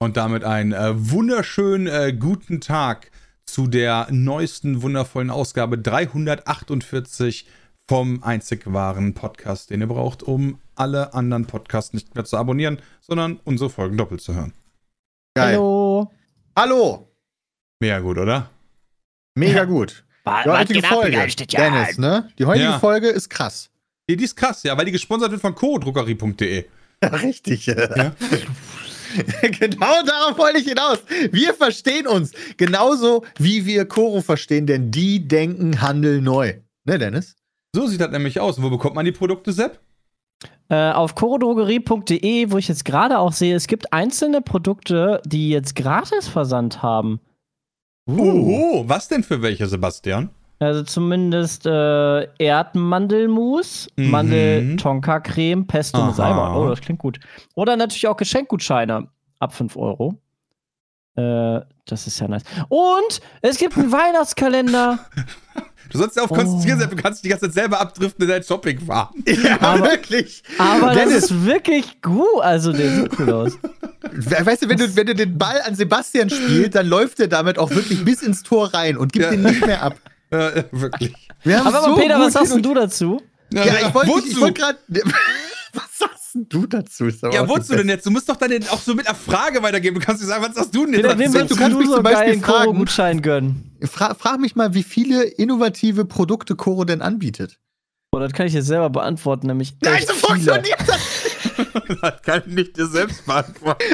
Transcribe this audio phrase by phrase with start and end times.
[0.00, 3.10] Und damit einen äh, wunderschönen äh, guten Tag
[3.46, 7.46] zu der neuesten wundervollen Ausgabe 348
[7.88, 12.80] vom einzig wahren Podcast, den ihr braucht, um alle anderen Podcasts nicht mehr zu abonnieren,
[13.00, 14.52] sondern unsere Folgen doppelt zu hören.
[15.34, 15.54] Geil.
[15.54, 16.12] Hallo.
[16.56, 17.08] Hallo.
[17.80, 18.50] Mega gut, oder?
[19.34, 20.04] Mega gut.
[20.44, 22.28] Die heutige Folge, ja Dennis, ne?
[22.38, 22.78] Die heutige Ja.
[22.78, 23.70] Folge ist krass.
[24.08, 26.66] Die, die ist krass, ja, weil die gesponsert wird von co-druckerie.de.
[27.02, 27.66] Ja, richtig.
[27.66, 28.12] Ja.
[29.60, 30.98] genau darauf wollte ich hinaus.
[31.30, 36.54] Wir verstehen uns genauso, wie wir Koro verstehen, denn die denken Handel neu.
[36.84, 37.36] Ne, Dennis?
[37.74, 38.62] So sieht das nämlich aus.
[38.62, 39.80] Wo bekommt man die Produkte, Sepp?
[40.70, 45.74] Äh, auf chorodrogerie.de, wo ich jetzt gerade auch sehe, es gibt einzelne Produkte, die jetzt
[45.74, 47.20] gratis Versand haben.
[48.06, 50.30] Oh, was denn für welche, Sebastian?
[50.60, 54.10] Also zumindest äh, Erdmandelmus, Mhm.
[54.10, 56.52] Mandel-Tonka-Creme, Pesto mit Salbei.
[56.56, 57.20] Oh, das klingt gut.
[57.54, 59.06] Oder natürlich auch Geschenkgutscheine
[59.38, 60.14] ab 5 Euro.
[61.16, 62.42] Äh, das ist ja nice.
[62.68, 64.98] Und es gibt einen Weihnachtskalender.
[65.90, 66.34] Du sollst ja auf Oh.
[66.34, 66.78] konzentrieren.
[66.90, 69.08] Du kannst die ganze Zeit selber abdriften in dein Shopping fahren.
[69.26, 70.42] Ja, Aber- wirklich.
[70.58, 71.14] Aber das Dennis.
[71.30, 72.26] ist wirklich gut.
[72.42, 73.58] Also, der sieht cool aus.
[74.12, 77.28] We- Weißt du wenn, du, wenn du den Ball an Sebastian spielst, dann läuft er
[77.28, 79.30] damit auch wirklich bis ins Tor rein und gibt Ja.
[79.30, 79.94] den nicht mehr ab.
[80.30, 81.14] Äh, wirklich.
[81.42, 83.14] Wir haben Aber so Peter, was sagst du dazu?
[83.16, 84.78] und- Ja, ich wollte wollt gerade.
[85.74, 87.08] Was sagst denn du dazu?
[87.30, 88.04] Ja, wozu denn jetzt?
[88.06, 90.00] Du musst doch dann auch so mit einer Frage weitergeben.
[90.00, 91.02] Du kannst nicht sagen, was sagst du denn jetzt?
[91.02, 92.64] Peter, du kannst du, mich so zum Beispiel fragen.
[92.64, 93.76] Koro-Gutschein gönnen?
[93.84, 97.58] Fra frag mich mal, wie viele innovative Produkte Koro denn anbietet.
[98.12, 99.74] Oh, das kann ich jetzt selber beantworten, nämlich.
[99.82, 100.26] Nein, echt so viele.
[100.40, 100.98] funktioniert das.
[102.02, 103.84] Das kann ich nicht dir selbst beantworten.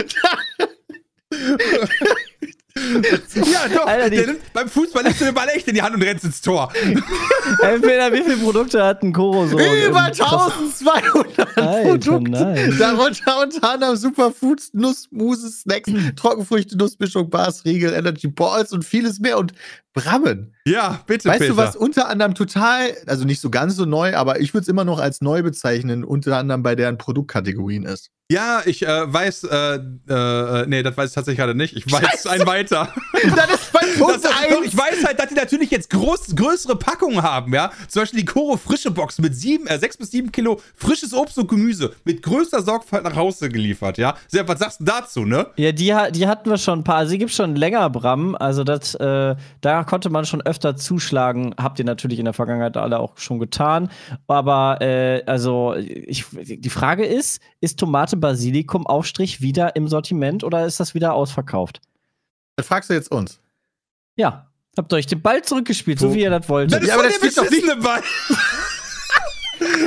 [3.34, 3.86] ja, doch.
[3.86, 6.24] Alter, der nimmt, beim Fußball nimmst du den Ball echt in die Hand und rennst
[6.24, 6.72] ins Tor.
[7.62, 9.58] Ey, Peter, wie viele Produkte hat ein Koro so?
[9.58, 9.64] Über
[10.08, 10.52] Ähm, krass.
[10.82, 12.74] 1200 Alter, Produkte.
[12.76, 19.20] Darunter unter anderem Superfoods, Nuss, Mousse, Snacks, Trockenfrüchte, Nussmischung, Bars, Riegel, Energy Balls und vieles
[19.20, 19.38] mehr.
[19.38, 19.52] Und
[19.92, 20.52] Brammen.
[20.66, 21.52] Ja, bitte, Weißt Peter.
[21.52, 24.68] du, was unter anderem total, also nicht so ganz so neu, aber ich würde es
[24.68, 28.10] immer noch als neu bezeichnen, unter anderem bei deren Produktkategorien ist.
[28.34, 29.74] Ja, ich äh, weiß, äh,
[30.08, 31.76] äh, nee, das weiß ich tatsächlich gerade nicht.
[31.76, 32.30] Ich weiß Scheiße.
[32.30, 32.88] ein weiter.
[33.12, 34.66] das ist Das, Punkt das, doch, 1.
[34.66, 37.70] ich weiß halt, dass die natürlich jetzt groß, größere Packungen haben, ja.
[37.88, 41.38] Zum Beispiel die Koro frische Box mit sieben, äh, sechs bis sieben Kilo frisches Obst
[41.38, 44.14] und Gemüse mit größter Sorgfalt nach Hause geliefert, ja.
[44.28, 45.46] Sepp, was sagst du dazu, ne?
[45.56, 46.96] Ja, die, die hatten wir schon ein paar.
[46.96, 48.34] Also, die gibt schon länger, Bram.
[48.34, 51.54] Also, das, äh, da konnte man schon öfter zuschlagen.
[51.60, 53.90] Habt ihr natürlich in der Vergangenheit alle auch schon getan.
[54.26, 57.78] Aber, äh, also, ich, die Frage ist: Ist
[58.24, 61.80] Tomate-Basilikum-Aufstrich wieder im Sortiment oder ist das wieder ausverkauft?
[62.56, 63.40] Das fragst du jetzt uns.
[64.16, 64.50] Ja.
[64.76, 66.72] Habt ihr euch den Ball zurückgespielt, so wie ihr das wolltet.
[66.72, 68.02] Das ist Ja, aber der steht doch nicht- beschissene Ball.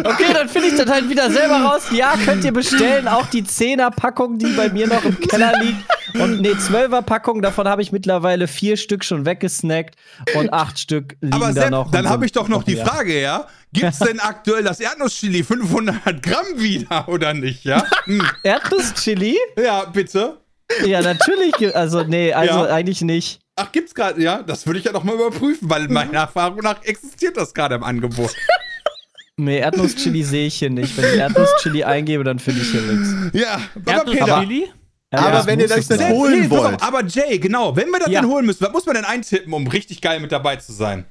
[0.04, 1.84] Okay, dann finde ich das halt wieder selber raus.
[1.92, 3.08] Ja, könnt ihr bestellen.
[3.08, 5.78] Auch die 10er-Packung, die bei mir noch im Keller liegt.
[6.20, 9.96] Und nee, 12er-Packung, davon habe ich mittlerweile vier Stück schon weggesnackt
[10.36, 11.92] und acht Stück liegen Aber da Sepp, noch.
[11.92, 12.78] dann habe ich doch noch die.
[12.78, 13.48] Frage, ja?
[13.74, 17.84] Gibt's denn aktuell das Erdnusschili 500 Gramm wieder oder nicht, ja?
[18.06, 18.26] Hm.
[18.44, 19.38] Erdnuss-Chili?
[19.62, 20.38] Ja, bitte.
[20.86, 21.76] Ja, natürlich.
[21.76, 22.74] Also, nee, also Ja.
[22.74, 23.40] eigentlich nicht.
[23.56, 24.44] Ach, gibt's gerade, ja?
[24.44, 27.84] Das würde ich ja doch mal überprüfen, weil meiner Erfahrung nach existiert das gerade im
[27.84, 28.34] Angebot.
[29.40, 30.98] Nee, Erdnuss-Chili sehe ich hier nicht.
[30.98, 33.36] Wenn ich Erdnuss-Chili eingebe, dann finde ich hier nichts.
[33.40, 34.28] Ja, aber Peter.
[34.28, 34.72] Erdnuss-Chili?
[35.12, 36.76] Aber wenn ihr das dann holen nee, wollt.
[36.76, 38.22] auf, aber Jay, genau, wenn wir das Ja.
[38.22, 41.06] denn holen müssen, was muss man denn eintippen, um richtig geil mit dabei zu sein?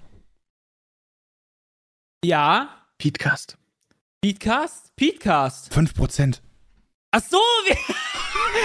[2.25, 2.69] Ja.
[2.99, 3.57] Petecast.
[4.21, 4.95] Beatcast?
[4.97, 5.73] Beatcast.
[5.73, 6.41] 5%.
[7.13, 7.73] Ach so, wir,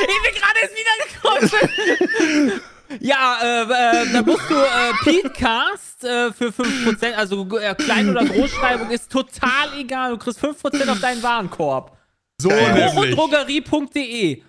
[0.09, 2.61] ich bin gerade erst wiedergekommen.
[2.99, 8.25] ja, äh, äh, da musst du äh, Petecast äh, für 5%, also äh, Klein- oder
[8.25, 10.11] Großschreibung ist total egal.
[10.11, 11.97] Du kriegst 5% auf deinen Warenkorb.
[12.41, 12.49] So.
[12.49, 14.41] Drogerie.de.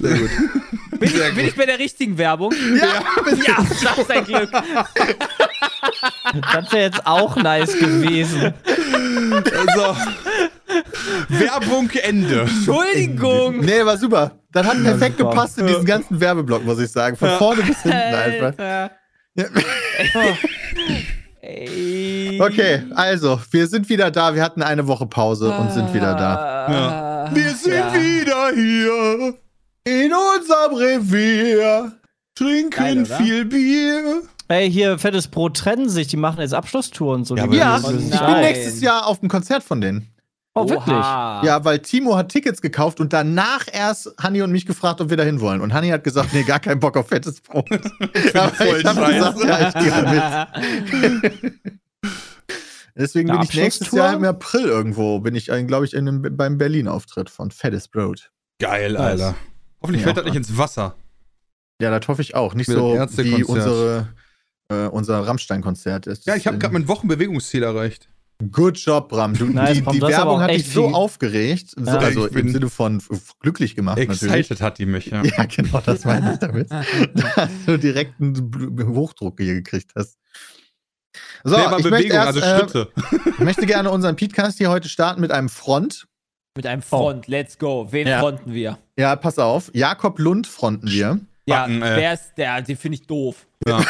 [0.00, 0.30] Sehr gut.
[1.00, 2.52] Bin, ich, bin ich bei der richtigen Werbung?
[2.52, 3.02] Ja,
[3.46, 4.50] Ja, das ist ein Glück.
[6.52, 8.52] Das wäre jetzt auch nice gewesen.
[9.56, 9.96] Also,
[11.28, 12.40] Werbung Ende.
[12.40, 13.60] Entschuldigung.
[13.60, 14.32] Nee, war super.
[14.52, 15.30] Das hat perfekt super.
[15.30, 17.16] gepasst in diesen ganzen Werbeblock, muss ich sagen.
[17.16, 18.58] Von vorne bis hinten einfach.
[18.58, 18.90] Alter.
[19.36, 19.44] Ja.
[21.40, 22.40] Ey.
[22.40, 24.34] Okay, also, wir sind wieder da.
[24.34, 26.68] Wir hatten eine Woche Pause und sind wieder da.
[27.28, 27.34] Ja.
[27.34, 27.94] Wir sind Ja.
[27.94, 29.34] wieder hier.
[29.84, 31.92] In unserem Revier.
[32.34, 34.22] Trinken Geil, viel Bier.
[34.48, 37.36] Ey, hier, fettes Brot trennen sich, die machen jetzt Abschlusstour und so.
[37.36, 40.08] Ja, Ja, Oh ich bin nächstes Jahr auf dem Konzert von denen.
[40.54, 40.96] Oh, wirklich?
[40.96, 41.42] Oha.
[41.44, 45.16] Ja, weil Timo hat Tickets gekauft und danach erst Hanni und mich gefragt, ob wir
[45.16, 45.60] dahin wollen.
[45.60, 47.68] Und Hanni hat gesagt, nee, gar keinen Bock auf fettes Brot.
[47.68, 47.80] Voll
[48.20, 48.54] ich habe
[49.00, 49.34] scheiße.
[49.34, 51.54] gesagt, ja, ich gehe mit.
[52.96, 53.92] Deswegen bin ich nächstes?
[53.92, 58.32] Jahr im April irgendwo, bin ich, glaube ich, in einem, beim Berlin-Auftritt von Fettes Brot.
[58.58, 59.36] Geil, Alter.
[59.80, 60.96] Hoffentlich Ja, fällt das nicht ins Wasser.
[61.80, 62.54] Ja, das hoffe ich auch.
[62.54, 64.08] Nicht so wie unsere,
[64.68, 66.06] äh, unser Rammstein-Konzert.
[66.06, 66.26] ist.
[66.26, 68.08] Ja, ich habe gerade mein Wochenbewegungsziel erreicht.
[68.52, 69.34] Good job, Bram.
[69.34, 71.74] Du, Nice, die die Werbung hat dich so viel- aufgeregt.
[71.84, 71.98] Ja.
[71.98, 73.02] also Ich bin im Sinne von
[73.40, 74.22] glücklich gemacht natürlich.
[74.32, 75.24] Excited hat die mich, ja.
[75.36, 76.70] Ja, genau, das meine ich damit.
[77.14, 80.18] Dass du direkt einen Hochdruck hier gekriegt hast.
[81.42, 82.92] So, nee, aber ich, Bewegung, möchte erst, also äh, Schritte.
[83.32, 86.06] ich möchte gerne unseren Podcast hier heute starten mit einem Front.
[86.56, 87.88] Mit einem Front, let's go.
[87.90, 88.20] Wen Ja.
[88.20, 88.78] fronten wir?
[88.96, 89.70] Ja, pass auf.
[89.74, 91.18] Jakob Lund fronten wir.
[91.46, 91.96] Ja, Backen, äh.
[91.96, 92.62] wer ist der?
[92.62, 93.46] Den finde ich doof.
[93.66, 93.82] Ja.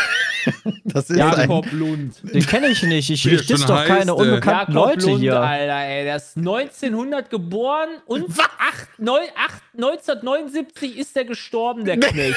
[0.85, 2.15] Das ist ein, Jakob Lund.
[2.23, 3.11] Den kenne ich nicht.
[3.11, 5.41] Ich, Wie der ich diss doch heißt, keine äh, unbekannten Jakob Leute Lund, hier.
[5.41, 6.05] Alter, ey.
[6.05, 12.37] Der ist 1900 geboren und acht, neun, acht, 1979 ist er gestorben, der Knecht.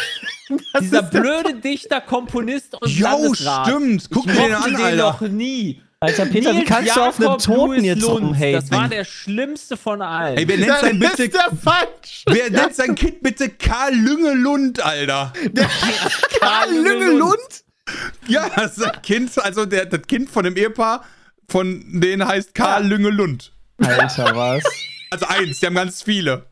[0.73, 3.67] das Dieser der- blöde Dichter, Komponist und Jo, Landesrat.
[3.67, 4.09] stimmt.
[4.11, 4.97] Guck ich dir den an, den Alter.
[4.97, 5.81] noch nie.
[6.03, 8.53] Alter, Peter, wie Nils kannst du auf einen Jakob Toten jetzt rumhaten?
[8.53, 10.35] Das war der schlimmste von allen.
[10.35, 11.51] Ey, wer nennt Das sein bitte, der
[12.25, 15.31] wer nennt sein Kind bitte Karl Lüngelund, Alter?
[16.39, 17.37] Karl Lüngelund?
[18.27, 21.03] Ja, das ist ein Kind, also der, das Kind von dem Ehepaar,
[21.49, 23.51] von denen heißt Karl Lüngelund.
[23.79, 24.63] Alter, was?
[25.09, 26.45] Also eins, die haben ganz viele.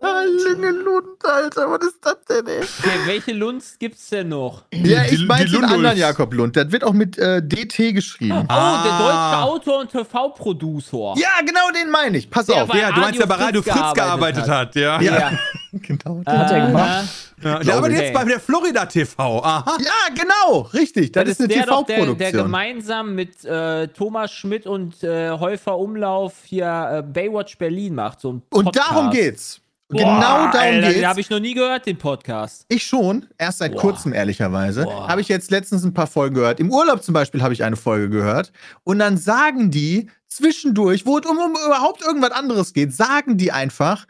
[0.00, 2.60] Karl Lüngelund, Alter, was ist das denn, ey?
[2.62, 4.62] Okay, welche Lunds gibt's denn noch?
[4.72, 5.74] Ja, ich meine den Lundulfs.
[5.74, 6.56] anderen Jakob Lund.
[6.56, 8.32] Das wird auch mit äh, DT geschrieben.
[8.42, 8.82] Oh, Ah.
[8.82, 11.14] der deutsche Autor und TV-Producer.
[11.16, 12.30] Ja, genau den meine ich.
[12.30, 12.74] Pass Der auf.
[12.74, 15.00] Ja, du meinst, der bei Radio Fritz Fritz gearbeitet gearbeitet hat, ja.
[15.00, 15.32] Ja.
[15.72, 16.20] Genau.
[16.26, 17.08] Äh, hat er gemacht?
[17.44, 17.58] ja.
[17.60, 18.04] Der arbeitet Okay.
[18.06, 19.44] jetzt bei der Florida TV.
[19.44, 19.78] Aha.
[19.78, 21.12] Ja, genau, richtig.
[21.12, 22.42] Das, Das ist eine der doch, der, der TV-Produktion.
[22.42, 28.20] gemeinsam mit äh, Thomas Schmidt und äh, Häufer Umlauf hier äh, Baywatch Berlin macht.
[28.20, 29.60] So ein Und darum geht's.
[29.90, 31.06] Boah, genau darum Alter, Den geht's.
[31.06, 32.64] habe ich noch nie gehört, den Podcast.
[32.68, 33.80] Ich schon, erst seit Boah.
[33.80, 34.86] kurzem ehrlicherweise.
[34.86, 36.60] Habe ich jetzt letztens ein paar Folgen gehört.
[36.60, 38.52] Im Urlaub zum Beispiel habe ich eine Folge gehört.
[38.84, 43.50] Und dann sagen die zwischendurch, wo es um, um überhaupt irgendwas anderes geht, sagen die
[43.50, 44.06] einfach,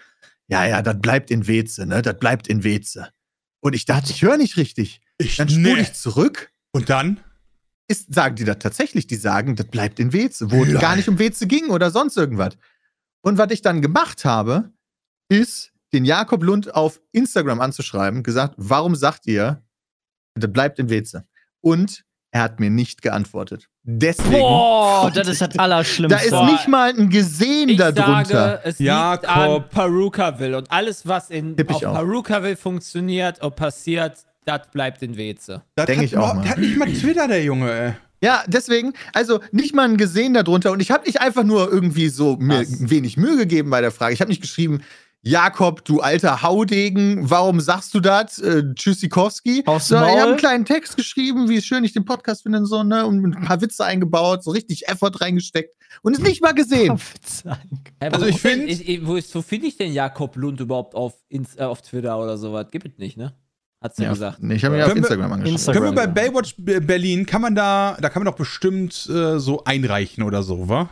[0.48, 2.02] ja, ja, das bleibt in Weze, ne?
[2.02, 3.08] Das bleibt in Weze.
[3.60, 5.00] Und ich dachte, ich höre nicht richtig.
[5.16, 5.80] Ich, Dann spule nee.
[5.80, 6.50] ich zurück.
[6.72, 7.20] Und dann?
[7.88, 9.06] Ist, sagen die das tatsächlich?
[9.06, 10.80] Die sagen, das bleibt in Weze, wo es Nein.
[10.80, 12.56] gar nicht um Weze ging oder sonst irgendwas.
[13.22, 14.70] Und was ich dann gemacht habe,
[15.30, 19.62] ist, den Jakob Lund auf Instagram anzuschreiben, gesagt, warum sagt ihr,
[20.34, 21.24] das bleibt in Weze?
[21.60, 23.68] Und er hat mir nicht geantwortet.
[23.82, 26.24] Deswegen, Boah, das ist das da Allerschlimmste.
[26.24, 28.24] ist nicht mal ein Gesehen Ich darunter.
[28.24, 29.28] sage, es liegt Jakob.
[29.28, 30.56] an Perukaville.
[30.58, 31.80] Und alles, was in, Tipp auf.
[31.80, 35.62] Perukaville funktioniert und passiert, das bleibt in Weze.
[35.74, 36.42] Das Denk hat ich auch mal.
[36.42, 37.92] Der hat nicht mal Twitter, der Junge, ey.
[38.22, 40.70] Ja, deswegen, also nicht mal ein Gesehen darunter.
[40.72, 42.90] Und ich habe nicht einfach nur irgendwie so mir Was?
[42.90, 44.12] wenig Mühe gegeben bei der Frage.
[44.14, 44.82] Ich habe nicht geschrieben,
[45.22, 48.38] Jakob, du alter Haudegen, warum sagst du das?
[48.38, 49.64] Äh, Tschüssikowski.
[49.78, 52.82] Sondern ich habe einen kleinen Text geschrieben, wie schön ich den Podcast finde und so,
[52.82, 53.04] ne?
[53.06, 55.74] Und ein paar Witze eingebaut, so richtig Effort reingesteckt.
[56.02, 56.98] Und es nicht mal gesehen.
[58.00, 60.58] Also wo ich ist denn- find- ich- ich- wo, wo finde ich denn Jakob Lund
[60.60, 62.66] überhaupt auf, Ins- äh, auf Twitter oder sowas?
[62.70, 63.34] Gibt es nicht, ne?
[63.82, 64.42] Hat sie Ja, gesagt.
[64.42, 65.52] nee, ich habe mir auf Instagram angeschaut.
[65.54, 65.82] Instagram.
[65.82, 66.28] Können wir bei ja.
[66.28, 70.68] Baywatch Berlin, kann man da, da kann man doch bestimmt äh, so einreichen oder so,
[70.68, 70.88] wa?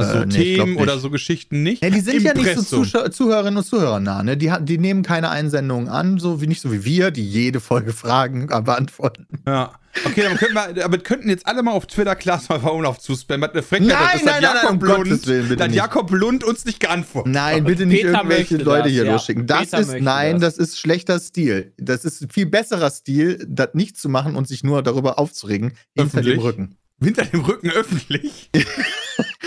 [0.00, 1.82] Also Äh, nee, Themen oder so Geschichten nicht.
[1.82, 2.84] Ja, die sind ja nicht so Impressum.
[2.84, 4.36] Zuschau Zuhörerinnen und Zuhörer nah, ne?
[4.36, 7.92] Die, die nehmen keine Einsendungen an, so wie nicht so wie wir, die jede Folge
[7.94, 9.26] Fragen beantworten.
[9.46, 9.72] Ja.
[10.04, 13.42] Okay, dann könnten wir, aber könnten jetzt alle mal auf Twitter Klaas mal Umlauf zuspammen.
[13.48, 15.74] Was eine Frechheit, Nein, nein, dass nein, nein, Jakob Willen, Lund, nicht.
[15.74, 17.64] Jakob Lund uns nicht geantwortet Nein, hat.
[17.64, 19.12] bitte nicht Peter irgendwelche Leute das, hier ja.
[19.12, 19.46] losschicken.
[19.46, 20.56] Das Peter ist, nein, das.
[20.56, 20.68] das.
[20.68, 21.72] ist schlechter Stil.
[21.76, 26.22] Das ist viel besserer Stil, das nicht zu machen und sich nur darüber aufzuregen, hinter
[26.22, 26.38] dem?
[26.38, 26.76] Rücken.
[27.02, 28.50] Hinter dem Rücken öffentlich.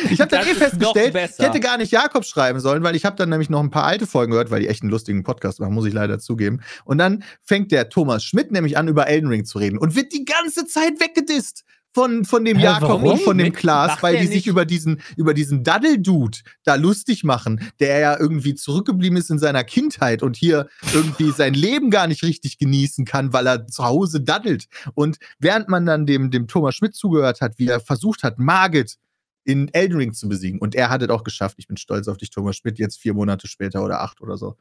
[0.09, 3.15] Ich habe dann eh festgestellt, ich hätte gar nicht Jakob schreiben sollen, weil ich habe
[3.15, 5.73] dann nämlich noch ein paar alte Folgen gehört, weil die echt einen lustigen Podcast machen,
[5.73, 6.61] muss ich leider zugeben.
[6.83, 10.11] Und dann fängt der Thomas Schmidt nämlich an, über Elden Ring zu reden und wird
[10.11, 13.03] die ganze Zeit weggedisst von, von dem Hä, Jakob warum?
[13.03, 17.71] und von dem Klaas, weil die sich über diesen, über diesen Daddel-Dude da lustig machen,
[17.79, 22.23] der ja irgendwie zurückgeblieben ist in seiner Kindheit und hier irgendwie sein Leben gar nicht
[22.23, 24.65] richtig genießen kann, weil er zu Hause daddelt.
[24.95, 28.97] Und während man dann dem, dem Thomas Schmidt zugehört hat, wie er versucht hat, Margit
[29.45, 30.59] in Elden Ring zu besiegen.
[30.59, 31.55] Und er hat es auch geschafft.
[31.59, 34.57] Ich bin stolz auf dich, Thomas Schmidt, jetzt vier Monate später oder acht oder so.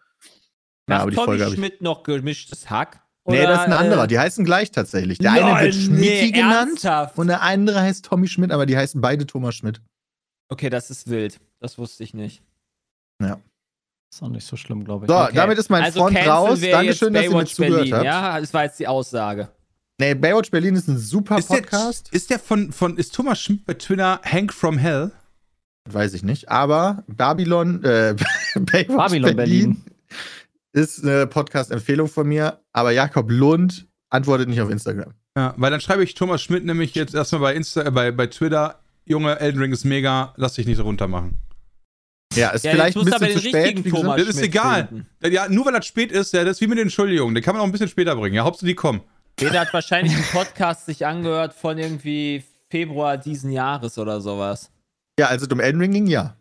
[0.89, 1.55] Ja, aber die Tommy Folge.
[1.55, 3.01] Schmidt noch gemischtes Hack?
[3.25, 4.05] Nee, Oder, das ist ein anderer.
[4.05, 5.19] äh, Die heißen gleich tatsächlich.
[5.19, 7.19] Der eine wird Schmidti nee, genannt ernsthaft?
[7.19, 9.81] und der andere heißt Tommy Schmidt, aber die heißen beide Thomas Schmidt.
[10.49, 11.39] Okay, das ist wild.
[11.61, 12.43] Das wusste ich nicht.
[14.13, 15.11] Ist auch nicht so schlimm, glaube ich.
[15.11, 15.33] So, Okay.
[15.35, 16.61] damit ist mein also Front raus.
[16.61, 18.05] Dankeschön, dass ihr mir zugehört Berlin, habt.
[18.05, 19.49] Ja, das war jetzt die Aussage.
[19.99, 22.09] Nee, Baywatch Berlin ist ein super Ist der, Podcast.
[22.13, 25.13] ist der von, von, ist Thomas Schmidt bei Twitter Hank from Hell?
[25.89, 26.51] Weiß ich nicht.
[26.51, 28.15] Aber Babylon, äh,
[28.55, 29.85] Baywatch Babylon Berlin.
[30.73, 32.61] Ist eine Podcast-Empfehlung von mir.
[32.73, 35.15] Aber Jakob Lund antwortet nicht auf Instagram.
[35.37, 38.27] Ja, weil dann schreibe ich Thomas Schmidt nämlich jetzt erstmal bei Insta, äh, bei, bei
[38.27, 41.39] Twitter, Junge, Elden Ring ist mega, lass dich nicht so runter machen.
[42.35, 43.91] Ja, ist Ja, vielleicht ein bisschen aber zu spät.
[43.91, 44.89] Thomas Das ist Schmidt egal.
[44.89, 45.07] finden.
[45.23, 47.35] Ja, nur weil das spät ist, ja, das ist wie mit den Entschuldigungen.
[47.35, 48.35] Den kann man auch ein bisschen später bringen.
[48.35, 49.03] Ja, Hauptsache die kommen.
[49.37, 54.71] Peter hat wahrscheinlich einen Podcast sich angehört von irgendwie Februar diesen Jahres oder sowas.
[55.19, 56.37] Ja, also zum Elden Ring ging ja.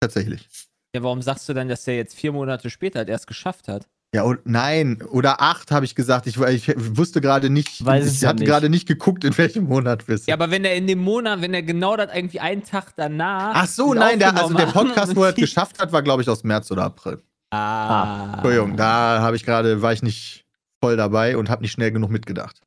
[0.00, 0.48] Tatsächlich.
[0.94, 3.86] Ja, warum sagst du dann, dass der jetzt vier Monate später halt erst geschafft hat?
[4.14, 6.26] Ja, und nein, oder acht habe ich gesagt.
[6.26, 9.64] Ich, ich wusste gerade nicht, Weiß es ich ja hatte gerade nicht geguckt, in welchem
[9.64, 10.28] Monat wir sind.
[10.28, 13.52] Ja, aber wenn er in dem Monat, wenn er genau das irgendwie einen Tag danach.
[13.54, 16.22] Ach so, nein, der, also der Podcast, hat wo er es geschafft hat, war, glaube
[16.22, 17.22] ich, aus März oder April.
[17.50, 18.32] Ah.
[18.34, 20.46] Entschuldigung, da habe ich gerade, war ich nicht
[20.82, 22.62] voll dabei und habe nicht schnell genug mitgedacht.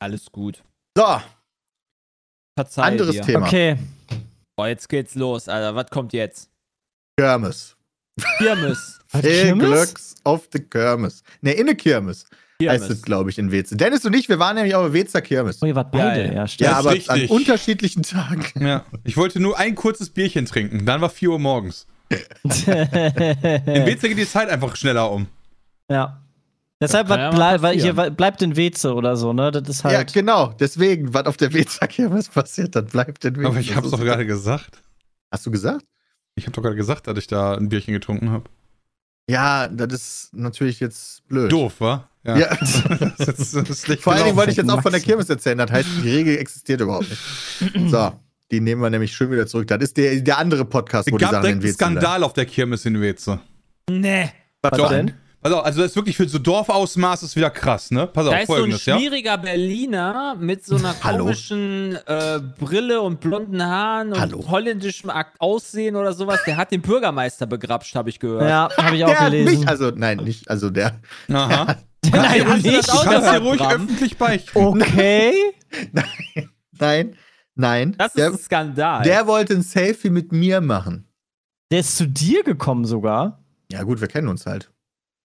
[0.00, 0.64] Alles gut.
[0.96, 1.20] So,
[2.56, 3.22] Verzeih anderes dir.
[3.22, 3.46] Thema.
[3.46, 3.78] Okay.
[4.56, 5.74] Oh, jetzt geht's los, Alter.
[5.74, 6.51] Was kommt jetzt?
[7.16, 7.76] Kirmes.
[8.38, 9.00] Kirmes.
[9.08, 9.66] Viel Kirmes?
[9.68, 11.22] Glücks auf die Kirmes.
[11.40, 12.26] Ne, in der Kirmes
[12.62, 13.02] heißt es, Kirmes.
[13.02, 13.76] glaube ich, in Weze.
[13.76, 15.58] Dennis und ich, wir waren nämlich auf der Wezer Kirmes.
[15.62, 16.34] Oh, ihr wart beide, Geil.
[16.34, 16.70] ja, stimmt.
[16.70, 18.44] Ja, aber an unterschiedlichen Tagen.
[18.64, 18.84] Ja.
[19.04, 20.86] Ich wollte nur ein kurzes Bierchen trinken.
[20.86, 21.86] Dann war 4 Uhr morgens.
[22.12, 25.26] In Weze geht die Zeit einfach schneller um.
[25.90, 26.18] ja.
[26.80, 29.52] Deshalb ja was mal blei weil hier bleibt in Weze oder so, ne?
[29.52, 30.12] Das ist Ja, halt.
[30.12, 30.48] genau.
[30.58, 33.46] Deswegen, was auf der Wezer Kirmes passiert, das bleibt in Weze.
[33.46, 34.78] Aber ich hab's doch gerade gesagt.
[35.30, 35.84] Hast du gesagt?
[36.34, 38.44] Ich habe doch gerade gesagt, dass ich da ein Bierchen getrunken habe.
[39.28, 41.52] Ja, das ist natürlich jetzt blöd.
[41.52, 42.08] Doof, wa?
[42.24, 42.36] Ja.
[43.18, 45.00] Das ist, das ist schlecht Vor allen Dingen wollte ich jetzt auch von der.
[45.00, 45.58] Kirmes erzählen.
[45.58, 47.90] Das heißt, die Regel existiert überhaupt nicht.
[47.90, 48.12] So,
[48.50, 49.68] die nehmen wir nämlich schön wieder zurück.
[49.68, 51.78] Das ist der, der andere Podcast, wo Es die gab Sachen in direkt einen Weze
[51.78, 51.92] bleiben.
[51.96, 53.40] Skandal auf der Kirmes in Weze.
[53.88, 54.30] Nee.
[54.62, 54.88] Was Doch.
[54.88, 55.14] denn?
[55.44, 58.06] Also, also das ist wirklich für so Dorfausmaß ist wieder krass, ne?
[58.06, 59.36] Pass Da auf, ist so ein folgendes, ja?
[59.36, 64.44] Berliner mit so einer komischen äh, Brille und blonden Haaren und Hallo?
[64.48, 66.38] holländischem Akt Aussehen oder sowas.
[66.46, 68.48] Der hat den Bürgermeister begrapscht, habe ich gehört.
[68.48, 69.58] Ja, habe ich auch Der gelesen.
[69.60, 71.00] mich, also nein, nicht, also der.
[71.32, 71.76] Aha.
[72.12, 72.90] Nein, Hast du das nicht.
[72.92, 73.72] auch Du kannst dir ruhig Bram?
[73.72, 74.58] öffentlich beichten.
[74.64, 75.34] Okay.
[76.78, 77.16] Nein,
[77.54, 77.94] nein.
[77.98, 79.02] Das ist der, ein Skandal.
[79.04, 81.06] der wollte ein Selfie mit mir machen.
[81.70, 83.44] Der ist zu dir gekommen sogar.
[83.70, 84.70] Ja, gut, wir kennen uns halt.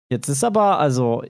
[0.09, 1.23] Jetzt ist aber, also,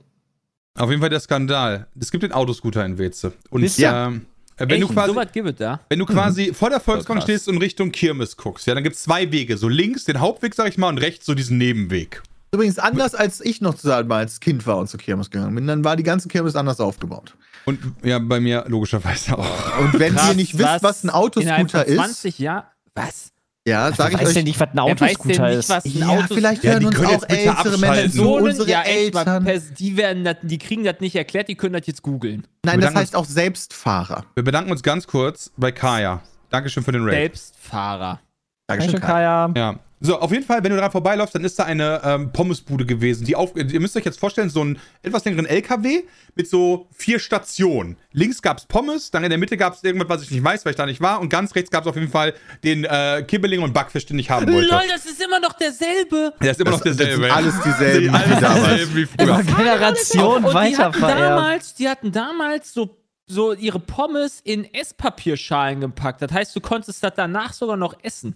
[0.77, 1.87] Auf jeden Fall der Skandal.
[1.99, 3.33] Es gibt den Autoscooter in Weze.
[3.49, 3.91] Und Wisst ihr?
[3.91, 4.25] ähm,
[4.57, 5.79] äh, wenn, du quasi, so was gibt es da?
[5.89, 9.03] wenn du quasi vor der Volksbank stehst und Richtung Kirmes guckst, ja, dann gibt es
[9.03, 9.57] zwei Wege.
[9.57, 12.23] So links den Hauptweg, sag ich mal, und rechts so diesen Nebenweg.
[12.51, 15.67] Übrigens anders, als ich noch zu mal als Kind war und zur Kirmes gegangen bin.
[15.67, 17.35] Dann war die ganze Kirmes anders aufgebaut.
[17.65, 19.79] Und ja, bei mir logischerweise auch.
[19.79, 22.63] Und wenn Krass, ihr nicht wisst, was ein Autoscooter ist, 20 Jahren?
[22.95, 23.31] Was?
[23.67, 24.35] Ja, sage ich weiß euch.
[24.37, 25.69] ja nicht, was ein Wer weiß denn Autoscooter nicht, ist.
[25.69, 28.69] was ein Ja, Auto vielleicht Ja, hören die uns können auch ältere Männer Personen, unsere
[28.69, 29.45] ja, mal, Eltern.
[29.47, 32.47] pers- die, werden das, die kriegen das nicht erklärt, die können das jetzt googeln.
[32.65, 34.25] Nein, das heißt auch Selbstfahrer.
[34.35, 36.21] Wir bedanken uns ganz kurz bei Kaya.
[36.49, 37.13] Dankeschön für den Raid.
[37.13, 38.19] Selbstfahrer.
[38.67, 39.51] Dankeschön, Kaya.
[39.55, 39.79] Ja.
[39.99, 43.25] So, auf jeden Fall, wenn du daran vorbeiläufst, dann ist da eine ähm, Pommesbude gewesen.
[43.25, 46.03] Die auf, ihr müsst euch jetzt vorstellen, so einen etwas längeren LKW
[46.35, 47.97] mit so vier Stationen.
[48.11, 50.65] Links gab es Pommes, dann in der Mitte gab es irgendwas, was ich nicht weiß,
[50.65, 51.19] weil ich da nicht war.
[51.19, 54.29] Und ganz rechts gab es auf jeden Fall den äh, Kibbeling und Backfisch, den ich
[54.29, 54.69] haben wollte.
[54.69, 56.31] Lol, das ist immer noch derselbe.
[56.41, 57.23] Der ist immer Das, noch das derselbe.
[57.23, 58.95] sind alles dieselben alles wie damals.
[58.95, 59.43] wie früher.
[59.43, 66.21] Generation die damals, die hatten damals so, so ihre Pommes in Esspapierschalen gepackt.
[66.21, 68.35] Das heißt, du konntest das danach sogar noch essen.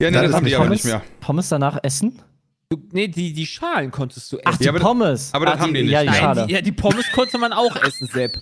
[0.00, 1.02] Ja, nee, Das das haben die aber Pommes, nicht mehr.
[1.20, 2.22] Pommes danach essen?
[2.70, 4.44] Du, nee, die, die Schalen konntest du essen.
[4.46, 5.30] Ach, die Ja, aber- Pommes.
[5.32, 5.90] aber das Ach, haben die nicht.
[5.90, 6.46] Ja, Nein, schade.
[6.46, 8.36] die, ja, die Pommes konnte man auch essen, Sepp.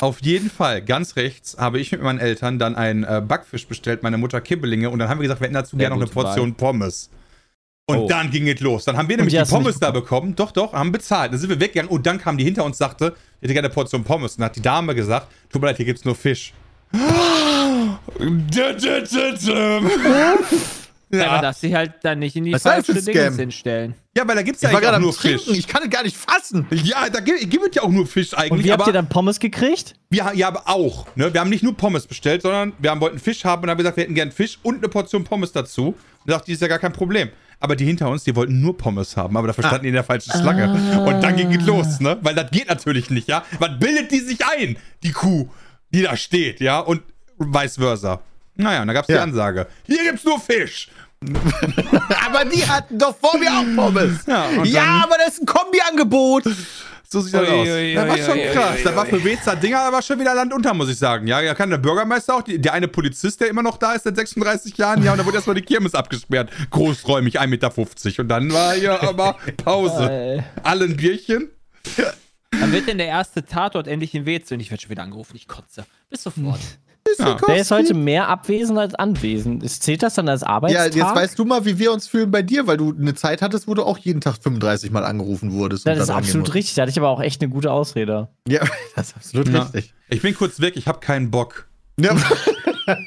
[0.00, 4.02] Auf jeden Fall, ganz rechts, habe ich mit meinen Eltern dann einen äh, Backfisch bestellt,
[4.02, 4.90] meine Mutter Kibbelinge.
[4.90, 7.08] Und dann haben wir gesagt, wir hätten dazu gerne noch eine Portion Pommes.
[7.86, 8.08] Und Oh.
[8.08, 8.84] dann ging es los.
[8.84, 10.34] Dann haben wir nämlich die die, Pommes da bekommen.
[10.34, 11.32] Doch, doch, haben bezahlt.
[11.32, 13.66] Dann sind wir weggegangen und dann kam die hinter uns und sagte, ich hätte gerne
[13.68, 14.32] eine Portion Pommes.
[14.32, 16.52] Und dann hat die Dame gesagt, tut mir leid, hier gibt's nur Fisch.
[21.12, 21.18] Ja.
[21.18, 23.94] ja, Aber darfst sie halt dann nicht in die Was falsche ein Dinge hinstellen.
[24.16, 25.58] ja, weil da gibt's ja Ich war eigentlich gerade auch nur Trinken, Fisch.
[25.58, 26.66] ich kann es gar nicht fassen.
[26.70, 28.52] Ja, da gibt, gibt es ja auch nur Fisch eigentlich.
[28.52, 29.94] Und wie habt ihr dann Pommes gekriegt?
[30.08, 31.06] wir, ja, aber auch.
[31.14, 31.32] Ne?
[31.32, 33.96] Wir haben nicht nur Pommes bestellt, sondern wir haben, wollten Fisch haben und haben gesagt,
[33.96, 35.88] wir hätten gern Fisch und eine Portion Pommes dazu.
[36.24, 37.28] Und dachte, die ist ja gar kein Problem.
[37.58, 40.02] Aber die hinter uns, die wollten nur Pommes haben, aber da verstanden die in der
[40.04, 40.72] falschen Schlange.
[41.06, 42.18] Und dann ging es los, ne?
[42.20, 43.44] Weil das geht natürlich nicht, ja?
[43.60, 45.48] Was bildet die sich ein, die Kuh,
[45.92, 46.78] die da steht, ja?
[46.80, 47.02] Und
[47.38, 48.20] vice versa.
[48.56, 49.22] Naja, und da gab es die Ja.
[49.22, 49.66] Ansage.
[49.86, 50.88] Hier gibt's nur Fisch.
[52.26, 54.20] Aber die hatten doch vor mir auch Pommes.
[54.26, 56.44] Ja, Ja, aber das ist ein Kombiangebot.
[57.08, 58.08] So sieht das Ui, aus.
[58.08, 58.76] das war schon krass.
[58.82, 61.26] Das war für Weza Dinger aber schon wieder Land unter, muss ich sagen.
[61.26, 64.04] Ja, ja, kann der Bürgermeister auch, die, der eine Polizist, der immer noch da ist
[64.04, 66.50] seit 36 Jahren, ja, und da wurde erstmal die Kirmes abgesperrt.
[66.70, 67.72] Großräumig, 1,50 Meter.
[68.22, 70.10] Und dann war hier aber Pause.
[70.10, 71.50] Äh, Alle ein Bierchen.
[72.58, 74.54] Wann wird denn der erste Tatort endlich in Weze?
[74.54, 75.84] Und ich werde schon wieder angerufen, ich kotze.
[76.10, 76.60] Bis sofort.
[77.18, 77.34] Ja.
[77.34, 79.64] der ist heute mehr abwesend als anwesend.
[79.64, 80.94] Ist- Zählt das dann als Ja, Arbeitstag?
[80.94, 83.66] jetzt weißt du mal, wie wir uns fühlen bei dir, weil du eine Zeit hattest,
[83.66, 85.84] wo du auch jeden Tag 35 Mal angerufen wurdest.
[85.84, 86.74] Das und ist dann absolut richtig.
[86.76, 88.28] Da hatte ich aber auch echt eine gute Ausrede.
[88.48, 88.60] Ja,
[88.96, 89.62] das ist absolut Ja.
[89.64, 89.92] richtig.
[90.10, 91.68] Ich bin kurz weg, ich habe keinen Bock.
[92.00, 92.16] Ja.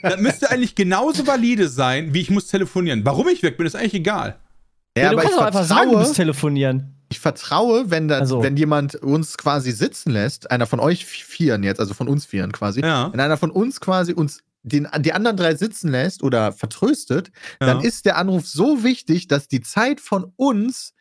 [0.04, 3.04] Das müsste eigentlich genauso valide sein, wie ich muss telefonieren.
[3.06, 4.36] Warum ich weg bin, ist eigentlich egal.
[4.98, 6.95] Ja, du aber ich kannst auch einfach sagen, du vertraue, musst telefonieren.
[7.10, 8.42] Ich vertraue, wenn, das, Also.
[8.44, 12.52] wenn jemand uns quasi sitzen lässt, einer von euch Vieren jetzt, also von uns Vieren
[12.52, 13.12] quasi, Ja.
[13.14, 17.82] wenn einer von uns quasi uns den, die anderen drei sitzen lässt oder vertröstet, dann
[17.82, 17.86] Ja.
[17.88, 20.94] ist der Anruf so wichtig, dass die Zeit von uns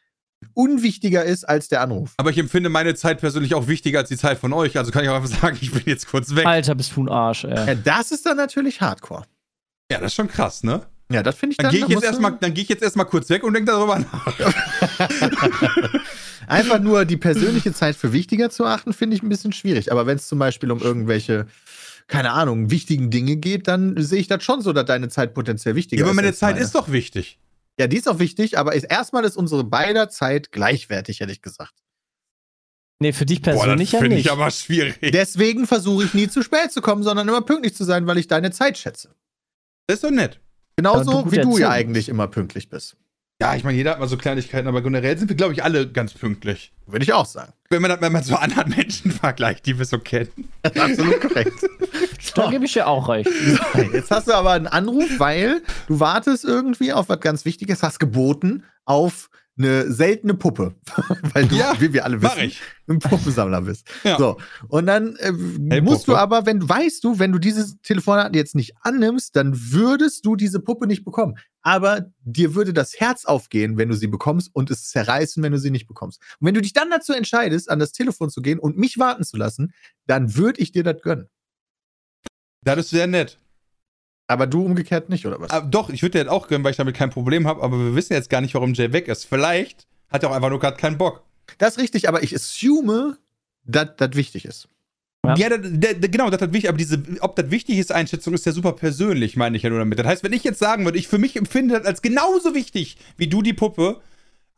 [0.53, 2.13] unwichtiger ist als der Anruf.
[2.19, 4.77] Aber ich empfinde meine Zeit persönlich auch wichtiger als die Zeit von euch.
[4.77, 6.47] Also kann ich auch einfach sagen, ich bin jetzt kurz weg.
[6.47, 7.67] Alter, bist du ein Arsch, ey.
[7.69, 9.25] Ja, das ist dann natürlich Hardcore.
[9.91, 10.83] Ja, das ist schon krass, ne?
[11.13, 11.75] Ja, das finde ich Dann dann.
[11.75, 14.39] gehe ich, jetzt erstmal- dann geh ich jetzt erstmal kurz weg und denke darüber nach.
[16.47, 19.91] Einfach nur die persönliche Zeit für wichtiger zu achten, finde ich ein bisschen schwierig.
[19.93, 21.47] Aber wenn es zum Beispiel um irgendwelche,
[22.07, 25.75] keine Ahnung, wichtigen Dinge geht, dann sehe ich das schon so, dass deine Zeit potenziell
[25.75, 26.17] wichtiger Ja, aber ist.
[26.17, 27.39] meine Zeit ist doch wichtig.
[27.79, 31.43] Ja, die ist auch wichtig, aber ist, erstmal ist unsere beider Zeit gleichwertig, hätte ich
[31.43, 31.75] gesagt.
[33.01, 34.27] Nee, für dich persönlich ja finde nicht.
[34.27, 34.97] ich aber schwierig.
[35.13, 38.29] Deswegen versuche ich nie zu spät zu kommen, sondern immer pünktlich zu sein, weil ich
[38.29, 39.15] deine Zeit schätze.
[39.89, 40.41] Das ist doch nett.
[40.76, 42.97] Genauso du wie du ja eigentlich immer pünktlich bist.
[43.40, 45.90] Ja, ich meine, jeder hat mal so Kleinigkeiten, aber generell sind wir, glaube ich, alle
[45.90, 46.73] ganz pünktlich.
[46.87, 47.52] Würde ich auch sagen.
[47.69, 50.49] Wenn man das wenn man so anderen Menschen vergleicht, die wir so kennen.
[50.62, 51.52] Absolut korrekt.
[52.35, 53.31] Da gebe ich dir auch recht.
[53.93, 58.00] Jetzt hast du aber einen Anruf, weil du wartest irgendwie auf was ganz Wichtiges, hast
[58.00, 60.75] geboten auf eine seltene Puppe.
[61.33, 62.53] weil du, Ja, wie wir alle wissen,
[62.89, 63.87] ein Puppensammler bist.
[64.03, 64.19] Ja.
[64.19, 64.39] So.
[64.69, 65.33] Und dann äh,
[65.71, 69.55] Hey, musst du aber, wenn weißt du, wenn du dieses Telefonat jetzt nicht annimmst, dann
[69.73, 71.37] würdest du diese Puppe nicht bekommen.
[71.63, 75.59] Aber dir würde das Herz aufgehen, wenn du sie bekommst und es zerreißen, wenn du
[75.59, 76.21] sie nicht bekommst.
[76.41, 79.25] Und wenn du dich dann dazu entscheidest, an das Telefon zu gehen und mich warten
[79.25, 79.73] zu lassen,
[80.07, 81.29] dann würde ich dir das gönnen.
[82.63, 83.39] Das ist sehr nett.
[84.35, 85.51] Aber du umgekehrt nicht, oder was?
[85.51, 87.79] Aber doch, ich würde dir das auch gönnen, weil ich damit kein Problem habe, aber
[87.79, 89.25] wir wissen jetzt gar nicht, warum Jay weg ist.
[89.25, 91.23] Vielleicht hat er auch einfach nur gerade keinen Bock.
[91.59, 93.16] Das ist richtig, aber ich assume,
[93.64, 94.68] dass das wichtig ist.
[95.25, 95.35] Ja.
[95.37, 98.35] Ja, da- da- da- genau, das hat wichtig, aber diese, ob das wichtig ist, Einschätzung
[98.35, 99.99] ist ja super persönlich, meine ich ja nur damit.
[99.99, 102.99] Das heißt, wenn ich jetzt sagen würde, ich für mich empfinde das als genauso wichtig
[103.16, 104.01] wie du die Puppe,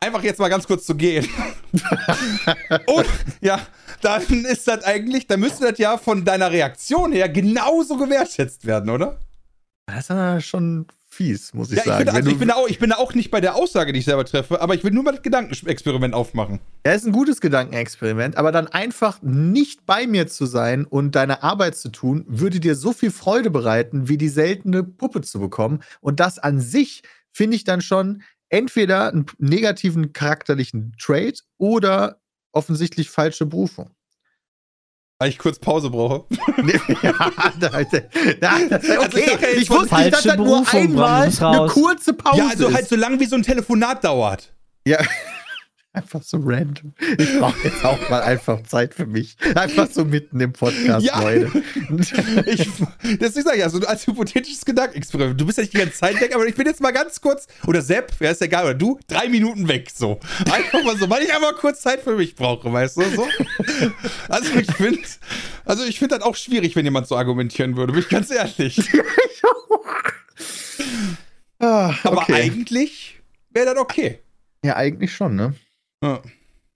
[0.01, 1.27] einfach jetzt mal ganz kurz zu gehen.
[2.87, 3.07] Und
[3.41, 3.61] ja,
[4.03, 8.91] dann ist das eigentlich, dann müsste das ja von deiner Reaktion her genauso gewertschätzt werden,
[8.91, 9.19] oder?
[9.87, 12.05] Das ist ja schon fies, muss ich Ja, ich, sagen.
[12.07, 14.05] bin, also ich, bin da auch, ich bin auch nicht bei der Aussage, die ich
[14.05, 16.61] selber treffe, aber ich will nur mal das Gedankenexperiment aufmachen.
[16.85, 21.45] Ja, ist ein gutes Gedankenexperiment, aber dann einfach nicht bei mir zu sein und deine
[21.45, 25.83] Arbeit zu tun, würde dir so viel Freude bereiten, wie die seltene Puppe zu bekommen.
[26.01, 32.21] Und das an sich finde ich dann schon entweder einen negativen charakterlichen Trait oder
[32.53, 33.91] offensichtlich falsche Berufung.
[35.19, 36.27] Weil ich kurz Pause brauche.
[37.03, 37.13] ja,
[37.59, 37.71] da,
[38.39, 42.39] da, das, okay, Also ich ja wusste nicht, dass das nur einmal eine kurze Pause
[42.39, 42.75] ja, also ist.
[42.75, 44.53] halt so lang wie so ein Telefonat dauert.
[44.87, 44.99] Ja,
[45.97, 46.93] einfach so random.
[47.19, 49.37] Ich brauche jetzt auch mal einfach Zeit für mich.
[49.55, 51.21] Einfach so mitten im Podcast, Ja.
[51.23, 51.51] Leute.
[52.47, 52.69] Ich,
[53.21, 55.41] deswegen sage ich, also als hypothetisches Gedankenexperiment.
[55.41, 57.47] Du bist ja nicht die ganze Zeit weg, aber ich bin jetzt mal ganz kurz,
[57.67, 60.21] oder Sepp, ja, ist egal, oder du, drei Minuten weg, so.
[60.51, 63.27] Einfach mal so, weil ich einfach kurz Zeit für mich brauche, weißt du, so.
[64.29, 65.01] Also ich finde,
[65.65, 68.79] also ich finde das auch schwierig, wenn jemand so argumentieren würde, bin ich ganz ehrlich.
[71.59, 72.35] Ah, Aber okay.
[72.35, 74.21] eigentlich wäre das okay.
[74.65, 75.55] Ja, eigentlich schon, ne?
[76.03, 76.23] Ja.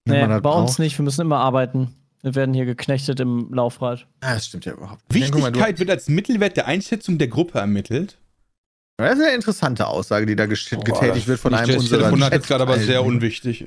[0.07, 0.79] Nee, man bei das uns braucht.
[0.79, 0.99] nicht.
[0.99, 1.95] Wir müssen immer arbeiten.
[2.23, 4.07] Wir werden hier geknechtet im Laufrad.
[4.21, 5.23] Ah, das stimmt ja überhaupt nicht.
[5.23, 8.19] Ja, guck mal, Wichtigkeit wird als Mittelwert der Einschätzung der Gruppe ermittelt.
[8.99, 12.49] Das ist eine interessante Aussage, die da getätigt wird von einem das unserer Telefonat jetzt
[12.49, 13.67] gerade aber sehr unwichtig.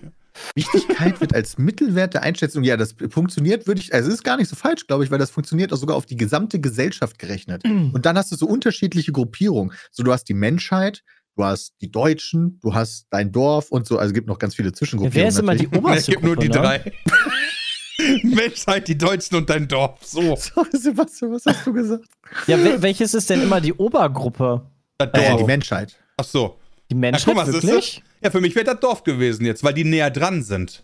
[0.53, 2.63] Wichtigkeit wird als Mittelwert der Einschätzung.
[2.63, 5.17] Ja, das funktioniert, würde ich, also es ist gar nicht so falsch, glaube ich, weil
[5.17, 7.63] das funktioniert auch sogar auf die gesamte Gesellschaft gerechnet.
[7.65, 9.73] Und dann hast du so unterschiedliche Gruppierungen.
[9.89, 11.03] So, du hast die Menschheit,
[11.35, 13.97] du hast die Deutschen, du hast dein Dorf und so.
[13.97, 15.21] Also es gibt noch ganz viele Zwischengruppierungen.
[15.21, 15.83] Wer ist immer die natürlich.
[15.83, 16.55] Es oberste gibt nur die ne?
[16.55, 16.91] drei.
[18.23, 19.99] Menschheit, die Deutschen und dein Dorf.
[20.03, 20.35] So.
[20.35, 22.05] So, Sebastian, was hast du gesagt?
[22.47, 24.65] Ja, wel welches ist denn immer die Obergruppe?
[24.97, 25.41] Das Äh, Dorf.
[25.41, 25.97] die Menschheit.
[26.17, 26.57] Ach so.
[26.89, 28.03] Die Menschheit guck mal, wirklich?
[28.21, 30.83] Ja, für mich wäre das Dorf gewesen jetzt, weil die näher dran sind.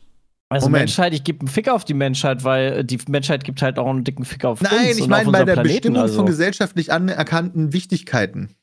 [0.51, 0.81] Also Moment.
[0.81, 3.87] Menschheit, ich gebe einen Fick auf die Menschheit, weil äh, die Menschheit gibt halt auch
[3.87, 5.73] einen dicken Fick auf uns Nein, ich und meine bei der Planeten.
[5.73, 6.15] Bestimmung also.
[6.15, 8.55] von gesellschaftlich anerkannten Wichtigkeiten.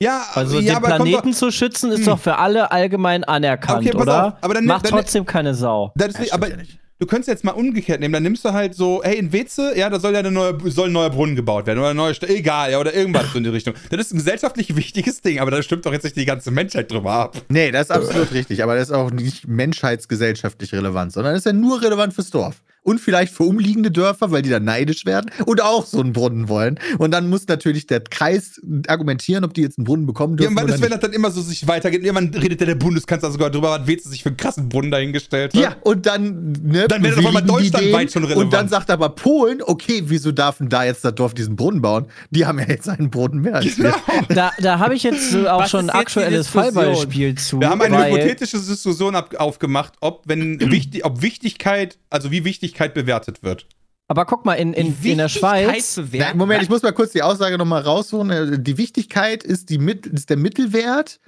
[0.00, 2.06] Ja, Also ja, den aber kommt doch- Planeten zu schützen ist Hm.
[2.06, 4.26] doch für alle allgemein anerkannt, Okay, oder?
[4.26, 5.92] auf, aber dann- Macht dann- trotzdem keine Sau.
[5.96, 6.78] Das ist, Ja, stimmt aber ja nicht.
[7.00, 8.12] du könntest jetzt mal umgekehrt nehmen.
[8.14, 10.86] Dann nimmst du halt so, hey, in Weze, ja, da soll ja eine neue, soll
[10.88, 13.44] ein neuer Brunnen gebaut werden oder eine neue Stadt, egal, ja, oder irgendwas so in
[13.44, 13.74] die Richtung.
[13.90, 16.92] Das ist ein gesellschaftlich wichtiges Ding, aber da stimmt doch jetzt nicht die ganze Menschheit
[16.92, 17.36] drüber ab.
[17.48, 21.46] Nee, das ist absolut richtig, aber das ist auch nicht menschheitsgesellschaftlich relevant, sondern das ist
[21.46, 22.62] ja nur relevant fürs Dorf.
[22.88, 26.48] Und vielleicht für umliegende Dörfer, weil die dann neidisch werden und auch so einen Brunnen
[26.48, 26.78] wollen.
[26.96, 30.64] Und dann muss natürlich der Kreis argumentieren, ob die jetzt einen Brunnen bekommen dürfen Irgendwann
[30.64, 33.50] oder ist, wenn das dann immer so sich weitergeht, irgendwann redet ja der Bundeskanzler sogar
[33.50, 35.60] drüber, was Weze sich für einen krassen Brunnen dahingestellt hat.
[35.60, 38.46] Ja, und dann, ne, Dann wäre doch mal deutschlandweit schon relevant.
[38.46, 41.82] Und dann sagt aber Polen, okay, wieso darf denn da jetzt das Dorf diesen Brunnen
[41.82, 42.06] bauen?
[42.30, 43.94] Die haben ja jetzt einen Brunnen mehr als wir.
[44.30, 46.48] Da, da habe ich jetzt so auch Was schon ein aktuelles?
[46.48, 47.60] Fallbeispiel zu.
[47.60, 52.44] Wir haben eine hypothetische Diskussion aufgemacht, ob wenn wichtig, ob Wichtigkeit, also wie
[52.78, 53.66] Wichtigkeit bewertet wird.
[54.10, 56.00] Aber guck mal, in, in, in der Schweiz.
[56.34, 58.54] Moment, ich muss mal kurz die Aussage nochmal rausholen.
[58.54, 61.20] Äh, Die Wichtigkeit ist, die Mit ist der Mittelwert.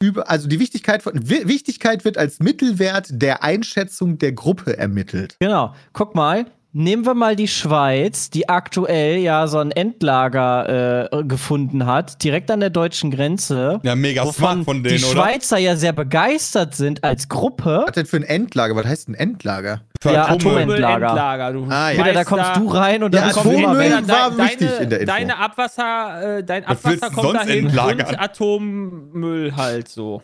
[0.00, 5.36] Über, also die Wichtigkeit von Wi- Wichtigkeit wird als Mittelwert der Einschätzung der Gruppe ermittelt.
[5.40, 6.46] Genau, guck mal.
[6.76, 12.50] Nehmen wir mal die Schweiz, die aktuell ja so ein Endlager äh, gefunden hat, direkt
[12.50, 13.78] an der deutschen Grenze.
[13.84, 15.12] Ja, mega smart von denen, die oder?
[15.22, 17.84] Schweizer ja sehr begeistert sind als Gruppe.
[17.86, 18.74] Was denn für ein Endlager?
[18.74, 19.82] Was heißt ein Endlager?
[20.02, 20.62] Für Ja, Atommüll.
[20.62, 21.06] Endlager.
[21.10, 21.52] Endlager.
[21.52, 21.98] Du Ah, ja.
[22.00, 24.90] Wieder, da kommst du rein und Ja, dann kommt Atommüll immer, war deine, wichtig in
[24.90, 25.12] der Info.
[25.12, 28.08] Deine Abwasser, äh, dein Abwasser du kommt dahin entlagern?
[28.08, 30.22] und Atommüll halt so.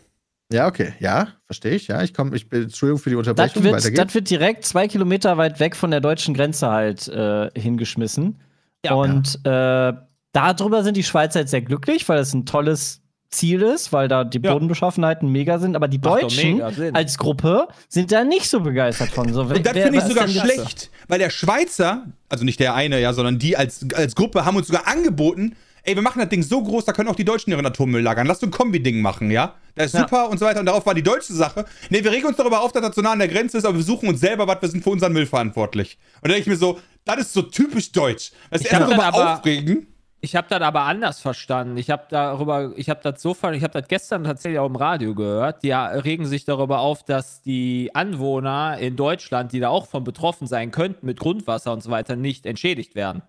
[0.51, 0.93] Ja, okay.
[0.99, 1.87] Ja, verstehe ich.
[1.87, 3.63] Ja, ich komme, ich bin, Entschuldigung für die das, Unterbrechung.
[3.63, 4.03] wird, Weiter geht's.
[4.05, 8.39] das wird direkt zwei Kilometer weit weg von der deutschen Grenze halt äh, hingeschmissen.
[8.83, 8.95] Ja.
[8.95, 9.93] und äh,
[10.33, 14.23] darüber sind die Schweizer jetzt sehr glücklich, weil das ein tolles Ziel ist, weil da
[14.23, 14.51] die Ja.
[14.53, 15.75] Bodenbeschaffenheiten mega sind.
[15.75, 16.61] Aber die Macht Deutschen
[16.95, 19.31] als Gruppe sind da nicht so begeistert von.
[19.31, 20.35] So, Und das finde ich sogar das?
[20.35, 24.57] schlecht, weil der Schweizer, also nicht der eine, ja, sondern die als, als Gruppe haben
[24.57, 27.51] uns sogar angeboten, ey, wir machen das Ding so groß, da können auch die Deutschen
[27.51, 28.27] ihren Atommüll lagern.
[28.27, 29.55] Lass so ein Kombi-Ding machen, ja?
[29.75, 30.01] Das ist Ja.
[30.01, 30.59] super und so weiter.
[30.59, 31.65] Und darauf war die deutsche Sache.
[31.89, 33.77] Nee, wir regen uns darüber auf, dass das so nah an der Grenze ist, aber
[33.77, 35.97] wir suchen uns selber was, wir sind für unseren Müll verantwortlich.
[36.21, 38.31] Und da denke ich mir so, das ist so typisch deutsch.
[38.49, 39.87] Das ist Ich erst hab mal dann aber- aufregen.
[40.23, 41.77] Ich habe das aber anders verstanden.
[41.77, 45.15] Ich habe darüber, ich habe das so ich habe das gestern tatsächlich auch im Radio
[45.15, 45.63] gehört.
[45.63, 50.45] Die regen sich darüber auf, dass die Anwohner in Deutschland, die da auch von betroffen
[50.45, 53.23] sein könnten mit Grundwasser und so weiter, nicht entschädigt werden.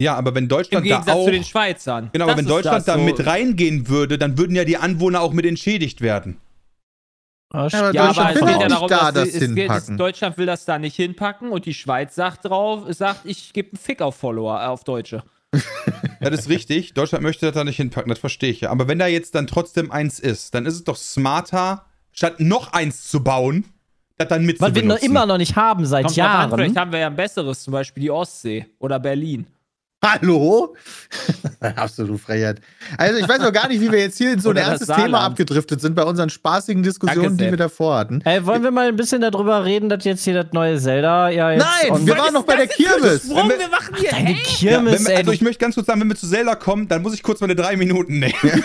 [0.00, 1.24] Ja, aber wenn Im Deutschland da Gegensatz auch.
[1.24, 2.10] zu den Schweizern.
[2.12, 3.00] Genau, aber Das wenn ist Deutschland da so.
[3.02, 6.36] mit reingehen würde, dann würden ja die Anwohner auch mit entschädigt werden.
[7.50, 9.32] Ah, Ja, aber Ja, Deutschland aber es geht ja nicht darum, da dass das es
[9.40, 9.96] geht, hinpacken.
[9.96, 13.78] Deutschland will das da nicht hinpacken und die Schweiz sagt drauf, sagt, ich gebe einen
[13.78, 15.22] Fick auf Follower, äh, auf Deutsche.
[15.54, 15.60] Ja,
[16.30, 16.92] das ist richtig.
[16.92, 18.70] Deutschland möchte das da nicht hinpacken, das verstehe ich ja.
[18.70, 22.72] Aber wenn da jetzt dann trotzdem eins ist, dann ist es doch smarter, statt noch
[22.74, 23.64] eins zu bauen,
[24.18, 26.32] das dann mit Was zu wir noch immer noch nicht haben seit Kommt drauf an,
[26.32, 26.50] Jahren.
[26.50, 29.46] vielleicht haben wir ja ein besseres, zum Beispiel die Ostsee oder Berlin.
[30.04, 30.76] Hallo?
[31.60, 32.60] Absolut Frechheit.
[32.98, 34.94] Also ich weiß noch gar nicht, wie wir jetzt hier in so ein das ernstes.
[34.94, 38.20] Thema abgedriftet sind bei unseren spaßigen Diskussionen, Danke, die wir davor hatten.
[38.24, 41.50] Ey, wollen wir mal ein bisschen darüber reden, dass jetzt hier das neue Zelda ja
[41.52, 41.66] jetzt.
[41.82, 43.28] Nein, wir waren noch bei der Kirmes.
[43.30, 43.48] Warum?
[43.48, 45.86] Wir- Wir machen hier Deine hey, Ja, Kirmes, wenn wir, also ich möchte ganz kurz
[45.86, 48.34] sagen, wenn wir zu Zelda kommen, dann muss ich kurz meine drei Minuten nehmen.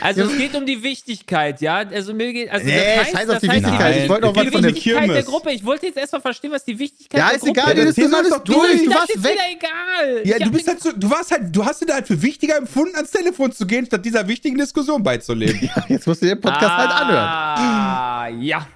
[0.00, 1.78] Also es geht um die Wichtigkeit, ja.
[1.78, 3.90] Also mir geht, also Nee, das heißt, scheiß auf das die heißt, Wichtigkeit.
[3.90, 5.26] Nein, Ich wollte noch es was geht von um der die Wichtigkeit der Kirmes.
[5.26, 5.50] Gruppe.
[5.50, 7.94] Ich wollte jetzt erstmal verstehen, was die Wichtigkeit Ja, der ist Gruppe egal, die das
[7.96, 8.84] Thema Diskussion ist ist doch durch.
[8.84, 9.32] Du Das warst ist weg.
[9.32, 9.50] wieder
[9.82, 10.22] egal.
[10.26, 12.20] Ja, Ich du bist halt so, du warst halt, du hast dir da halt für
[12.22, 15.68] wichtiger empfunden, ans Telefon zu gehen, statt dieser wichtigen Diskussion beizulegen.
[15.88, 17.24] Jetzt musst du den Podcast halt anhören.
[17.28, 18.66] Ah, ja.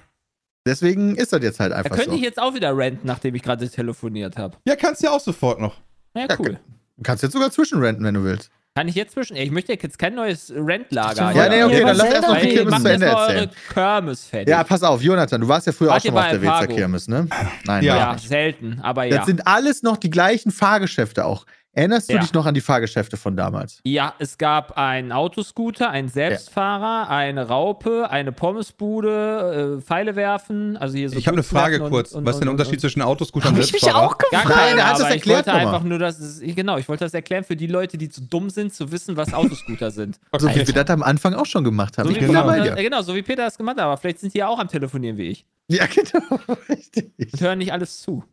[0.67, 2.15] Deswegen ist das jetzt halt Da einfach könnte so.
[2.15, 4.57] ich jetzt auch wieder ranten, nachdem ich gerade telefoniert habe.
[4.65, 5.75] Ja, kannst du ja auch sofort noch.
[6.15, 6.59] Ja, Ja, cool.
[6.97, 8.49] Du kannst jetzt sogar zwischenrenten, wenn du willst.
[8.77, 9.37] Kann ich jetzt zwischen.
[9.37, 11.31] Ich möchte jetzt kein neues Rentlager.
[11.31, 12.49] Ja, Ja, nee, okay, dann lass erst noch die.
[12.49, 13.49] Kirmes zu Ende erzählen.
[13.73, 14.49] Kirmes fertig.
[14.49, 16.67] Ja, pass auf, Jonathan, du warst ja früher Wart auch schon auf der Wezer?
[16.67, 17.25] Kirmes, ne?
[17.63, 17.95] Nein, Ja.
[17.97, 19.15] ja, selten, aber ja.
[19.15, 21.45] Das sind alles noch die gleichen Fahrgeschäfte auch.
[21.77, 22.21] Erinnerst du Ja.
[22.21, 23.81] dich noch an die Fahrgeschäfte von damals?
[23.83, 30.95] Ja, es gab einen Autoscooter, einen Selbstfahrer, eine Raupe, eine Pommesbude, äh, Pfeile werfen, also
[30.97, 32.11] hier so Ich habe eine Frage Dutzwerten kurz.
[32.13, 34.05] und- und- Was ist denn der und- Unterschied zwischen Autoscooter und Hab ich mich Selbstfahrer?
[34.07, 34.47] auch Gar gefragt.
[34.49, 35.75] Nein, keine, der hat das aber erklärt ich wollte nochmal.
[35.75, 38.49] einfach nur, dass es, genau, ich wollte das erklären für die Leute, die zu dumm
[38.49, 40.17] sind, zu wissen, was Autoscooter sind.
[40.39, 42.07] So wie wir das am Anfang auch schon gemacht haben.
[42.07, 44.33] So ich bin Peter, dabei genau, so wie Peter das gemacht hat, aber vielleicht sind
[44.33, 46.39] die ja auch am Telefonieren wie ich Ja, genau.
[46.69, 47.11] Richtig.
[47.33, 48.23] und hören nicht alles zu.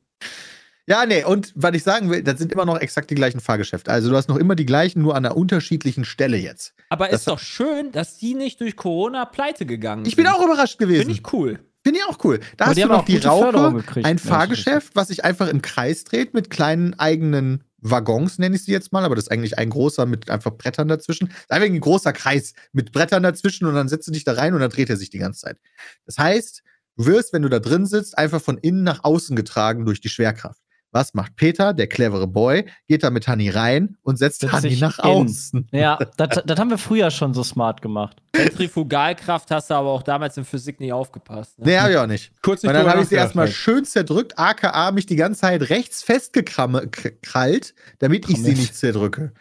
[0.87, 3.91] Ja, nee, und was ich sagen will, das sind immer noch exakt die gleichen Fahrgeschäfte.
[3.91, 6.75] Also du hast noch immer die gleichen, nur an einer unterschiedlichen Stelle jetzt.
[6.89, 10.35] Aber Das ist doch schön, dass die nicht durch Corona pleite gegangen Ich bin sind.
[10.35, 11.03] auch überrascht gewesen.
[11.03, 11.61] Finde ich cool.
[11.85, 12.41] Finde ich auch cool.
[12.57, 15.49] Da Aber hast du noch auch die Raupe, gekriegt, ein ich Fahrgeschäft, was sich einfach
[15.49, 19.31] im Kreis dreht mit kleinen eigenen Waggons, nenne ich sie jetzt mal, aber das ist
[19.33, 21.27] eigentlich ein großer mit einfach Brettern dazwischen.
[21.29, 24.35] Das ist einfach ein großer Kreis mit Brettern dazwischen und dann setzt du dich da
[24.35, 25.59] rein und dann dreht er sich die ganze Zeit.
[26.07, 26.63] Das heißt,
[26.97, 30.09] du wirst, wenn du da drin sitzt, einfach von innen nach außen getragen durch die
[30.09, 30.62] Schwerkraft.
[30.93, 32.67] Was macht Peter, der clevere Boy?
[32.87, 35.05] Geht da mit Honey rein und setzt sich nach in.
[35.05, 35.69] außen.
[35.73, 38.23] Ja, das, das haben wir früher schon so smart gemacht.
[38.37, 41.59] Zentrifugalkraft hast du aber auch damals in Physik nicht aufgepasst.
[41.59, 41.65] Ne?
[41.67, 42.33] Nee, hab ich auch nicht.
[42.43, 43.55] Kurz nicht Und dann habe ich sie erstmal halt.
[43.55, 49.33] schön zerdrückt, aka mich die ganze Zeit rechts festgekrallt, damit ich sie nicht zerdrücke.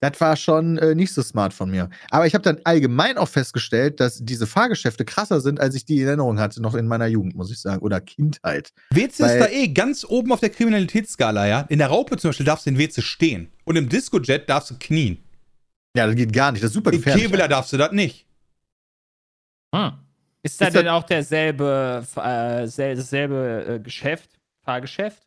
[0.00, 1.90] Das war schon äh, nicht so smart von mir.
[2.10, 6.00] Aber ich habe dann allgemein auch festgestellt, dass diese Fahrgeschäfte krasser sind, als ich die
[6.00, 8.70] in Erinnerung hatte, noch in meiner Jugend, muss ich sagen, oder Kindheit.
[8.90, 11.60] WC Weil- ist da eh ganz oben auf der Kriminalitätsskala, ja.
[11.62, 13.50] In der Raupe zum Beispiel darfst du in WC stehen.
[13.64, 15.18] Und im Discojet darfst du knien.
[15.96, 16.62] Ja, das geht gar nicht.
[16.62, 17.24] Das ist super gefährlich.
[17.24, 18.24] Keveler darfst du das nicht.
[19.74, 19.92] Hm.
[20.44, 24.30] Ist da Ist das- denn auch derselbe, äh, sel- dasselbe äh, Geschäft,
[24.64, 25.26] Fahrgeschäft?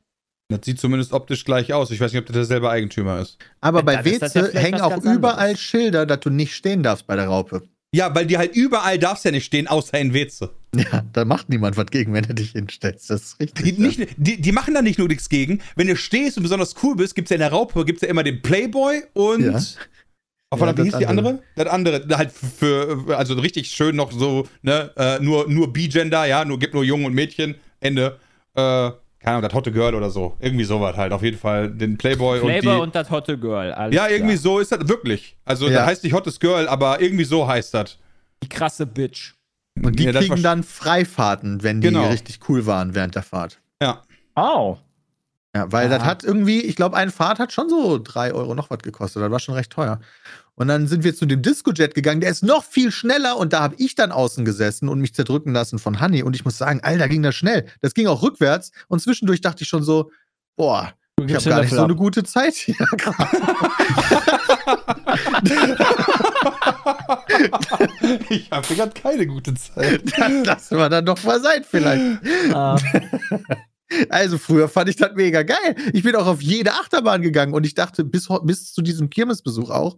[0.51, 1.91] Das sieht zumindest optisch gleich aus.
[1.91, 3.37] Ich weiß nicht, ob das derselbe Eigentümer ist.
[3.61, 5.59] Aber bei das ja hängen auch überall anderes.
[5.59, 7.63] Schilder, dass du nicht stehen darfst bei der Raupe.
[7.93, 10.47] Ja, weil die halt überall darfst ja nicht stehen, außer in WC.
[10.75, 13.09] Ja, da macht niemand was gegen, wenn du dich hinstellst.
[13.09, 13.65] Das ist richtig.
[13.65, 15.61] Die, nicht, die, die machen da nicht nur nichts gegen.
[15.75, 18.07] Wenn du stehst und besonders cool bist, gibt es ja in der Raupe gibt's ja
[18.07, 19.41] immer den Playboy und.
[19.41, 19.59] Ja.
[20.53, 21.29] Auf Ja, ja, wie hieß die andere.
[21.29, 21.43] andere?
[21.55, 26.43] Das andere, halt für, also richtig schön noch so, ne, äh, nur, nur B-Gender, ja,
[26.43, 28.19] nur, gibt nur Jungen und Mädchen, Ende.
[28.55, 30.35] Äh, keine Ahnung, das Hotte Girl oder so.
[30.39, 31.13] Irgendwie sowas halt.
[31.13, 32.81] Auf jeden Fall den Playboy, Flavor und die.
[32.83, 33.71] und das Hotte Girl.
[33.71, 34.41] Alles ja, irgendwie klar.
[34.41, 35.37] so ist das wirklich.
[35.45, 35.79] Also, Ja.
[35.79, 37.97] das heißt nicht Hottes Girl, aber irgendwie so heißt das.
[38.43, 39.33] Die krasse Bitch.
[39.81, 42.07] Und die Ja, das kriegen dann Freifahrten, wenn die Genau.
[42.09, 43.59] richtig cool waren während der Fahrt.
[43.81, 44.01] Ja.
[44.35, 44.79] Au.
[45.55, 46.05] Ja, weil das Ah.
[46.05, 49.21] hat irgendwie, ich glaube, eine Fahrt hat schon so drei Euro noch was gekostet.
[49.21, 49.99] Das war schon recht teuer.
[50.55, 53.61] Und dann sind wir zu dem Discojet gegangen, der ist noch viel schneller und da
[53.61, 56.23] habe ich dann außen gesessen und mich zerdrücken lassen von Honey.
[56.23, 57.65] Und ich muss sagen, Alter, ging das schnell.
[57.81, 60.11] Das ging auch rückwärts und zwischendurch dachte ich schon so,
[60.55, 60.93] boah,
[61.27, 61.85] ich habe gar nicht so ab.
[61.85, 63.37] eine gute Zeit hier gerade.
[68.29, 70.01] ich habe gerade keine gute Zeit.
[70.17, 72.03] Das lassen wir dann doch mal sein vielleicht.
[72.53, 72.77] Ah,
[74.09, 75.75] Also früher fand ich das mega geil.
[75.91, 79.69] Ich bin auch auf jede Achterbahn gegangen und ich dachte bis, bis zu diesem Kirmesbesuch
[79.69, 79.97] auch,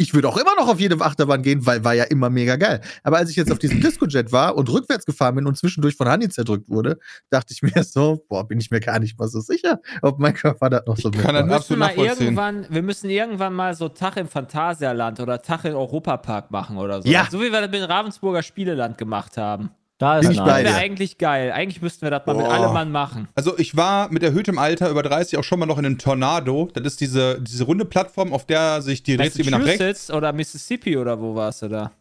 [0.00, 2.80] ich würde auch immer noch auf jede Achterbahn gehen, weil war ja immer mega geil.
[3.02, 6.08] Aber als ich jetzt auf diesem Discojet war und rückwärts gefahren bin und zwischendurch von
[6.08, 9.40] Hanni zerdrückt wurde, dachte ich mir so, boah, bin ich mir gar nicht mal so
[9.40, 11.68] sicher, ob mein Körper das noch so kann das Wir mitmacht.
[11.70, 15.74] müssen, Absolut mal irgendwann, wir müssen irgendwann mal so Tag im Phantasialand oder Tag im
[15.74, 17.08] Europapark machen oder so.
[17.08, 17.28] Ja.
[17.30, 19.68] So wie wir das mit dem Ravensburger Spieleland gemacht haben.
[20.00, 20.76] Da ist Bin ich bei Das wäre dir.
[20.80, 21.52] eigentlich geil.
[21.52, 22.52] Eigentlich müssten wir das mal mit Boah.
[22.54, 23.28] allem Mann machen.
[23.34, 26.68] Also ich war mit erhöhtem Alter über 30 auch schon mal noch in einem Tornado.
[26.72, 30.10] Das ist diese, diese runde Plattform, auf der sich die Rätsel wie nach rechts.
[30.10, 31.92] Oder Mississippi oder wo warst du da?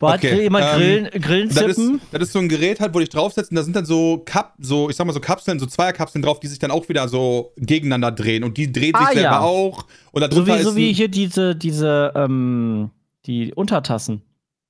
[0.00, 0.42] Boah, Okay, okay.
[0.44, 2.00] jemand ähm, Grillen, Grillen Das ist, zippen?
[2.10, 4.54] das ist so ein Gerät halt, wo dich draufsetzt und da sind dann so Kap,
[4.58, 7.52] so, ich sag mal so Kapseln, so Zweierkapseln drauf, die sich dann auch wieder so
[7.58, 9.40] gegeneinander drehen und die dreht sich Ah, selber ja.
[9.40, 9.84] auch.
[10.12, 12.90] Und So wie, so ist wie hier diese, diese, ähm,
[13.26, 14.22] die Untertassen.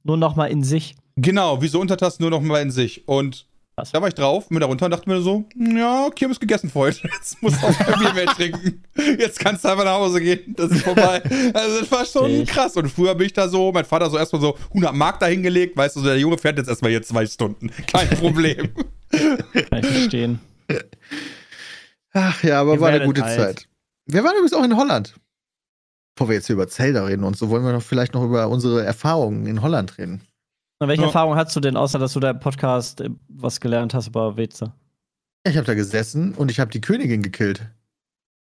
[0.02, 0.96] Nur noch mal in sich.
[1.16, 3.06] Genau, wie so Untertassen nur noch mal in sich.
[3.06, 3.92] Und Krass.
[3.92, 6.78] da war ich drauf, bin da runter und dachte mir so, ja, Kirmes gegessen für
[6.80, 7.08] heute.
[7.14, 8.82] Jetzt musst du auch kein Bier mehr trinken.
[9.18, 10.54] Jetzt kannst du einfach nach Hause gehen.
[10.56, 11.22] Das ist vorbei.
[11.52, 12.76] Also das war schon krass.
[12.76, 15.76] Und früher bin ich da so, mein Vater so erstmal so 100 Mark da hingelegt.
[15.76, 17.70] Weißt du, so, der Junge fährt jetzt erstmal hier zwei Stunden.
[17.92, 18.70] Kein Problem.
[19.10, 20.40] Kann ich verstehen.
[22.12, 23.36] Ach ja, aber Ihr war eine gute alt.
[23.38, 23.68] Zeit.
[24.06, 25.14] Wir waren übrigens auch in Holland.
[26.14, 28.48] Bevor wir jetzt hier über Zelda reden und so, wollen wir noch vielleicht noch über
[28.48, 30.22] unsere Erfahrungen in Holland reden.
[30.80, 31.08] Und welche Ja.
[31.08, 34.36] Erfahrung hast du denn, außer dass du da im Podcast äh, was gelernt hast über
[34.36, 34.72] Weze?
[35.46, 37.62] Ich habe da gesessen und ich habe die Königin gekillt.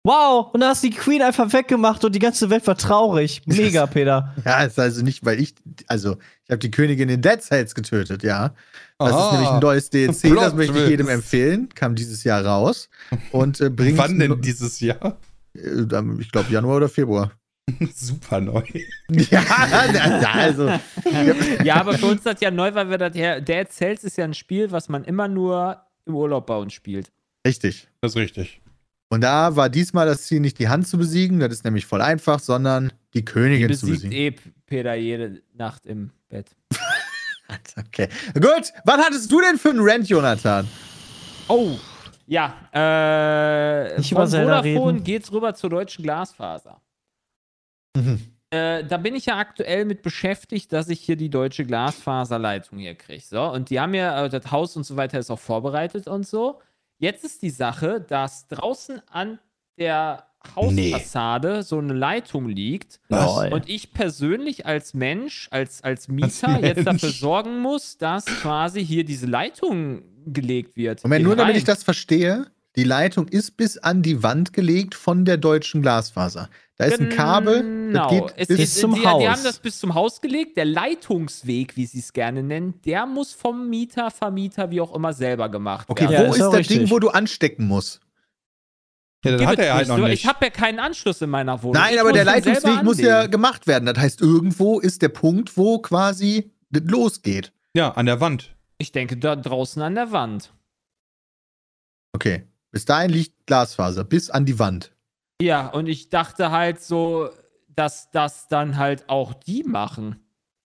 [0.05, 3.43] Wow, und da hast du die Queen einfach weggemacht und die ganze Welt war traurig.
[3.47, 4.35] Mega, Peter.
[4.45, 5.57] Ja, ist also nicht, weil ich,
[5.89, 8.55] also ich habe die Königin in Dead Cells getötet, ja.
[8.99, 11.69] Das ist nämlich ein neues DLC, Plot das möchte ich jedem empfehlen.
[11.75, 12.89] Kam dieses Jahr raus
[13.33, 15.17] und äh, bringt, Wann denn dieses Jahr?
[15.57, 15.83] äh,
[16.21, 17.33] ich glaube Januar oder Februar.
[17.95, 18.63] Super neu.
[19.11, 19.43] ja,
[19.93, 20.71] na, also
[21.65, 23.41] Ja, aber für uns das ja neu, weil wir das ja.
[23.41, 27.11] Dead Cells ist ja ein Spiel, was man immer nur im Urlaub bei uns spielt.
[27.47, 27.89] richtig.
[28.01, 28.61] Das ist richtig.
[29.09, 32.01] Und da war diesmal das Ziel nicht die Hand zu besiegen, das ist nämlich voll
[32.03, 34.13] einfach, sondern die Die Königin zu besiegt besiegen.
[34.13, 34.35] eh
[34.67, 36.51] Peter jede Nacht im Bett.
[37.79, 38.09] Okay.
[38.35, 40.67] Gut, was hattest du denn für einen Rant, Jonathan?
[41.47, 41.77] Oh,
[42.27, 42.57] ja.
[42.73, 45.05] Äh, Nicht von über Vodafone reden.
[45.05, 46.81] geht's rüber zur deutschen Glasfaser.
[47.97, 48.21] Mhm.
[48.51, 52.95] Äh, da bin ich ja aktuell mit beschäftigt, dass ich hier die deutsche Glasfaserleitung hier
[52.95, 53.23] kriege.
[53.25, 56.27] So, und die haben ja, äh, das Haus und so weiter ist auch vorbereitet und
[56.27, 56.61] so.
[56.99, 59.39] Jetzt ist die Sache, dass draußen an
[59.79, 63.01] der Hausfassade so eine Leitung liegt.
[63.09, 63.53] Lol.
[63.53, 67.01] Und ich persönlich als Mensch, als, als Als Mieter jetzt Mensch.
[67.03, 71.03] dafür sorgen muss, dass quasi hier diese Leitung gelegt wird.
[71.03, 71.59] Moment, nur damit rein.
[71.59, 72.47] ich das verstehe.
[72.77, 76.49] Die Leitung ist bis an die Wand gelegt von der deutschen Glasfaser.
[76.77, 78.09] Da ist ein Kabel, das Genau.
[78.27, 79.23] geht Es bis ist, zum die, Haus.
[79.23, 80.59] die haben das bis zum Haus gelegt.
[80.59, 85.15] Der Leitungsweg, wie sie es gerne nennen, der muss vom Mieter, Vermieter, wie auch immer,
[85.15, 86.13] selber gemacht Okay, werden.
[86.15, 86.79] Ja, wo ist ist das richtig.
[86.81, 88.01] Ding, wo du anstecken musst?
[89.25, 90.13] Ja, das Gib hat es er halt noch nicht.
[90.13, 91.81] Ich habe ja keinen Anschluss in meiner Wohnung.
[91.83, 93.87] Nein, Ich aber der Leitungsweg muss ja gemacht werden.
[93.87, 97.53] Das heißt, irgendwo ist der Punkt, wo quasi das losgeht.
[97.75, 98.55] ja, an der Wand.
[98.79, 100.53] Ich denke, da draußen an der Wand.
[102.13, 102.45] Okay.
[102.73, 104.93] Bis dahin liegt Glasfaser, bis an die Wand.
[105.41, 107.29] Ja, und ich dachte halt so,
[107.75, 110.17] dass das dann halt auch die machen.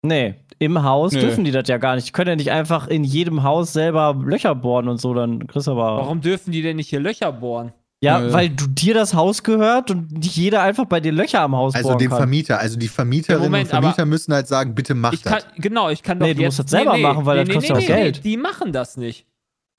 [0.03, 1.19] Nee, im Haus Nö.
[1.19, 2.07] dürfen die das ja gar nicht.
[2.07, 5.67] Die können ja nicht einfach in jedem Haus selber Löcher bohren und so, dann kriegst
[5.67, 5.97] du aber.
[5.97, 7.71] Warum dürfen die denn nicht hier Löcher bohren?
[8.03, 8.33] Ja, Nö.
[8.33, 11.75] weil du dir das Haus gehört und nicht jeder einfach bei dir Löcher am Haus
[11.75, 12.17] Also bohren dem kann.
[12.17, 12.57] Vermieter.
[12.59, 15.45] Also die Vermieterinnen Ja, Moment, und Vermieter müssen halt sagen, bitte mach kann, das.
[15.57, 16.57] genau, ich kann doch Nee, du jetzt.
[16.57, 18.23] musst das selber machen, weil das kostet ja auch Geld.
[18.25, 19.27] die machen das nicht.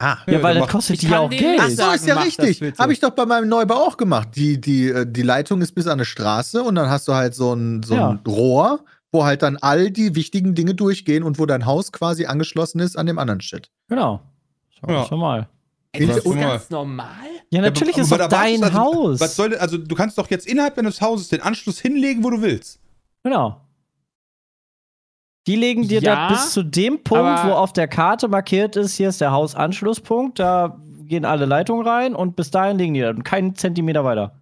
[0.02, 0.18] Ah.
[0.26, 1.60] Ja, Ja, weil dann das kostet die ja auch Geld.
[1.60, 2.78] Ach so, ist ja mach das richtig.
[2.78, 4.30] Habe ich doch bei meinem Neubau auch gemacht.
[4.34, 7.34] Die, die, äh, die Leitung ist bis an eine Straße und dann hast du halt
[7.34, 11.46] so ein, so ein Rohr, wo halt dann all die wichtigen Dinge durchgehen und wo
[11.46, 13.70] dein Haus quasi angeschlossen ist an dem anderen Shit.
[13.88, 14.20] Genau.
[14.80, 15.04] Schau Ja.
[15.06, 15.48] schon mal.
[15.92, 17.06] Ey, das ist ganz normal.
[17.50, 19.20] Ja, natürlich aber- ist aber doch da wartest dein also, Haus.
[19.20, 22.40] Was soll, also du kannst doch jetzt innerhalb deines Hauses den Anschluss hinlegen, wo du
[22.40, 22.80] willst.
[23.22, 23.60] Genau.
[25.46, 28.94] Die legen dir Ja, das bis zu dem Punkt, wo auf der Karte markiert ist,
[28.94, 33.16] hier ist der Hausanschlusspunkt, da gehen alle Leitungen rein und bis dahin legen die das
[33.16, 34.40] und keinen Zentimeter weiter.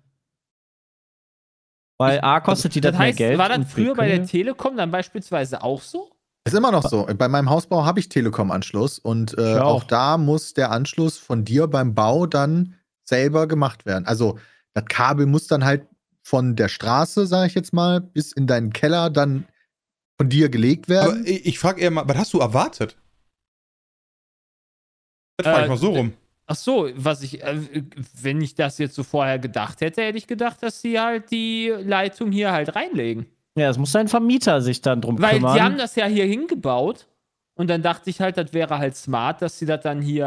[1.99, 3.39] Weil A kostet die das, Das heißt, mehr Geld.
[3.39, 6.11] war das früher bei der Telekom dann beispielsweise auch so?
[6.47, 7.07] Ist immer noch so.
[7.19, 9.83] Bei meinem Hausbau habe ich Telekom-Anschluss und äh, Ich auch.
[9.83, 9.85] auch.
[9.85, 14.07] da muss der Anschluss von dir beim Bau dann selber gemacht werden.
[14.07, 14.39] Also
[14.73, 15.87] das Kabel muss dann halt
[16.23, 19.47] von der Straße, sage ich jetzt mal, bis in deinen Keller dann
[20.21, 21.25] von dir gelegt Aber werden.
[21.27, 22.95] ich, ich frage eher mal, was hast du erwartet?
[25.39, 26.13] Das frage ich Äh, mal so rum.
[26.47, 27.59] Ach so, was ich, äh,
[28.21, 31.69] wenn ich das jetzt so vorher gedacht hätte, hätte ich gedacht, dass sie halt die
[31.69, 33.25] Leitung hier halt reinlegen.
[33.57, 35.55] Ja, das muss dein Vermieter sich dann drum Weil kümmern.
[35.57, 37.07] die haben das ja hier hingebaut
[37.55, 40.27] und dann dachte ich halt, das wäre halt smart, dass sie das dann hier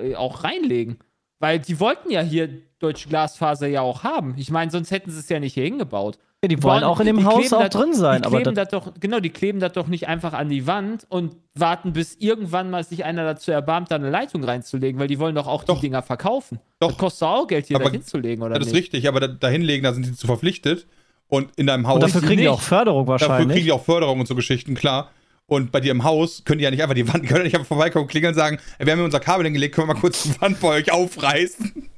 [0.00, 0.98] äh, auch reinlegen.
[1.40, 4.34] Weil die wollten ja hier deutsche Glasfaser ja auch haben.
[4.38, 6.18] Ich meine, sonst hätten sie es ja nicht hier hingebaut.
[6.44, 8.22] Ja, die wollen auch in dem Haus auch drin sein.
[8.22, 11.06] Die Aber kleben das, doch, genau, die kleben das doch nicht einfach an die Wand
[11.08, 15.18] und warten, bis irgendwann mal sich einer dazu erbarmt, da eine Leitung reinzulegen, weil die
[15.18, 15.76] wollen doch auch Doch.
[15.76, 16.60] die Dinger verkaufen.
[16.80, 16.88] Doch.
[16.88, 18.82] Das kostet auch Geld, hier Aber da hinzulegen, oder Das ist nicht?
[18.84, 20.86] richtig, aber da, da hinlegen, da sind die zu verpflichtet.
[21.28, 23.64] Und in deinem Haus, und dafür sie kriegen die auch Förderung dafür kriegen wahrscheinlich.
[23.64, 25.10] die auch Förderung und so Geschichten, klar.
[25.46, 27.54] Und bei dir im Haus können die ja nicht einfach die Wand, können ja nicht
[27.54, 30.22] einfach vorbeikommen, klingeln und sagen, wir haben hier unser Kabel hingelegt, können wir mal kurz
[30.24, 31.88] die Wand bei euch aufreißen.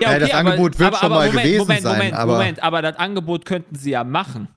[0.00, 3.44] Ja, das Angebot wird schon mal gewesen Moment, sein, Moment, aber- Moment, aber das Angebot
[3.44, 4.48] könnten sie ja machen.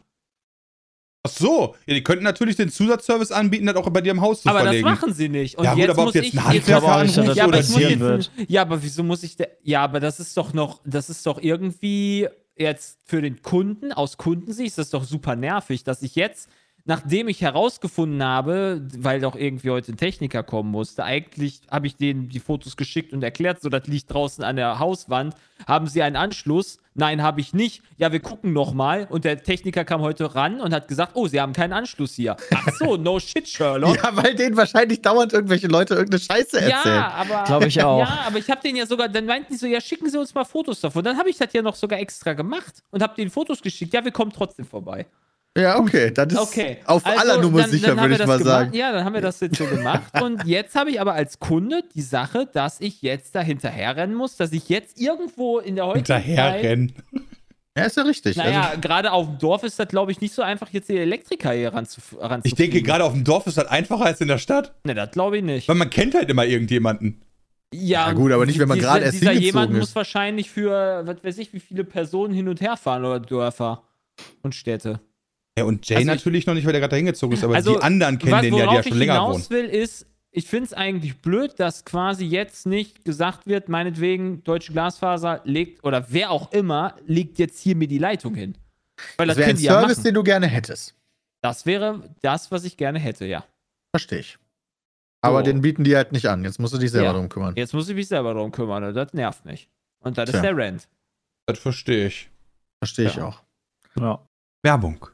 [1.24, 4.42] Ach so, ja, die könnten natürlich den Zusatzservice anbieten, das auch bei dir im Haus
[4.42, 4.88] zu aber verlegen.
[4.88, 5.56] das machen sie nicht.
[5.56, 7.54] Und Ja, gut, jetzt aber ob muss jetzt ich, ein jetzt Handwerker das ja, aber
[7.54, 10.36] so ich muss passieren jetzt, ja, aber wieso muss ich, da, ja, aber das ist
[10.36, 15.04] doch noch, das ist doch irgendwie jetzt für den Kunden, aus Kundensicht ist das doch
[15.04, 16.50] super nervig, dass ich jetzt,
[16.86, 21.96] nachdem ich herausgefunden habe, weil doch irgendwie heute ein Techniker kommen musste, eigentlich habe ich
[21.96, 25.36] denen die Fotos geschickt und erklärt, so das liegt draußen an der Hauswand,
[25.68, 26.80] haben sie einen Anschluss?
[26.94, 27.82] Nein, habe ich nicht.
[27.98, 31.28] Ja, wir gucken noch mal und der Techniker kam heute ran und hat gesagt, oh,
[31.28, 32.36] sie haben keinen Anschluss hier.
[32.54, 33.96] Ach so, no shit, Sherlock.
[33.96, 36.96] Ja, weil denen wahrscheinlich dauernd irgendwelche Leute irgendeine Scheiße erzählen.
[36.96, 37.44] Ja, aber.
[37.46, 38.00] Glaub ich auch.
[38.00, 40.34] Ja, aber ich habe den ja sogar, dann meinten die so, ja, schicken Sie uns
[40.34, 41.04] mal Fotos davon.
[41.04, 43.94] Dann habe ich das ja noch sogar extra gemacht und habe denen Fotos geschickt.
[43.94, 45.06] Ja, wir kommen trotzdem vorbei.
[45.58, 46.12] Ja, okay.
[46.12, 46.78] Das ist Okay.
[46.86, 48.54] auf Also, aller Nummer dann- sicher, dann haben würde wir ich das mal gemacht.
[48.68, 48.74] sagen.
[48.74, 50.22] Ja, dann haben wir das jetzt so gemacht.
[50.22, 54.38] Und jetzt habe ich aber als Kunde die Sache, dass ich jetzt da hinterherrennen muss,
[54.38, 56.24] dass ich jetzt irgendwo in der heutigen Zeit.
[56.24, 56.94] Hinterherrennen.
[57.78, 58.36] Ja, ist ja richtig.
[58.38, 60.98] Naja, Also, gerade auf dem Dorf ist das, glaube ich, nicht so einfach, jetzt die
[60.98, 62.16] Elektriker hier ranzuf.
[62.44, 64.74] Ich denke, gerade auf dem Dorf ist das einfacher als in der Stadt.
[64.86, 65.68] Ne, das glaube ich nicht.
[65.68, 67.22] Weil man kennt halt immer irgendjemanden.
[67.74, 69.80] Ja, Ja, gut, aber nicht, wenn man gerade erst Dieser hingezogen jemand ist.
[69.80, 73.84] muss wahrscheinlich für, was weiß ich, wie viele Personen hin und her fahren oder Dörfer
[74.44, 75.00] und Städte.
[75.58, 77.76] Ja, und Jay Also ich- natürlich noch nicht, weil der gerade hingezogen ist, aber Also,
[77.76, 79.50] die anderen kennen Was, den ja, die ja schon ich länger hinaus wohnen.
[79.50, 84.72] will, ist, ich finde es eigentlich blöd, dass quasi jetzt nicht gesagt wird, meinetwegen, Deutsche
[84.72, 88.56] Glasfaser legt, oder wer auch immer, legt jetzt hier mir die Leitung hin.
[89.18, 90.04] Weil das das, wäre ein ja Service, machen.
[90.06, 90.96] den du gerne hättest.
[91.44, 93.44] Das wäre das, was ich gerne hätte, ja.
[93.94, 94.38] Verstehe ich.
[95.24, 95.46] Aber So.
[95.46, 96.44] den bieten die halt nicht an.
[96.44, 97.14] Jetzt musst du dich selber Ja.
[97.14, 97.56] drum kümmern.
[97.58, 99.70] Jetzt muss ich mich selber darum kümmern und das nervt mich.
[100.04, 100.40] Und das Tja.
[100.40, 100.88] ist der Rent.
[101.48, 102.30] Das verstehe ich.
[102.80, 103.26] Verstehe ich Ja.
[103.28, 103.42] auch.
[104.00, 104.26] Ja.
[104.64, 105.08] Werbung.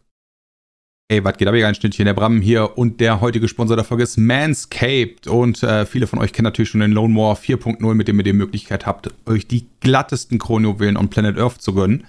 [1.09, 2.03] Ey, was geht ab, ihr ein Schnittchen?
[2.03, 5.27] Der Bram hier und der heutige Sponsor der Folge ist Manscaped.
[5.27, 8.25] Und äh, viele von euch kennen natürlich schon den Lone War 4.0, mit dem ihr
[8.25, 12.05] die Möglichkeit habt, euch die glattesten Kronjuwelen on Planet Earth zu gönnen.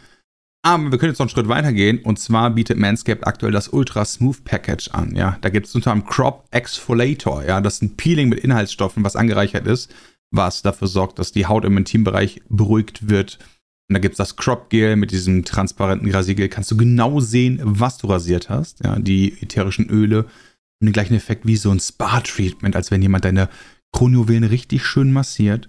[0.62, 2.00] Aber wir können jetzt noch einen Schritt weitergehen.
[2.00, 5.14] Und zwar bietet Manscaped aktuell das Ultra Smooth Package an.
[5.14, 7.44] Ja, da gibt es unter anderem Crop Exfoliator.
[7.44, 9.94] Ja, das ist ein Peeling mit Inhaltsstoffen, was angereichert ist.
[10.30, 13.38] was dafür sorgt, dass die Haut im Intimbereich beruhigt wird.
[13.88, 16.48] Und da gibt es das Crop Gel mit diesem transparenten Rasiergel.
[16.48, 18.84] Kannst du genau sehen, was du rasiert hast.
[18.84, 23.24] Ja, die ätherischen Öle haben den gleichen Effekt wie so ein Spa-Treatment, als wenn jemand
[23.24, 23.48] deine
[23.92, 25.68] Kronjuwelen richtig schön massiert.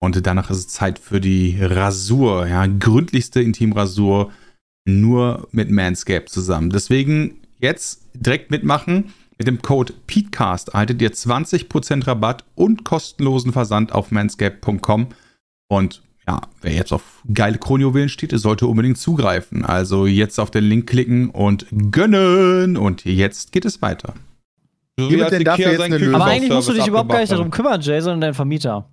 [0.00, 4.32] Und danach ist es Zeit für die Rasur, ja, gründlichste Intimrasur,
[4.88, 6.70] nur mit Manscaped zusammen.
[6.70, 9.12] Deswegen jetzt direkt mitmachen.
[9.38, 15.08] Mit dem Code PETECAST erhaltet ihr 20% Rabatt und kostenlosen Versand auf manscaped.com.
[15.68, 17.02] Und ja, wer jetzt auf
[17.32, 19.64] geile Kronjuwelen steht, der sollte unbedingt zugreifen.
[19.64, 22.76] Also jetzt auf den Link klicken und gönnen.
[22.76, 24.14] Und jetzt geht es weiter.
[24.96, 26.14] Wie wird denn dafür jetzt eine Lösung?
[26.14, 28.88] Aber eigentlich musst du dich überhaupt gar nicht darum kümmern, Jay, sondern dein Vermieter.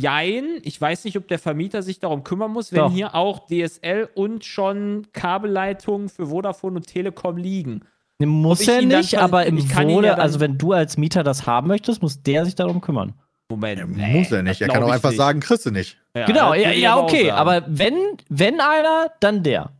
[0.00, 0.44] Jein.
[0.62, 2.92] Ich weiß nicht, ob der Vermieter sich darum kümmern muss, wenn Doch.
[2.92, 7.82] hier auch DSL und schon Kabelleitungen für Vodafone und Telekom liegen.
[8.18, 12.02] Muss er nicht, aber im Wohle, ja also wenn du als Mieter das haben möchtest,
[12.02, 13.14] muss der sich darum kümmern.
[13.50, 13.96] Moment.
[13.96, 14.60] Nee, muss er nicht.
[14.60, 15.18] Er kann auch einfach nicht.
[15.18, 15.98] sagen, kriegst du nicht.
[16.16, 17.38] Ja, genau, ja, ja okay, sagen.
[17.38, 17.94] aber wenn,
[18.28, 19.70] wenn einer, dann der.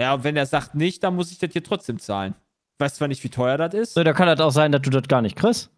[0.00, 2.34] Ja, und wenn er sagt nicht, dann muss ich das hier trotzdem zahlen.
[2.78, 3.94] Ich weiß zwar nicht, wie teuer das ist.
[3.94, 5.70] So, da kann das auch sein, dass du das gar nicht kriegst.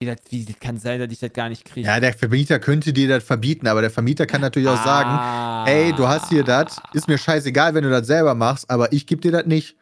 [0.00, 1.86] Wie, das, wie das kann sein, dass ich das gar nicht kriege.
[1.86, 5.64] Ja, der Vermieter könnte dir das verbieten, aber der Vermieter kann natürlich auch sagen, Ah.
[5.68, 9.06] ey, du hast hier das, ist mir scheißegal, wenn du das selber machst, aber ich
[9.06, 9.76] gebe dir das nicht.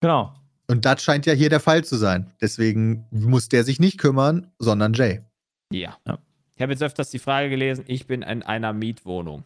[0.00, 0.32] Genau.
[0.68, 2.30] Und das scheint ja hier der Fall zu sein.
[2.40, 5.22] Deswegen muss der sich nicht kümmern, sondern Jay.
[5.72, 5.96] Ja.
[6.06, 6.18] Ja.
[6.56, 9.44] Ich habe jetzt öfters die Frage gelesen, ich bin in einer Mietwohnung.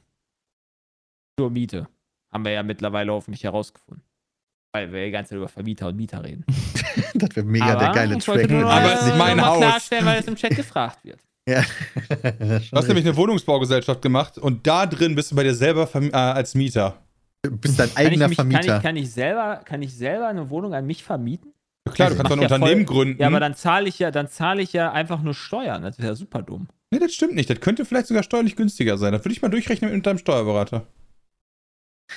[1.38, 1.88] Zur Miete.
[2.32, 4.02] Haben wir ja mittlerweile hoffentlich herausgefunden.
[4.74, 6.44] Weil wir die ganze Zeit über Vermieter und Mieter reden.
[7.14, 8.50] Das wäre mega Aber der geile Track.
[8.50, 9.58] nur Aber es ist mein Haus.
[9.58, 11.20] klarstellen, weil es im Chat gefragt wird.
[11.48, 11.62] Ja.
[12.22, 16.12] Du hast nämlich eine Wohnungsbaugesellschaft gemacht und da drin bist du bei dir selber verm-
[16.12, 17.02] äh, als Mieter.
[17.42, 18.76] Du bist dein Kann ich, eigener mich, kann, Vermieter.
[18.76, 21.51] ich, kann, ich selber, kann ich selber eine Wohnung an mich vermieten?
[21.90, 23.20] Klar, du kannst doch ein ja Unternehmen voll- gründen.
[23.20, 25.82] Ja, aber dann zahle ich ja, dann zahle ich ja einfach nur Steuern.
[25.82, 26.68] Das wäre ja super dumm.
[26.90, 27.50] nee, das stimmt nicht.
[27.50, 29.12] Das könnte vielleicht sogar steuerlich günstiger sein.
[29.12, 30.86] Das würde ich mal durchrechnen mit deinem Steuerberater.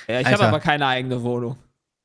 [0.08, 1.56] Ja, ich habe aber keine eigene Wohnung.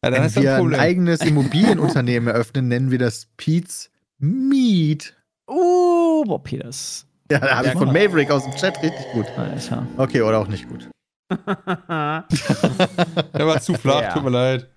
[0.04, 3.92] Ja, dann Wenn ist das wir ein ein eigenes Immobilienunternehmen eröffnen, nennen wir das Pete's
[4.18, 5.16] Meet.
[5.48, 7.06] Uh, boah, Peters.
[7.32, 7.88] Ja, da habe Ja, ich von.
[7.94, 9.28] Maverick aus dem Chat richtig gut.
[9.38, 9.86] Alter.
[9.98, 10.90] Okay, oder auch nicht gut.
[11.30, 12.26] Der
[13.48, 14.14] war zu flach, Ja.
[14.14, 14.68] tut mir leid.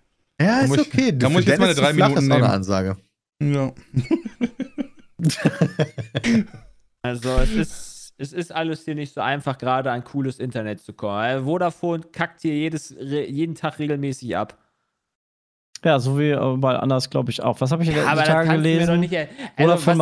[0.41, 1.12] Ja, Da ist muss ich- okay.
[1.16, 2.55] da muss ich jetzt meine drei flach Minuten ist auch eine nehmen.
[2.55, 2.97] Ansage.
[3.43, 3.72] Ja.
[7.03, 10.95] Also es ist, es ist alles hier nicht so einfach, gerade an cooles Internet zu
[10.95, 11.22] kommen.
[11.22, 14.59] Äh, Vodafone kackt hier jedes, jeden Tag regelmäßig ab.
[15.85, 17.61] Ja, so wie äh, bei anders, glaube ich, auch.
[17.61, 19.01] Was habe ich in den aber da doch gelesen?
[19.01, 19.12] nicht.
[19.12, 19.29] er-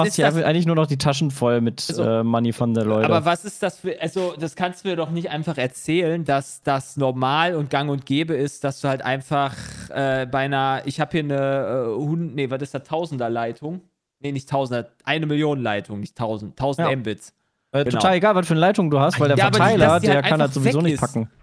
[0.07, 0.35] ist sich das?
[0.37, 3.07] einfach eigentlich nur noch die Taschen voll mit Also, äh, Money von der Leute.
[3.07, 4.01] Aber was ist das für.
[4.01, 8.07] Also, das kannst du mir doch nicht einfach erzählen, dass das normal und gang und
[8.07, 9.57] gäbe ist, dass du halt einfach
[9.91, 10.83] äh, bei einer.
[10.85, 12.37] Ich habe hier eine äh, Hund.
[12.37, 12.85] Nee, was ist das?
[12.85, 13.81] Tausenderleitung?
[14.21, 14.89] Nee, nicht Tausender.
[15.05, 16.57] Eine Million Leitung, nicht tausend.
[16.57, 16.95] Tausend Ja.
[16.97, 17.33] Mbits.
[17.73, 17.97] äh, genau.
[17.99, 20.07] Total egal, was für eine Leitung du hast, weil der Ja, die- Verteiler, dass die
[20.07, 21.01] der halt kann das sowieso nicht ist.
[21.01, 21.27] packen.
[21.27, 21.42] Pff,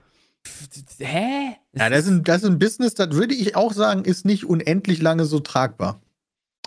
[1.00, 1.56] Hä?
[1.74, 4.46] Ja, das ist, ein, das ist ein Business, das würde ich auch sagen, ist nicht
[4.46, 6.02] unendlich lange so tragbar.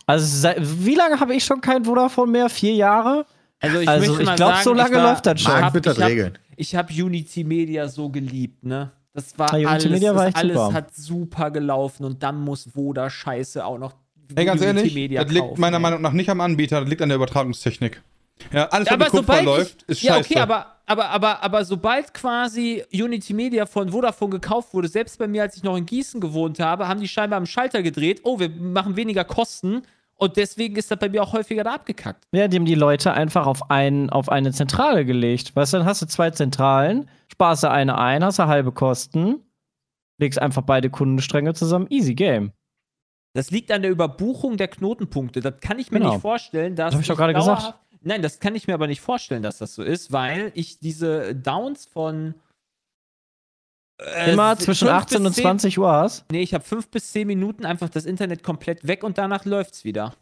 [0.07, 2.49] Also, seit, wie lange habe ich schon kein Vodafone mehr?
[2.49, 3.27] Vier Jahre?
[3.61, 5.51] Also ich, Also, möchte ich mal glaub, sagen, so lange war, läuft das schon.
[5.53, 6.39] Ich Marc hab, wird das ich hab, regeln.
[6.57, 8.91] ich habe Unity Media so geliebt, ne?
[9.15, 10.73] Das war Ja, Unity alles, Media war das alles super.
[10.73, 13.95] hat super gelaufen und dann muss Voda Scheiße auch noch
[14.35, 15.83] Ey, ganz Unity ehrlich, Media das liegt kaufen, meiner ey.
[15.83, 18.03] Meinung nach nicht am Anbieter, das liegt an der Übertragungstechnik.
[18.53, 20.31] Ja, alles, Ja, was mit aber Kupfer sobald läuft, ist ja, scheiße.
[20.31, 25.29] okay, aber, aber, aber, aber sobald quasi Unity Media von Vodafone gekauft wurde, selbst bei
[25.29, 28.39] mir, als ich noch in Gießen gewohnt habe, haben die scheinbar am Schalter gedreht, oh,
[28.39, 29.83] wir machen weniger Kosten
[30.17, 32.25] und deswegen ist das bei mir auch häufiger da abgekackt.
[32.33, 35.55] Ja, die haben die Leute einfach auf, ein, auf eine Zentrale gelegt.
[35.57, 39.41] Weißt du, dann hast du zwei Zentralen, sparst du eine ein, hast du halbe Kosten,
[40.19, 42.53] legst einfach beide Kundenstränge zusammen, easy game.
[43.35, 45.41] Das liegt an der Überbuchung der Knotenpunkte.
[45.41, 46.13] Das kann ich mir Genau.
[46.13, 46.93] nicht vorstellen, dass.
[46.93, 47.75] Das ich doch gerade gesagt.
[48.05, 51.35] Nein, das kann ich mir aber nicht vorstellen, dass das so ist, weil ich diese
[51.35, 52.35] Downs von.
[54.01, 56.25] äh, Immer zwischen bis 18 und 10 20 Uhr hast.
[56.31, 59.85] Nee, ich habe fünf bis zehn Minuten einfach das Internet komplett weg und danach läuft's
[59.85, 60.15] wieder.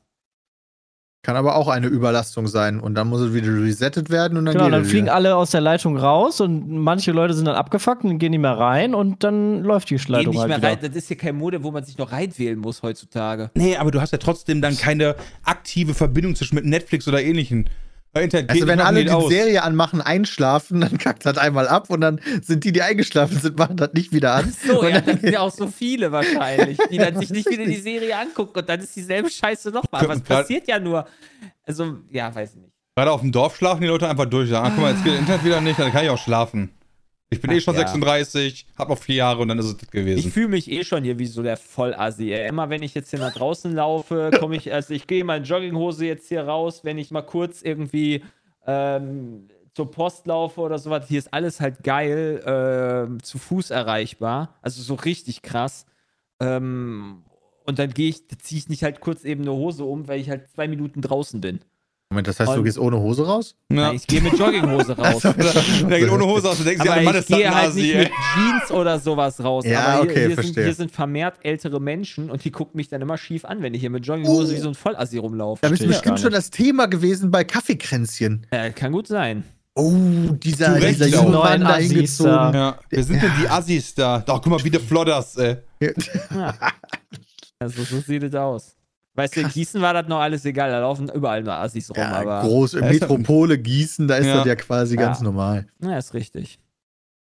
[1.22, 4.54] Kann aber auch eine Überlastung sein und dann muss es wieder resettet werden und dann
[4.54, 5.14] Genau, geht dann fliegen wieder.
[5.14, 8.56] alle aus der Leitung raus und manche Leute sind dann abgefuckt und gehen nicht mehr
[8.56, 10.68] rein und dann läuft die Geht Leitung nicht halt mehr wieder.
[10.68, 10.78] rein.
[10.80, 13.50] Das ist hier kein Mode, wo man sich noch reinwählen muss heutzutage.
[13.54, 15.14] nee, aber du hast ja trotzdem dann keine
[15.44, 17.68] aktive Verbindung zwischen mit Netflix oder ähnlichen.
[18.14, 19.28] Internet Also wenn alle die aus.
[19.30, 23.56] Serie anmachen, einschlafen, dann kackt das einmal ab und dann sind die, die eingeschlafen sind,
[23.56, 24.52] machen das nicht wieder an.
[24.66, 27.48] So, und ja, dann, das sind ja auch so viele wahrscheinlich, die dann sich nicht
[27.48, 30.04] wieder die Serie angucken und dann ist dieselbe Scheiße nochmal.
[30.04, 31.06] Grad- passiert ja nur.
[31.64, 32.72] Also, ja, weiß ich nicht.
[32.96, 34.50] Gerade auf dem Dorf schlafen die Leute einfach durch.
[34.50, 36.70] Sagen, ah, guck mal, jetzt geht das Internet wieder nicht, dann kann ich auch schlafen.
[37.32, 37.86] Ich bin eh schon ja.
[37.86, 40.32] 36, hab noch vier Jahre und dann ist es das Ich gewesen.
[40.32, 42.32] fühle mich eh schon hier wie so der Vollassi.
[42.32, 42.48] Ey.
[42.48, 46.06] Immer wenn ich jetzt hier nach draußen laufe, komme ich, also ich gehe in Jogginghose
[46.06, 48.24] jetzt hier raus, wenn ich mal kurz irgendwie
[48.66, 51.06] ähm, zur Post laufe oder sowas.
[51.06, 54.56] Hier ist alles halt geil, ähm, zu Fuß erreichbar.
[54.60, 55.86] Also so richtig krass.
[56.40, 57.22] Ähm,
[57.64, 60.30] und dann gehe ich, ziehe ich nicht halt kurz eben eine Hose um, weil ich
[60.30, 61.60] halt zwei Minuten draußen bin.
[62.12, 63.54] Moment, das heißt, du Und- gehst ohne Hose raus?
[63.70, 63.76] Ja.
[63.86, 65.22] Nein, ich gehe mit Jogginghose raus.
[65.22, 67.80] Der geht ohne Hose aus und denkt sich, Aber der Mann ich gehe halt Asi,
[67.82, 67.98] nicht ey.
[68.02, 69.64] mit Jeans oder sowas raus.
[69.64, 70.64] Ja, aber hier, okay, hier, sind, verstehe.
[70.64, 73.80] hier sind vermehrt ältere Menschen und die gucken mich dann immer schief an, wenn ich
[73.80, 74.56] hier mit Jogginghose Oh.
[74.56, 75.60] wie so ein Vollassi rumlaufe.
[75.62, 78.44] Da bist ich bestimmt schon das Thema gewesen bei Kaffeekränzchen.
[78.50, 79.44] Äh, kann gut sein.
[79.76, 79.92] Oh,
[80.32, 82.32] dieser, Recht dieser junge Mann da hingezogen.
[82.54, 82.76] Ja.
[82.88, 84.18] Wer sind denn die Assis da?
[84.18, 85.58] Doch, guck mal, wie der Flodders, ey.
[87.60, 88.74] Also so sieht es aus.
[89.14, 91.96] Weißt du, in Gießen war das noch alles egal, da laufen überall nur Assis rum,
[91.98, 92.42] Ja, aber.
[92.42, 94.36] groß, Ja, ist Metropole Gießen, da ist Ja.
[94.38, 95.02] das ja quasi Ja.
[95.02, 95.66] ganz normal.
[95.78, 96.58] Na, ist richtig.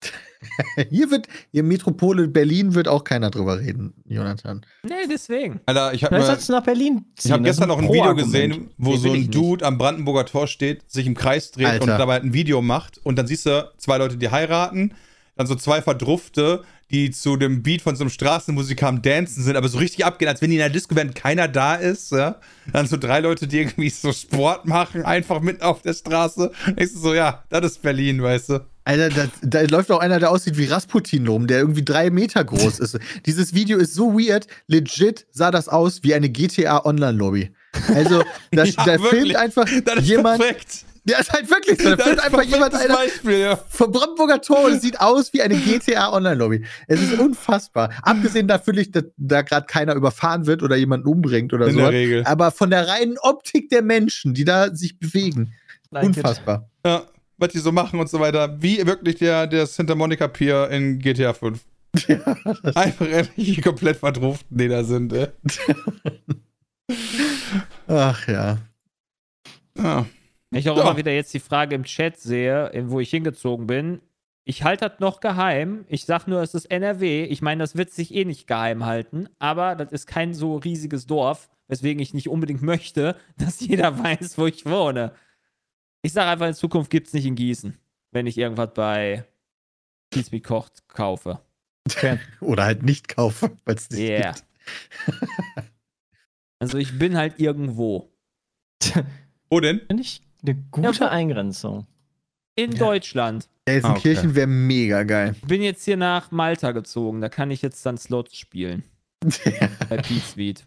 [0.89, 4.63] Hier wird, hier Metropole Berlin wird auch keiner drüber reden, Jonathan.
[4.83, 5.59] Nee, deswegen.
[5.65, 7.29] Alter, ich hab Vielleicht mal, sollst du nach Berlin ziehen.
[7.29, 9.33] ich hab das ist gestern noch ein Video gesehen, wo Nee, so ein nicht.
[9.33, 11.83] Dude am Brandenburger Tor steht, sich im Kreis dreht Alter.
[11.83, 14.93] und dabei ein Video macht und dann siehst du zwei Leute, die heiraten,
[15.35, 19.55] dann so zwei Verdrufte, die zu dem Beat von so einem Straßenmusiker am Dancen sind,
[19.55, 22.39] aber so richtig abgehen, als wenn die in der Disco wären, keiner da ist, ja.
[22.71, 26.51] Dann so drei Leute, die irgendwie so Sport machen, einfach mitten auf der Straße.
[26.77, 28.65] Du so, ja, das ist Berlin, weißt du.
[28.87, 32.43] Alter, da, da läuft auch einer, der aussieht wie Rasputin rum, der irgendwie drei Meter
[32.43, 32.99] groß ist.
[33.25, 34.45] Dieses Video ist so weird.
[34.67, 37.49] Legit sah das aus wie eine GTA Online-Lobby.
[37.95, 38.21] Also,
[38.51, 39.09] das, Ja, wirklich.
[39.09, 40.39] filmt einfach Das jemand.
[40.39, 40.85] perfekt.
[41.09, 41.95] Der ist halt wirklich so.
[41.95, 43.59] Das ist einfach jemand perfektes einer Beispiel, ja.
[43.69, 46.65] vom Brandenburger Tor und es sieht aus wie eine GTA Online-Lobby.
[46.87, 47.91] Es ist unfassbar.
[48.01, 51.79] Abgesehen natürlich, dass da gerade keiner überfahren wird oder jemanden umbringt oder In so.
[51.79, 52.23] der Regel.
[52.25, 55.53] Aber von der reinen Optik der Menschen, die da sich bewegen.
[55.91, 56.17] Like it.
[56.17, 56.69] unfassbar.
[56.83, 57.03] Ja,
[57.37, 58.59] was die so machen und so weiter.
[58.59, 61.59] Wie wirklich der, der Santa Monica Pier in GTA 5.
[62.75, 65.27] Einfach ehrlich komplett verdruften, die da sind, ey.
[67.87, 68.57] Ach ja.
[69.77, 70.05] Ja.
[70.51, 70.83] Wenn ich auch Ja.
[70.83, 74.01] immer wieder jetzt die Frage im Chat sehe, in- wo ich hingezogen bin.
[74.47, 75.85] Ich halte das noch geheim.
[75.87, 77.23] Ich sag nur, es ist NRW.
[77.25, 79.27] Ich meine, das wird sich eh nicht geheim halten.
[79.39, 84.37] Aber das ist kein so riesiges Dorf, weswegen ich nicht unbedingt möchte, dass jeder weiß,
[84.37, 85.13] wo ich wohne.
[86.03, 87.75] Ich sage einfach, in Zukunft gibt es nicht in Gießen,
[88.11, 89.25] wenn ich irgendwas bei
[90.11, 91.41] Kies wie kocht kaufe.
[92.41, 94.31] Oder halt nicht kaufen, weil es nicht Yeah.
[94.33, 94.45] gibt.
[96.59, 98.11] Also ich bin halt irgendwo.
[99.49, 99.81] Wo denn?
[99.87, 101.85] Finde ich eine gute Ja, Eingrenzung.
[102.55, 102.79] In Ja.
[102.79, 103.47] Deutschland.
[103.65, 104.35] Gelsenkirchen Ah, okay.
[104.35, 105.35] wäre mega geil.
[105.41, 107.19] Ich bin jetzt hier nach Malta gezogen.
[107.21, 108.83] Da kann ich jetzt dann Slots spielen.
[109.89, 110.63] Bei Pete Suite.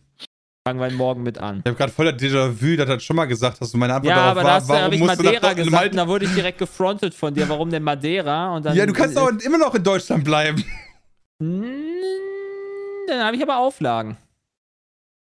[0.66, 1.60] Fangen wir morgen mit an.
[1.60, 3.72] Ich habe gerade voll das Déjà-vu, das hat schon mal gesagt hast.
[3.72, 5.48] Und meine Antwort Ja, darauf aber da war, du- hab warum ich musst du Madeira
[5.48, 7.48] nach gesagt da wurde ich direkt gefrontet von dir.
[7.48, 8.54] Warum denn Madeira?
[8.54, 10.62] Und dann, Ja, du kannst auch immer noch in Deutschland bleiben.
[11.38, 11.62] Mm,
[13.06, 14.16] Dann habe ich aber Auflagen.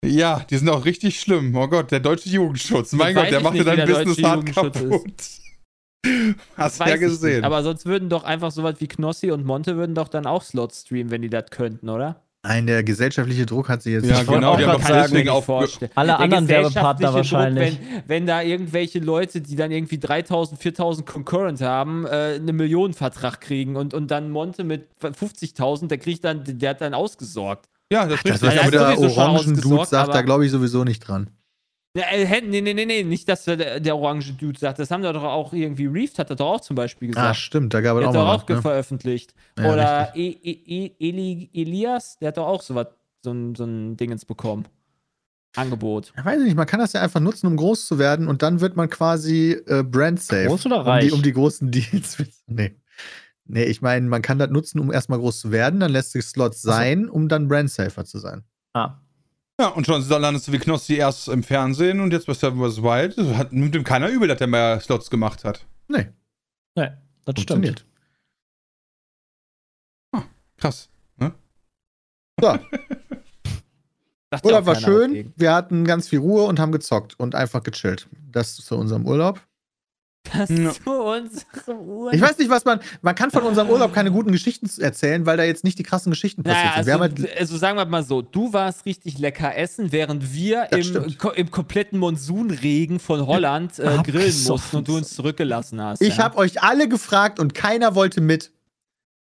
[0.04, 1.56] Ja, die sind auch richtig schlimm.
[1.56, 2.92] Oh Gott, der deutsche Jugendschutz.
[2.94, 5.14] Mein weiß Gott, der macht dir dein Business hart kaputt.
[6.58, 7.10] Hast du ja ich nicht.
[7.10, 7.46] gesehen.
[7.46, 10.82] Aber sonst würden doch einfach sowas wie Knossi und Monte würden doch dann auch Slots
[10.82, 12.22] streamen, wenn die das könnten, oder?
[12.46, 15.50] Nein, der gesellschaftliche Druck hat sich jetzt Ja, nicht genau, die haben doch deswegen auf-.
[15.50, 15.68] Alle
[16.08, 17.80] Der anderen Werbepartner wahrscheinlich.
[17.80, 23.40] wenn, wenn da irgendwelche Leute, die dann irgendwie 3000, 4000 Concurrent haben, äh, einen Millionenvertrag
[23.40, 27.70] kriegen und, und dann Monte mit 50.000, der kriegt dann, der hat dann ausgesorgt.
[27.92, 28.64] Ja, das ist Das, richtig.
[28.64, 31.30] was der Orangen-Dude sagt, da glaube ich sowieso nicht dran.
[31.96, 34.80] Äh, nee, nee, nee, nee, nicht, dass der, der orange Dude sagt.
[34.80, 37.28] Das haben doch auch irgendwie, Reeft hat das doch auch zum Beispiel gesagt.
[37.28, 38.62] Ah, stimmt, da gab es der auch hat doch mal auch was, ne?
[38.64, 39.36] veröffentlicht.
[39.60, 42.88] Ja, Oder e e e Eli Elias, der hat doch auch so, was,
[43.22, 44.68] so, ein, so ein Dingens bekommen.
[45.56, 46.14] Angebot.
[46.18, 48.60] Ich weiß nicht, man kann das ja einfach nutzen, um groß zu werden und dann
[48.60, 50.48] wird man quasi äh, brand safe.
[50.48, 51.14] Groß oder um die, reich?
[51.14, 52.18] um die großen Deals.
[52.48, 52.76] nee.
[53.46, 56.26] Nee, ich meine, man kann das nutzen, um erstmal groß zu werden, dann lässt sich
[56.26, 58.44] Slots sein, um dann brand safer zu sein.
[58.74, 59.00] Ah.
[59.60, 62.82] Ja, und schon landest du wie Knossi erst im Fernsehen und jetzt bei Seven vs.
[62.82, 63.18] Wild.
[63.38, 65.66] Hat, nimmt ihm keiner übel, dass der mehr Slots gemacht hat.
[65.88, 66.08] Nee,
[66.76, 66.90] Nee,
[67.26, 67.80] das funktioniert.
[67.80, 67.90] stimmt.
[70.58, 70.90] Krass.
[71.20, 72.62] So, Sagt
[74.32, 75.34] ja Urlaub war schön.
[75.36, 78.08] Wir hatten ganz viel Ruhe und haben gezockt und einfach gechillt.
[78.32, 79.40] Das zu unserem Urlaub.
[80.38, 80.72] Das Ja.
[80.72, 82.14] zu unserem Urlaub.
[82.14, 82.80] Ich weiß nicht, was man.
[83.02, 86.12] Man kann von unserem Urlaub keine guten Geschichten erzählen, weil da jetzt nicht die krassen
[86.12, 86.86] Geschichten passiert Naja, sind.
[86.88, 90.34] Wir also, haben halt, also sagen wir mal so, du warst richtig lecker essen, während
[90.34, 95.82] wir im, ko im kompletten Monsunregen von Holland äh, grillen mussten und du uns zurückgelassen
[95.82, 96.02] hast.
[96.02, 96.24] ich ja?
[96.24, 98.52] habe euch alle gefragt und keiner wollte mit.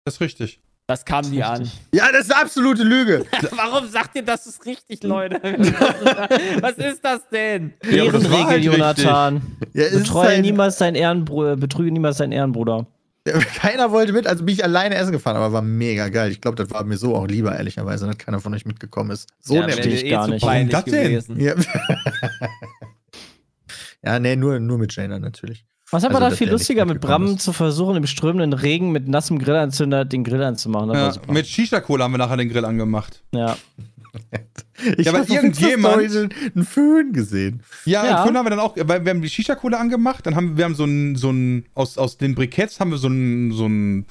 [0.05, 0.61] Das ist richtig.
[0.91, 1.71] Das kam nie an.
[1.95, 3.25] Ja, das ist eine absolute Lüge.
[3.53, 5.37] Warum sagt ihr, das ist richtig, Leute?
[6.61, 7.75] Was ist das denn?
[7.85, 9.41] Ja, Ehrenregel, halt Jonathan.
[9.73, 12.89] Ja, Betreue halt- niemals deinen Ehrenbruder, betrüge niemals deinen Ehrenbruder.
[13.55, 16.33] Keiner wollte mit, also bin ich alleine essen gefahren, aber war mega geil.
[16.33, 19.29] Ich glaube, das war mir so auch lieber, ehrlicherweise, dass keiner von euch mitgekommen ist.
[19.39, 19.87] So Ja, nämlich.
[19.87, 20.43] ich eh gar zu nicht.
[20.43, 21.05] Warum das denn?
[21.05, 21.39] gewesen.
[21.39, 21.55] Ja.
[24.05, 25.65] ja, nee, nur, nur mit Jaina natürlich.
[25.91, 27.41] Was aber Also, da viel lustiger mit Bram ist.
[27.41, 30.91] zu versuchen, im strömenden Regen mit nassem Grillanzünder den Grill anzumachen.
[30.95, 33.23] Ja, mit Shisha-Cola haben wir nachher den Grill angemacht.
[33.33, 33.57] ja.
[34.97, 37.63] Ich Ja, aber hab auf irgendjemand- einen- einen Föhn gesehen.
[37.85, 38.17] Ja, Ja.
[38.19, 40.75] vorhin haben wir dann auch, weil wir haben die Shisha-Cola angemacht, dann haben wir haben
[40.75, 44.07] so ein, so ein, aus, aus den Briketts haben wir so ein, so ein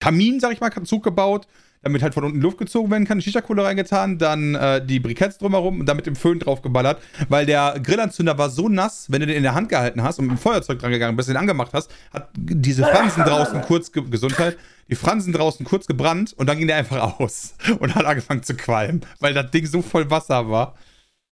[0.00, 1.46] Kamin, sag ich mal, Zug gebaut,
[1.82, 5.80] damit halt von unten Luft gezogen werden kann, Shisha-Cola reingetan, dann äh, die Briketts drumherum
[5.80, 9.36] und dann mit dem Föhn draufgeballert, weil der Grillanzünder war so nass, wenn du den
[9.36, 11.90] in der Hand gehalten hast und mit dem Feuerzeug dran gegangen bist, den angemacht hast,
[12.12, 14.56] hat diese Fransen draußen kurz, ge Gesundheit,
[14.88, 18.54] die Fransen draußen kurz gebrannt und dann ging der einfach aus und hat angefangen zu
[18.54, 20.74] qualmen, weil das Ding so voll Wasser war.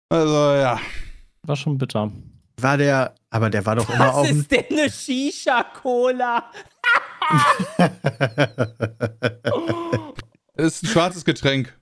[0.09, 0.79] Also, ja.
[1.43, 2.11] War schon bitter.
[2.61, 6.51] War der, aber der war doch immer auf Was ist denn eine Shisha-Cola?
[10.59, 11.73] Das ist ein schwarzes Getränk.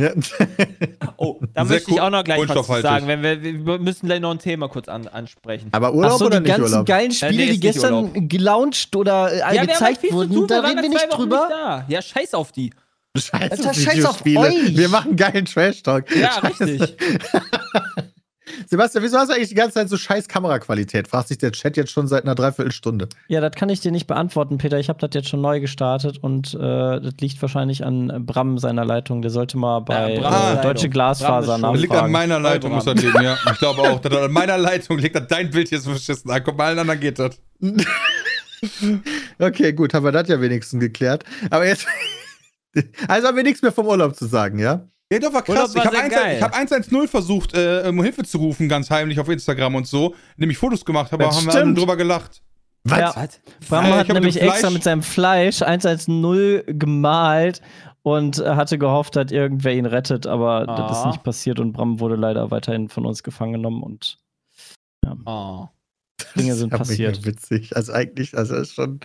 [0.00, 0.10] Ja.
[1.18, 4.04] Oh, da Sehr möchte ich auch noch gleich was zu sagen, wenn wir, wir müssen
[4.04, 5.70] gleich noch ein Thema kurz an, ansprechen.
[5.72, 6.86] Aber Urlaub Achso, oder die nicht ganzen Urlaub?
[6.86, 10.34] geilen Äh, Spiele, nee, die ist nicht gestern gelauncht oder äh, ja, gezeigt halt wurden,
[10.34, 11.46] tun, da reden wir nicht drüber.
[11.46, 11.84] Nicht da.
[11.88, 12.74] Ja, scheiß auf die.
[13.16, 14.76] Scheiß Alter, auf scheiß auf euch.
[14.76, 16.14] Wir machen geilen Trash-Talk.
[16.14, 16.64] Ja, Scheiße.
[16.66, 16.96] richtig.
[18.68, 21.08] Sebastian, wieso hast du eigentlich die ganze Zeit so scheiß Kameraqualität?
[21.08, 23.08] Fragt sich der Chat jetzt schon seit einer Dreiviertelstunde.
[23.28, 24.78] Ja, das kann ich dir nicht beantworten, Peter.
[24.78, 28.84] Ich habe das jetzt schon neu gestartet und äh, das liegt wahrscheinlich an Bram seiner
[28.84, 29.22] Leitung.
[29.22, 30.62] Der sollte mal bei Ja, äh.
[30.62, 31.58] Deutsche Glasfaser.
[31.58, 32.12] Das liegt an nachfragen.
[32.12, 33.36] meiner Leitung, muss das liegen, ja.
[33.52, 34.00] Ich glaube auch.
[34.00, 36.30] dass An meiner Leitung liegt das dein Bild hier so verschissen.
[36.30, 36.42] an.
[36.44, 37.40] Guck mal, allen anderen geht das.
[39.38, 41.24] Okay, gut, haben wir das ja wenigstens geklärt.
[41.50, 41.86] Aber jetzt.
[43.08, 44.86] Also haben wir nichts mehr vom Urlaub zu sagen, ja?
[45.12, 45.74] Ja, doch, war krass.
[45.74, 46.36] war ich habe sehr 1, geil.
[46.38, 50.14] ich hab 110 versucht, äh, um Hilfe zu rufen, ganz heimlich auf Instagram und so,
[50.36, 52.42] indem ich Fotos gemacht habe, Das haben wir drüber gelacht.
[52.84, 52.98] Was?
[52.98, 53.12] Ja.
[53.16, 53.40] Was?
[53.68, 57.60] Bram Ja, ich hat nämlich extra mit seinem Fleisch 110 gemalt
[58.02, 61.08] und äh, hatte gehofft, dass irgendwer ihn rettet, aber das ist Ah.
[61.08, 64.18] nicht passiert und Bram wurde leider weiterhin von uns gefangen genommen und
[65.24, 65.68] Oh.
[66.36, 67.24] Dinge Das sind ist ja passiert.
[67.26, 67.76] witzig.
[67.76, 69.00] Also eigentlich, also ist schon,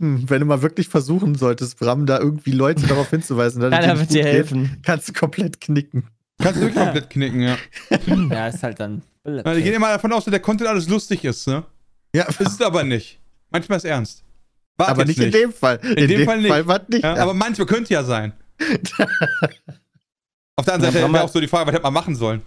[0.00, 3.94] hm, wenn du mal wirklich versuchen solltest, Bram, da irgendwie Leute darauf hinzuweisen, es Keiner
[3.94, 4.62] nicht wird dir helfen.
[4.64, 6.08] Geht, kannst du komplett knicken.
[6.40, 7.56] Kannst du wirklich komplett knicken, ja.
[8.30, 9.02] Ja, ist halt dann.
[9.26, 11.64] Ja, Die gehen immer davon aus, dass der Content alles lustig ist, ne?
[12.14, 13.20] Ja, Ist es aber nicht.
[13.50, 14.22] Manchmal ist ernst.
[14.76, 15.78] War aber jetzt nicht, in dem Fall.
[15.82, 16.66] In, dem Fall nicht.
[16.66, 17.04] war es nicht.
[17.04, 18.32] Ja, aber manchmal könnte ja sein.
[20.58, 22.42] Auf der anderen Seite wäre auch so die Frage, was hätte man machen sollen?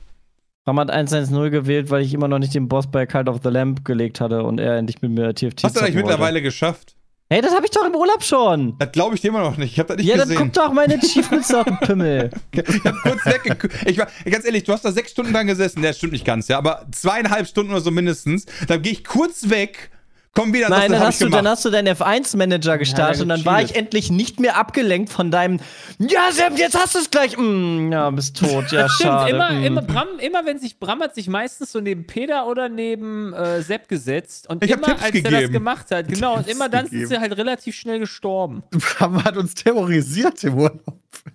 [0.69, 3.49] Bram hat 110 gewählt, weil ich immer noch nicht den Boss bei Cult of the
[3.49, 6.95] Lamp gelegt hatte und er endlich mit mir TFT Hast du das eigentlich mittlerweile geschafft?
[7.31, 8.75] Hey, das habe ich doch im Urlaub schon.
[8.77, 9.71] Das glaube ich dir immer noch nicht.
[9.71, 10.43] Ich habe das nicht ja, dann gesehen.
[10.43, 12.29] guck doch meine Achievements auf den Pimmel.
[12.51, 13.73] Ich hab kurz weggeguckt.
[13.87, 15.81] Ich war, ganz ehrlich, du hast da sechs Stunden dran gesessen.
[15.81, 18.45] Der stimmt nicht ganz, ja, aber zweieinhalb Stunden oder so mindestens.
[18.67, 19.89] Dann gehe ich kurz weg,
[20.33, 23.29] komm wieder, Nein, das dann hast, du, dann hast du deinen F1-Manager gestartet Ja, und
[23.29, 25.59] dann war ich endlich nicht mehr abgelenkt von deinem
[25.97, 27.35] Ja, Sepp, jetzt hast du es gleich.
[27.37, 28.71] Mm, ja, bist tot.
[28.71, 29.31] Ja, Stimmt, schade.
[29.31, 29.63] immer, mm.
[29.63, 33.61] immer, Bram, immer wenn sich Bram hat sich meistens so neben Peter oder neben äh,
[33.61, 35.53] Sepp gesetzt und Ich hab immer als er das gegeben.
[35.53, 37.09] gemacht hat, genau, und Tipps immer dann sind gegeben.
[37.09, 38.63] sie halt relativ schnell gestorben.
[38.71, 40.83] Bram hat uns terrorisiert im Urlaub.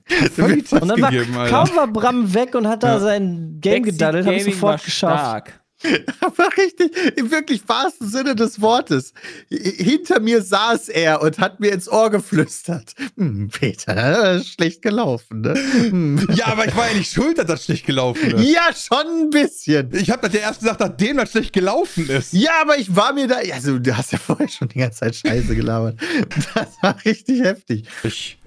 [0.38, 3.00] Und dann war, gegeben, kaum war Bram weg und hat da Ja.
[3.00, 5.20] sein Game Backseat gedaddelt, habe ich sofort geschafft.
[5.20, 5.60] stark.
[6.20, 9.12] Aber richtig, im wirklich wahrsten Sinne des Wortes.
[9.48, 12.94] Hinter mir saß er und hat mir ins Ohr geflüstert.
[13.16, 15.54] Hm, Peter, das ist schlecht gelaufen, ne?
[15.54, 16.28] Hm.
[16.34, 18.48] Ja, aber ich war ja nicht schuld, dass das schlecht gelaufen ist.
[18.48, 19.94] Ja, schon ein bisschen.
[19.94, 22.32] Ich habe das ja erst gesagt, nachdem das schlecht gelaufen ist.
[22.32, 23.36] Ja, aber ich war mir da.
[23.52, 25.98] Also, du hast ja vorher schon die ganze Zeit Scheiße gelabert.
[26.54, 27.86] Das war richtig heftig.
[28.02, 28.38] Ich,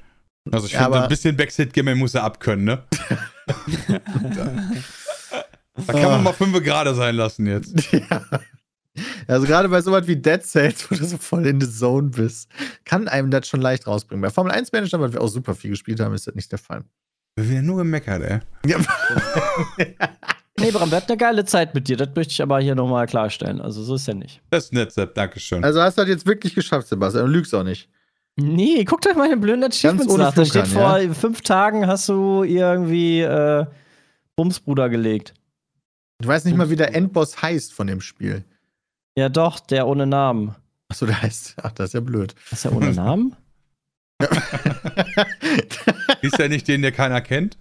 [0.51, 2.83] also ich finde, ein bisschen Backseat-Gamer muss er abkönnen, ne?
[5.85, 7.75] Da kann man mal fünf gerade sein lassen jetzt.
[8.09, 8.21] Ja.
[9.27, 12.49] Also gerade bei sowas wie Dead Cells, wo du so voll in the Zone bist,
[12.83, 14.23] kann einem das schon leicht rausbringen.
[14.23, 16.57] Bei Formel 1 Manager, weil wir auch super viel gespielt haben, ist das nicht der
[16.57, 16.83] Fall.
[17.35, 18.39] Wir werden nur gemeckert, ey.
[18.65, 18.77] Ja,
[20.59, 21.97] Nee, Bram, wir hatten eine geile Zeit mit dir.
[21.97, 23.61] Das möchte ich aber hier nochmal klarstellen.
[23.61, 24.41] Also, so ist ja nicht.
[24.49, 25.13] Das ist nett, Sepp.
[25.13, 25.63] Dankeschön.
[25.63, 27.25] also hast du das jetzt wirklich geschafft, Sebastian.
[27.27, 27.89] Du lügst auch nicht.
[28.37, 30.33] Nee, guckt euch meine blöden Achievements ohne nach.
[30.33, 33.65] Da steht vor fünf Tagen hast du irgendwie äh,
[34.35, 35.33] Bumsbruder gelegt.
[36.19, 38.43] Ich weiß nicht mal, wie der Endboss heißt von dem Spiel.
[39.17, 40.55] Ja, doch, der ohne Namen.
[40.89, 41.55] Achso, der heißt.
[41.61, 42.33] Ach, das ist ja blöd.
[42.51, 43.35] Ist der ohne Namen?
[46.21, 47.57] ist ja nicht den, der keiner kennt?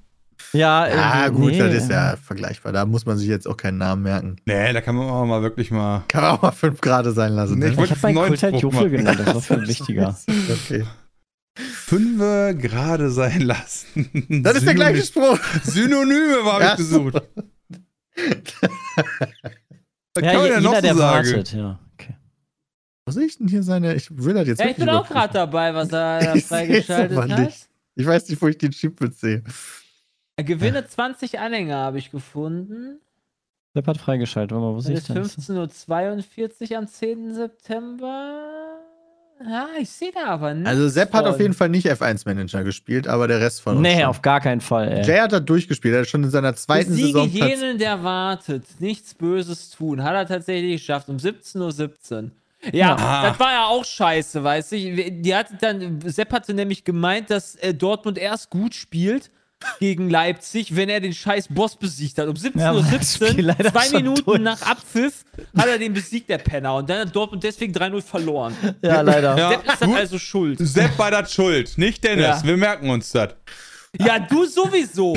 [0.52, 1.59] Ja, ja, äh, gut, nee.
[1.59, 2.72] das ist ja vergleichbar.
[2.72, 4.36] Da muss man sich jetzt auch keinen Namen merken.
[4.46, 6.04] Nee, da kann man auch mal wirklich mal.
[6.09, 7.59] Kann man auch mal fünf Grade sein lassen.
[7.59, 7.72] Nee, Ne?
[7.72, 8.90] ich Ich habe meinen einen neuen Kult Spruch Jufel machen.
[8.92, 10.16] genannt, das war viel wichtiger.
[10.50, 10.84] Okay.
[11.54, 14.42] Fünfe gerade sein lassen.
[14.42, 15.38] Das ist der gleiche Spruch.
[15.62, 17.22] Synonyme habe ich gesucht.
[20.14, 21.28] Was Ja, kann man denn noch jeder, so sagen?
[21.28, 21.78] wartet, ja.
[21.94, 22.16] Okay.
[23.04, 23.94] Wo sehe ich denn hier seine?
[23.94, 27.38] Ich will das jetzt Ja, ich bin auch gerade dabei, was er da freigeschaltet hat.
[27.40, 27.68] nicht.
[27.94, 29.42] Ich weiß nicht, wo ich den Chip sehe.
[30.38, 33.00] Gewinne 20 Anhänger habe ich gefunden.
[33.74, 34.52] Sepp hat freigeschaltet.
[34.52, 35.08] Warte mal, wo Das sehe ich ist
[35.48, 35.68] denn?
[35.68, 37.34] 15.42 Uhr am 10.
[37.34, 38.75] September.
[39.45, 40.66] Ja, ich sehe da aber nicht.
[40.66, 43.82] Also Sepp hat auf jeden Fall nicht F1-Manager gespielt, aber der Rest von uns.
[43.82, 44.05] Nee, schon.
[44.07, 45.03] auf gar keinen Fall, ey.
[45.07, 45.95] Jay hat da durchgespielt.
[45.95, 50.03] Er hat schon in seiner zweiten Besiege Saison jenen, der wartet, nichts Böses tun.
[50.03, 52.30] Hat er tatsächlich geschafft, um 17.17 Uhr.
[52.72, 53.28] Ja, Ah.
[53.28, 54.76] das war ja auch scheiße, weißt du.
[54.76, 59.30] Die hatte dann, Sepp hatte nämlich gemeint, dass äh, Dortmund erst gut spielt
[59.80, 62.28] gegen Leipzig, wenn er den scheiß Boss besiegt hat.
[62.28, 64.40] Um Ja, aber das Spiel 17.17 Uhr, leider zwei Minuten durch.
[64.40, 65.24] nach Abpfiff,
[65.56, 66.76] hat er den besiegt, der Penner.
[66.76, 68.56] Und dann hat Dortmund deswegen 3-0 verloren.
[68.82, 69.36] Ja, leider.
[69.36, 69.98] Ja, Sepp ist dann gut.
[69.98, 70.58] also schuld.
[70.60, 72.26] Sepp war das schuld, nicht Dennis.
[72.26, 72.44] Ja.
[72.44, 73.34] Wir merken uns das.
[73.98, 75.16] Ja, du sowieso.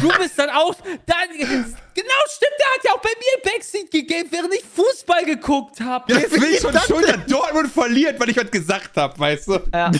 [0.00, 0.74] Du bist dann auch.
[1.06, 5.80] Dann, genau, stimmt, der hat ja auch bei mir Backseat gegeben, während ich Fußball geguckt
[5.80, 6.12] habe.
[6.12, 9.60] Jetzt bin ich schon schuld, dass Dortmund verliert, weil ich was gesagt habe, weißt du?
[9.72, 9.90] Ja.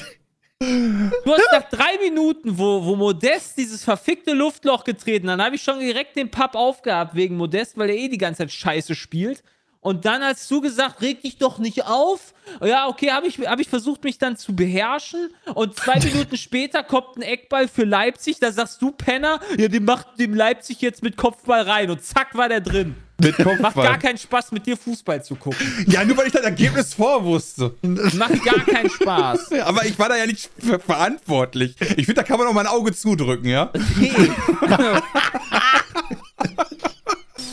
[0.60, 5.62] Du hast nach drei Minuten, wo, wo Modest dieses verfickte Luftloch getreten, dann habe ich
[5.62, 9.44] schon direkt den Papp aufgehabt wegen Modest, weil er eh die ganze Zeit Scheiße spielt.
[9.80, 12.34] Und dann hast du gesagt, reg dich doch nicht auf.
[12.64, 15.30] Ja, okay, habe ich, hab ich versucht, mich dann zu beherrschen.
[15.54, 18.40] Und zwei Minuten später kommt ein Eckball für Leipzig.
[18.40, 21.90] Da sagst du, Penner, ja, dem macht dem Leipzig jetzt mit Kopfball rein.
[21.90, 22.96] Und zack, war der drin.
[23.20, 23.98] Mit Macht gar Kopfball.
[23.98, 25.66] keinen Spaß, mit dir Fußball zu gucken.
[25.88, 27.74] Ja, nur weil ich das Ergebnis vorwusste.
[27.82, 29.52] Macht gar keinen Spaß.
[29.64, 31.74] Aber ich war da ja nicht ver verantwortlich.
[31.80, 33.72] Ich finde, da kann man auch mal ein Auge zudrücken, ja?
[33.98, 34.12] Nee.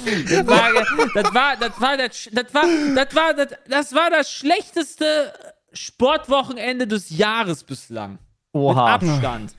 [0.05, 2.63] Das war, das war, das war, das, das war,
[2.95, 5.33] das war, das, das war das schlechteste
[5.73, 8.19] Sportwochenende des Jahres bislang.
[8.53, 8.97] Oha.
[8.97, 9.53] Mit Abstand.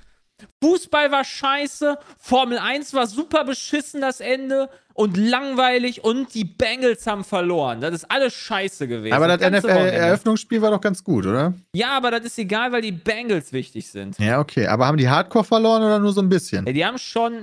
[0.63, 7.07] Fußball war scheiße, Formel 1 war super beschissen das Ende und langweilig und die Bengals
[7.07, 7.81] haben verloren.
[7.81, 9.13] Das ist alles scheiße gewesen.
[9.13, 9.51] Aber das.
[9.51, 11.55] NFL-Eröffnungsspiel war doch ganz gut, oder?
[11.75, 14.19] Ja, aber das ist egal, weil die Bengals wichtig sind.
[14.19, 14.67] Ja, okay.
[14.67, 16.67] Aber haben die Hardcore verloren oder nur so ein bisschen?
[16.67, 17.35] Ja, die haben schon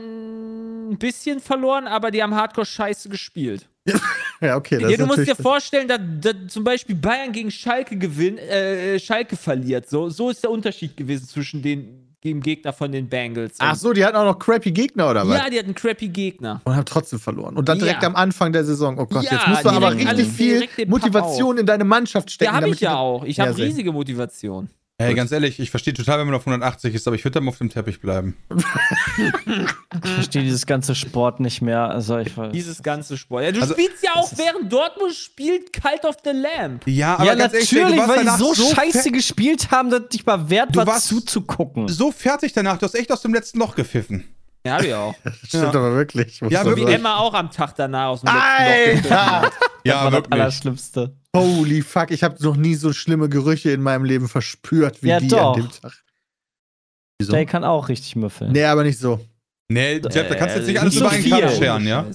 [0.92, 3.68] ein bisschen verloren, aber die haben Hardcore scheiße gespielt.
[4.42, 4.78] Ja, okay.
[4.78, 9.00] Das ja, du musst dir vorstellen, dass, dass zum Beispiel Bayern gegen Schalke gewinnt, äh,
[9.00, 9.90] Schalke verliert.
[9.90, 13.56] So, so ist der Unterschied gewesen zwischen den, dem Gegner von den Bengals.
[13.60, 15.38] Ach so, die hatten auch noch crappy Gegner, oder was?
[15.38, 16.62] Ja, die hatten crappy Gegner.
[16.64, 17.56] Und haben trotzdem verloren.
[17.56, 18.08] Und dann direkt Ja.
[18.10, 18.98] am Anfang der Saison.
[18.98, 22.54] Oh Gott, Ja, jetzt musst du aber richtig viel Motivation in deine Mannschaft stecken.
[22.54, 23.24] Ja, habe ich ja auch.
[23.24, 24.70] Ich Ja, habe riesige Motivation.
[25.00, 27.48] Ey, ganz ehrlich, ich verstehe total, wenn man auf 180 ist, aber ich würde dann
[27.48, 28.38] auf dem Teppich bleiben.
[30.04, 31.88] Ich verstehe dieses ganze Sport nicht mehr.
[31.90, 32.52] Also ich weiß.
[32.52, 33.44] Dieses ganze Sport.
[33.44, 36.82] Ja, du Also- spielst ja auch, während Dortmund spielt, Cult of the Lamb.
[36.88, 39.90] Ja, aber ja, ganz ehrlich, natürlich, du warst weil die so, so scheiße gespielt haben,
[39.92, 41.88] dass dich mal wert Du war, warst- zuzugucken.
[41.88, 42.78] so fertig danach.
[42.80, 44.24] Du hast echt aus dem letzten Loch gepfiffen.
[44.66, 45.14] Ja, hab ich auch.
[45.24, 46.40] Das stimmt aber wirklich.
[46.50, 46.86] Ja, So wie wirklich.
[46.86, 46.96] sagen.
[46.96, 49.52] Emma auch am Tag danach aus dem letzten Loch Alter!
[49.84, 51.16] Ja, war das Allerschlimmste.
[51.36, 55.20] Holy fuck, ich habe noch nie so schlimme Gerüche in meinem Leben verspürt wie Ja,
[55.20, 55.56] die doch.
[55.56, 55.92] an dem Tag.
[57.20, 57.34] Wieso?
[57.34, 58.52] Jay kann auch richtig müffeln.
[58.52, 59.20] Nee, aber nicht so.
[59.70, 61.30] Nee, Jeff, da kannst du jetzt nicht Äh, alles nicht über so einen.
[61.42, 62.06] Kamm scheren, ja?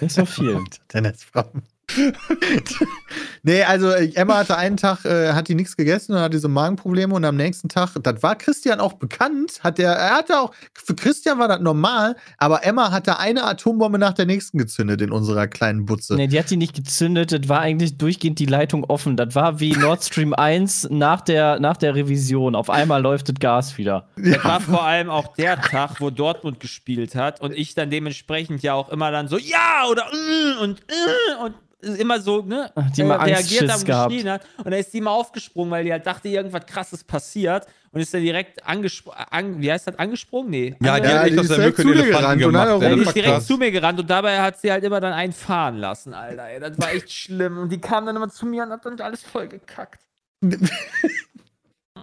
[0.00, 0.60] Nicht so viel.
[0.92, 1.62] Dennis Fromm.
[3.42, 6.48] nee, also äh, Emma hatte einen Tag, äh, hat die nichts gegessen und hatte so
[6.48, 10.52] Magenprobleme und am nächsten Tag, das war Christian auch bekannt, hat der, er hatte auch,
[10.74, 15.10] für Christian war das normal, aber Emma hatte eine Atombombe nach der nächsten gezündet in
[15.10, 16.16] unserer kleinen Butze.
[16.16, 17.32] Nee, die hat die nicht gezündet.
[17.32, 19.16] Das war eigentlich durchgehend die Leitung offen.
[19.16, 22.54] Das war wie Nord Stream 1 nach der, nach der Revision.
[22.54, 24.08] Auf einmal läuft das Gas wieder.
[24.16, 28.62] Das war vor allem auch der Tag, wo Dortmund gespielt hat und ich dann dementsprechend
[28.62, 33.02] ja auch immer dann so, ja oder mm, und mm, und immer so, ne, Die
[33.02, 34.10] mal reagiert Angstschiss haben, gehabt.
[34.10, 34.42] geschrien hat.
[34.58, 38.12] Und dann ist die mal aufgesprungen, weil die halt dachte, irgendwas krasses passiert und ist
[38.14, 40.50] dann direkt angesprungen, an, wie heißt das, angesprungen?
[40.50, 40.76] Nee.
[40.82, 42.82] Ja, ange- die Ja, hat die echt aus ist der direkt zu Elefanten gerannt und
[42.82, 43.46] Ja, die ist direkt krass.
[43.46, 46.44] zu mir gerannt und dabei hat sie halt immer dann einen fahren lassen, Alter.
[46.48, 46.60] Ey.
[46.60, 47.58] Das war echt schlimm.
[47.58, 50.00] Und die kam dann immer zu mir und hat dann alles voll gekackt.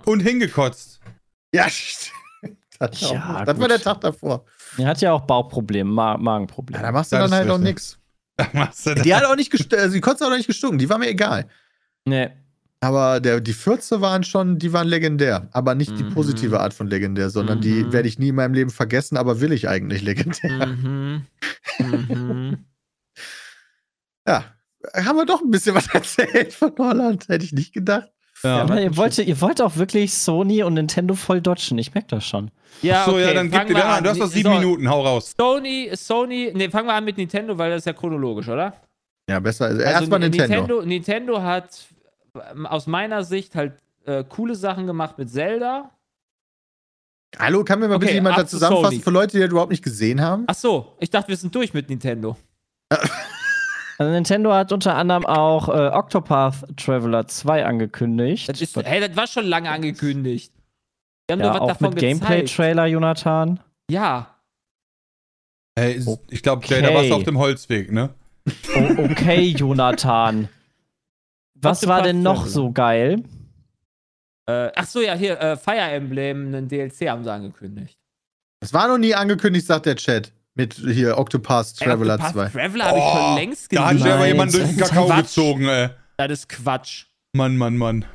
[0.05, 0.99] Und hingekotzt.
[1.53, 2.13] Ja, stimmt.
[2.79, 4.45] Das, Ja, das war der Tag davor.
[4.77, 6.77] Er hat ja auch Bauchprobleme, Ma Magenprobleme.
[6.79, 7.97] Ja, da machst du Das dann halt auch richtig.
[9.03, 11.09] Die hat auch nicht gestunken, also die konnte auch noch nicht gestunken, die war mir
[11.09, 11.47] egal.
[12.05, 12.29] nee.
[12.79, 15.49] Aber der, die Fürze waren schon, die waren legendär.
[15.51, 16.13] Aber nicht die Mhm.
[16.13, 17.91] positive Art von legendär, sondern die Mhm.
[17.91, 20.67] werde ich nie in meinem Leben vergessen, aber will ich eigentlich legendär.
[20.67, 21.25] Mhm.
[21.79, 22.57] Mhm.
[24.27, 24.43] Ja,
[24.93, 28.09] haben wir doch ein bisschen was erzählt von Holland, hätte ich nicht gedacht.
[28.43, 28.61] Ja.
[28.61, 31.77] Aber ihr wollt, ihr wollt auch wirklich Sony und Nintendo voll dodgen.
[31.79, 32.51] Ich merke das schon.
[32.81, 34.03] Ja, so, okay, ja, dann gib dir da, an.
[34.03, 35.33] du hast noch sieben So, Minuten, hau raus.
[35.39, 38.73] Sony, Sony, ne, fangen wir an mit Nintendo, weil das ist ja chronologisch, oder?
[39.29, 39.65] Ja, besser.
[39.65, 40.53] Also Also erstmal Nintendo.
[40.55, 40.81] Nintendo.
[40.85, 41.87] Nintendo hat
[42.53, 43.73] ähm, aus meiner Sicht halt
[44.05, 45.89] äh, coole Sachen gemacht mit Zelda.
[47.37, 49.03] Hallo, kann mir mal Okay, bitte jemand da zu zusammenfassen Sony.
[49.03, 50.45] für Leute, die das überhaupt nicht gesehen haben?
[50.47, 52.37] Ach so, ich dachte, wir sind durch mit Nintendo.
[53.99, 58.47] Also Nintendo hat unter anderem auch äh, Octopath Traveler 2 angekündigt.
[58.47, 60.53] Das ist, hey, das war schon lange angekündigt.
[61.27, 62.19] Wir haben ja, nur was auch davon mit gezeigt.
[62.21, 63.59] Gameplay-Trailer, Jonathan.
[63.89, 64.35] Ja.
[65.75, 68.09] Ey, ist- ich glaube, Jay, da warst du auf dem Holzweg, ne?
[68.75, 70.49] Oh, okay, Jonathan.
[71.55, 72.51] Was war denn noch Traveler.
[72.51, 73.23] so geil?
[74.49, 77.97] Äh, ach so, ja, hier, äh, Fire Emblem, einen DLC haben sie angekündigt.
[78.61, 80.31] Es war noch nie angekündigt, sagt der Chat.
[80.55, 82.59] Mit hier Octopath Traveler Ey, Octopath 2.
[82.59, 83.97] Traveler habe ich schon längst Da hat.
[83.99, 85.17] Jay aber jemand durch den Kakao Quatsch.
[85.35, 85.89] gezogen, ey.
[86.17, 87.05] Das ist Quatsch.
[87.33, 88.05] Mann, Mann, Mann.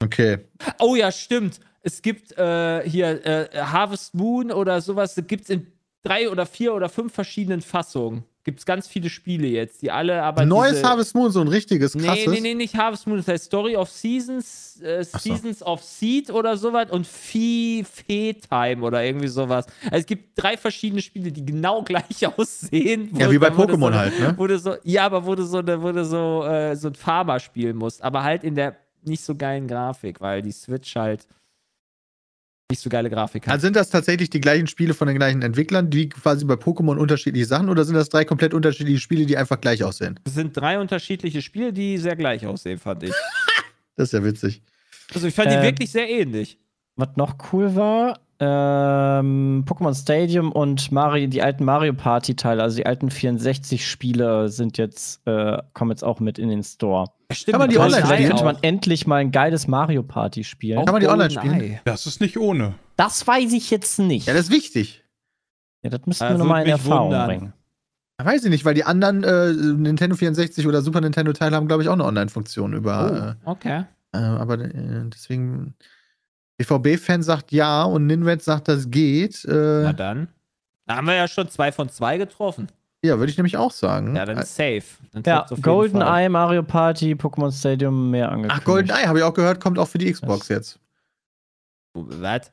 [0.00, 0.38] Okay.
[0.78, 1.58] Oh ja, stimmt.
[1.88, 5.18] Es gibt äh, hier äh, Harvest Moon oder sowas.
[5.26, 5.66] Gibt es in
[6.02, 8.24] drei oder vier oder fünf verschiedenen Fassungen.
[8.44, 10.44] Gibt es ganz viele Spiele jetzt, die alle aber.
[10.44, 12.26] Neues diese, Harvest Moon, so ein richtiges, krasses.
[12.26, 13.16] Nee, nee, nee, nicht Harvest Moon.
[13.16, 15.34] Das heißt Story of Seasons, äh, Ach so.
[15.34, 19.64] Seasons of Seed oder sowas und Fee, Fee Time oder irgendwie sowas.
[19.84, 23.16] Also es gibt drei verschiedene Spiele, die genau gleich aussehen.
[23.18, 24.34] Ja, wie bei Pokémon so, halt, ne?
[24.36, 26.94] Wo du so, ja, aber wo du so, eine, wo du so, äh, so ein
[26.94, 28.02] Farmer spielen musst.
[28.02, 31.26] Aber halt in der nicht so geilen Grafik, weil die Switch halt
[32.70, 33.54] nicht so geile Grafik hat.
[33.54, 36.98] Also sind das tatsächlich die gleichen Spiele von den gleichen Entwicklern, die quasi bei Pokémon
[36.98, 40.20] unterschiedliche Sachen oder sind das drei komplett unterschiedliche Spiele, die einfach gleich aussehen?
[40.26, 43.14] Es sind drei unterschiedliche Spiele, die sehr gleich aussehen, fand ich.
[43.96, 44.62] Das ist ja witzig.
[45.12, 46.56] Also ich fand Ähm, die wirklich sehr ähnlich.
[46.94, 52.76] Was noch cool war, ähm, Pokémon Stadium und Mario, die alten Mario Party Teile, also
[52.76, 57.10] die alten 64 Spiele sind jetzt, äh, kommen jetzt auch mit in den Store.
[57.30, 58.28] Stimmt, kann man die online spielen?
[58.28, 60.78] könnte man endlich mal ein geiles Mario Party spielen.
[60.78, 61.80] Auch Kann man die online GoldenEye.
[61.84, 62.74] Das ist nicht ohne.
[62.96, 64.26] Das weiß ich jetzt nicht.
[64.26, 65.04] Ja, das ist wichtig.
[65.82, 67.26] Ja, das müssten Äh, wir nochmal in Erfahrung wundern.
[67.28, 67.52] bringen.
[68.20, 71.82] Weiß ich nicht, weil die anderen äh, Nintendo 64 oder Super Nintendo Teile haben, glaube
[71.82, 73.36] ich, auch eine Online-Funktion über.
[73.44, 73.84] Oh, okay.
[74.14, 74.70] Äh, äh, aber äh,
[75.12, 75.74] deswegen.
[76.56, 79.44] BVB-Fan sagt ja und Ninred sagt, das geht.
[79.46, 80.28] Na Äh, dann.
[80.86, 82.68] Da haben wir ja schon zwei von zwei getroffen.
[83.04, 84.16] Ja, würde ich nämlich auch sagen.
[84.16, 84.82] Ja, dann ist safe.
[85.12, 85.46] Dann Ja.
[85.62, 88.60] GoldenEye, Mario Party, Pokémon Stadium mehr angekündigt.
[88.60, 90.78] Ach, GoldenEye habe ich auch gehört, kommt auch für die Xbox jetzt.
[91.94, 92.50] Was?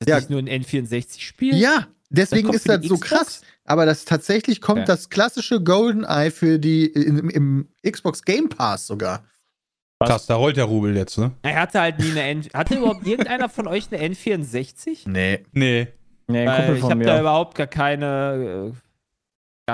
[0.00, 0.16] Ist Ja.
[0.16, 1.56] nicht nur ein N64-Spiel?
[1.56, 3.00] Ja, deswegen kommt ist das so Xbox?
[3.08, 3.40] krass.
[3.64, 4.86] Aber das tatsächlich kommt Okay.
[4.86, 9.24] das klassische GoldenEye für die im, im Xbox Game Pass sogar.
[9.98, 10.08] Was?
[10.08, 11.32] Krass, da rollt der Rubel jetzt, ne?
[11.42, 12.44] Er hatte halt nie eine N.
[12.54, 15.08] Hatte überhaupt irgendeiner von euch eine N64?
[15.08, 15.44] Nee.
[15.52, 15.88] Nee.
[16.28, 17.20] Nee, ein Weil ich habe da mir.
[17.20, 18.72] überhagt gar keine.
[18.72, 18.87] Äh,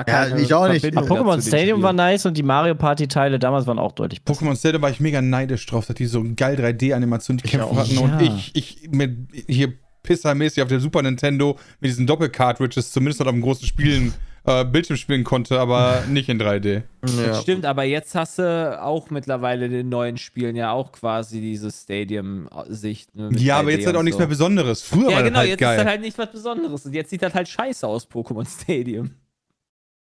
[0.03, 0.85] gar Ja, keine ich auch nicht.
[0.97, 4.41] Aber Pokémon Stadium war nice und die Mario Party Teile damals waren auch deutlich besser.
[4.45, 7.99] Pokémon Stadium war ich mega neidisch drauf, dass die so geil 3D-Animationen die Kämpfe hatten
[7.99, 8.21] und Ja.
[8.21, 9.17] ich, ich mit
[9.47, 9.73] hier
[10.03, 14.13] pissermäßig auf der Super Nintendo mit diesen Doppel-Cartridges zumindest noch auf dem großen Spielen,
[14.47, 16.83] äh, Bildschirm spielen konnte, aber nicht in 3D.
[17.27, 17.35] Ja.
[17.41, 21.71] Stimmt, aber jetzt hast du auch mittlerweile in den neuen Spielen ja auch quasi diese
[21.71, 23.15] Stadium-Sicht.
[23.17, 24.21] Ne, Ja, aber 3D jetzt halt auch und nichts so.
[24.21, 24.83] mehr Besonderes.
[24.83, 25.77] Früher Ja, war genau, das halt jetzt geil.
[25.79, 26.85] ist das halt nicht was Besonderes.
[26.87, 29.13] Und jetzt sieht das halt scheiße aus, Pokémon Stadium.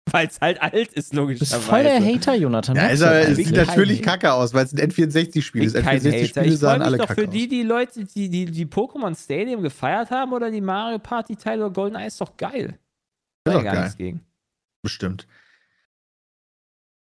[0.12, 1.62] Weil es halt alt ist, Du bist logischerweise.
[1.62, 2.76] voll der Hater, Jonathan.
[2.76, 3.02] Ja, das?
[3.02, 4.12] es sieht natürlich Hater.
[4.12, 5.74] kacke aus, weil es ein N64-Spiel Ich ist.
[5.74, 6.10] bin kein Hater.
[6.10, 7.50] N64-Spiele Ich freue sahen alle doch kacke für die, aus.
[7.50, 11.74] die Leute, die die, die Pokémon Stadium gefeiert haben oder die Mario Party Teile oder
[11.74, 12.78] GoldenEye ist doch geil.
[13.46, 13.82] Ist doch gar geil.
[13.84, 14.22] nichts gegen.
[14.82, 15.28] Bestimmt.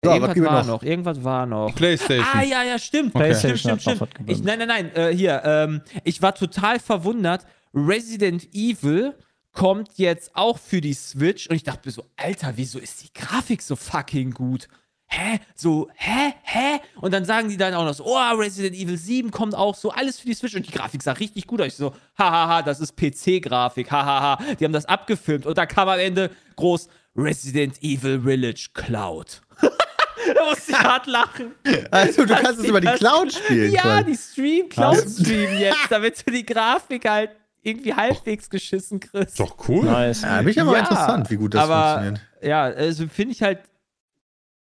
[0.04, 0.68] So, was irgendwas war noch?
[0.68, 0.84] noch?
[0.84, 1.76] Irgendwas war noch.
[1.76, 2.26] Playstation.
[2.34, 3.16] Ah, ja, ja, stimmt.
[3.16, 3.34] Okay.
[3.36, 4.30] Stimmt, PlayStation stimmt, stimmt.
[4.30, 4.96] Ich, nein, nein, nein.
[4.96, 7.46] Äh, hier, ähm, ich war total verwundert.
[7.74, 9.16] Resident Evil
[9.58, 13.12] kommt jetzt auch für die Switch und ich dachte mir so, Alter, wieso ist die
[13.12, 14.68] Grafik so fucking gut?
[15.08, 15.40] Hä?
[15.56, 16.34] So, hä?
[16.44, 16.80] Hä?
[17.02, 19.90] Und dann sagen die dann auch noch so, oh, Resident Evil 7 kommt auch so,
[19.90, 21.68] alles für die Switch und die Grafik sah richtig gut aus.
[21.70, 24.38] Ich so, hahaha, das ist PC-Grafik, hahaha.
[24.60, 29.42] Die haben das abgefilmt und da kam am Ende groß Resident Evil Village Cloud.
[29.62, 31.56] da musste ich hart lachen.
[31.90, 33.72] Also, du kannst es über die Cloud spielen.
[33.74, 37.32] Ja, die Stream, Cloud Stream jetzt, damit du die Grafik halt
[37.68, 39.32] irgendwie halbwegs geschissen kriegst.
[39.32, 39.86] Ist doch cool.
[39.86, 40.22] Nice.
[40.22, 42.22] ja, bin ich aber Ja, interessant, wie gut das aber, funktioniert.
[42.42, 43.60] Ja, also finde ich halt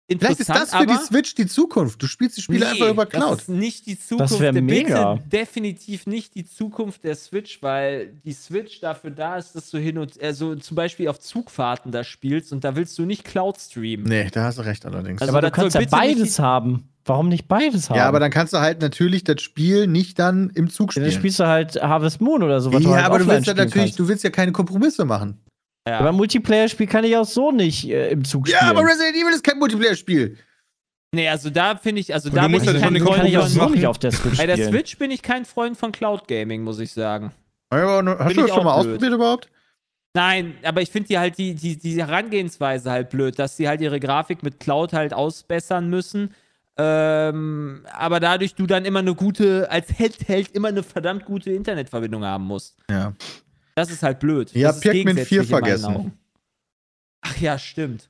[0.09, 2.01] Vielleicht ist das für die Switch die Zukunft.
[2.03, 3.39] Du spielst die Spiele nee, einfach über Das Cloud.
[3.39, 5.13] ist nicht die Zukunft wär der mega.
[5.15, 9.77] Bitte definitiv nicht die Zukunft der Switch, weil die Switch dafür da ist, dass du
[9.77, 13.57] hin und also zum Beispiel auf Zugfahrten da spielst und da willst du nicht Cloud
[13.59, 14.05] streamen.
[14.05, 15.21] Nee, da hast du recht allerdings.
[15.21, 16.89] Also aber du das kannst ja beides haben.
[17.05, 17.97] Warum nicht beides haben?
[17.97, 21.05] ja, aber dann kannst du halt natürlich das Spiel nicht dann im Zug Ja, spielen.
[21.05, 22.71] dann spielst du halt Harvest Moon oder so.
[22.71, 23.99] was du ja, halt aber du willst ja natürlich, kannst.
[23.99, 25.37] du willst ja keine Kompromisse machen.
[25.87, 25.99] Ja.
[25.99, 28.59] Aber Multiplayer-Spiel kann ich auch so nicht äh, im Zug spielen.
[28.61, 30.37] Ja, aber Resident Evil ist kein Multiplayer-Spiel.
[31.13, 33.37] Nee, also da finde ich, also Und da bin ich halt kein Freund kann ich
[33.37, 34.69] auch so nicht auf der Switch bei der.
[34.69, 37.31] Switch bin ich kein Freund von Cloud Gaming, muss ich sagen.
[37.71, 38.93] Ja, aber Hast Bin du das schon mal blöd.
[38.93, 39.49] ausprobiert überhaupt?
[40.15, 43.81] Nein, aber ich finde die halt die, die, die Herangehensweise halt blöd, dass sie halt
[43.81, 46.33] ihre Grafik mit Cloud halt ausbessern müssen.
[46.77, 52.23] Ähm, aber dadurch du dann immer eine gute, als Handheld immer eine verdammt gute Internetverbindung
[52.23, 52.77] haben musst.
[52.89, 53.13] Ja.
[53.75, 54.53] Das ist halt blöd.
[54.55, 56.17] Ihr das habt Pikmin 4 gegensätzlich in meinen vergessen.
[57.21, 58.09] Ach ja, stimmt.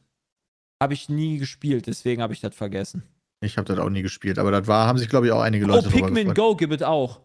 [0.82, 3.04] Habe ich nie gespielt, deswegen habe ich das vergessen.
[3.42, 5.66] Ich habe das auch nie gespielt, aber das war, haben sich, glaube ich, auch einige
[5.66, 6.34] Oh, Leute drüber Pikmin.
[6.34, 7.20] Go gibt es auch.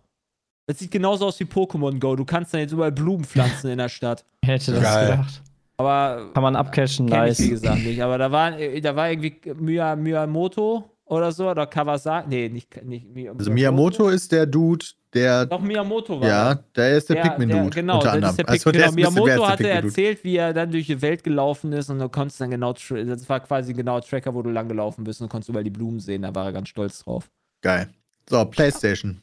[0.69, 2.15] Das sieht genauso aus wie Pokémon Go.
[2.15, 4.25] Du kannst dann jetzt überall Blumen pflanzen in der Stadt.
[4.45, 5.11] Hätte das Geil.
[5.13, 5.43] gedacht.
[5.79, 7.39] Aber Kann man abcashen, nice.
[7.39, 8.03] ich, wie gesagt, nicht.
[8.03, 12.29] Aber da war, da war irgendwie Miya, Miyamoto oder so, oder Kawasaki.
[12.29, 13.39] Nee, nicht, nicht Miyamoto.
[13.39, 14.85] Also Miyamoto ist der Dude,
[15.19, 17.63] der, Doch, Miyamoto war ja, der ist der, Der- Pikmin-Dude.
[17.71, 18.31] der- Genau, unter anderem.
[18.31, 21.23] ist der Also, Pik genau, Miyamoto der hatte erzählt, wie er dann durch die Welt
[21.25, 24.69] gelaufen ist und du konntest dann genau, das war quasi genau Tracker, wo du lang
[24.69, 27.31] gelaufen bist und du konntest überall die Blumen sehen, da war er ganz stolz drauf.
[27.63, 27.89] Geil.
[28.29, 29.23] So, Playstation.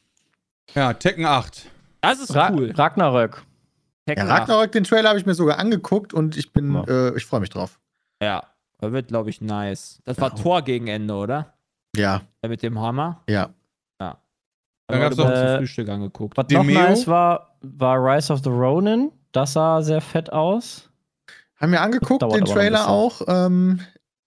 [0.73, 1.67] Ja, Tekken 8.
[2.01, 2.71] Das ist Ra cool.
[2.75, 3.43] Ragnarök.
[4.07, 4.41] Ja, Tekken 8.
[4.41, 6.83] Ragnarok, den Trailer habe ich mir sogar angeguckt und ich bin, Ja.
[7.09, 7.79] äh, ich freue mich drauf.
[8.21, 8.43] Ja,
[8.79, 9.99] das wird, glaube ich, nice.
[10.05, 10.35] Das war Ja.
[10.41, 11.53] Tor gegen Ende, oder?
[11.95, 13.21] Ja, mit dem Hammer.
[13.29, 13.49] Ja.
[14.87, 16.37] Dann gab's wir noch- zum Frühstück angeguckt.
[16.37, 16.79] Was noch Demeo?
[16.79, 19.11] nice war, war Rise of the Ronin.
[19.31, 20.89] Das sah sehr fett aus.
[21.57, 23.21] Haben wir angeguckt, den noch Trailer auch.
[23.27, 23.79] Ähm,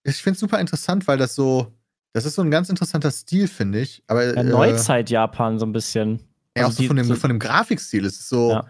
[0.03, 1.73] ich finde es super interessant, weil das so,
[2.13, 4.03] das ist so ein ganz interessanter Stil, finde ich.
[4.07, 6.21] Aber Ja, äh, Neuzeit-Japan so ein bisschen.
[6.57, 8.05] Ja, auch Also so die- von dem, so- von dem Grafikstil.
[8.05, 8.65] Es ist so Ja.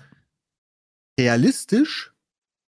[1.19, 2.13] realistisch,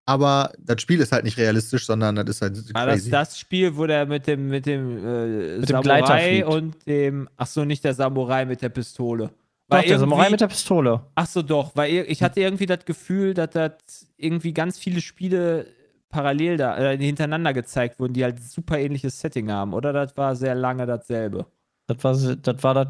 [0.09, 3.11] aber das Spiel ist halt nicht realistisch, sondern das ist halt War das crazy.
[3.11, 6.47] das Spiel, wo der mit dem, mit dem, äh, Mit dem Gleiter Samurai fliegt.
[6.47, 9.27] und dem, ach so, nicht der Samurai mit der Pistole.
[9.27, 11.01] Doch, Weil der Samurai mit der Pistole.
[11.13, 13.73] Ach so, doch, weil ich hatte irgendwie das Gefühl, dass das
[14.17, 15.67] irgendwie ganz viele Spiele
[16.09, 19.93] parallel da, äh, hintereinander gezeigt wurden, die halt super ähnliches Setting haben, oder?
[19.93, 21.45] Das war sehr lange dasselbe.
[21.85, 22.87] Das war, das war das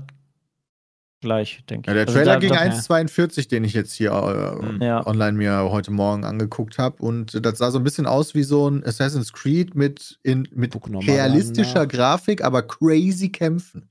[1.21, 2.05] gleich, denke ja, ich.
[2.05, 4.85] der Also Trailer da- ging da- 1,42, den ich jetzt hier äh.
[4.85, 5.05] Ja.
[5.05, 7.01] online mir heute Morgen angeguckt habe.
[7.03, 10.75] Und das sah so ein bisschen aus wie so ein Assassin's Creed mit, in, mit
[11.07, 11.87] realistischer.
[11.87, 13.89] Grafik, aber crazy Kämpfen.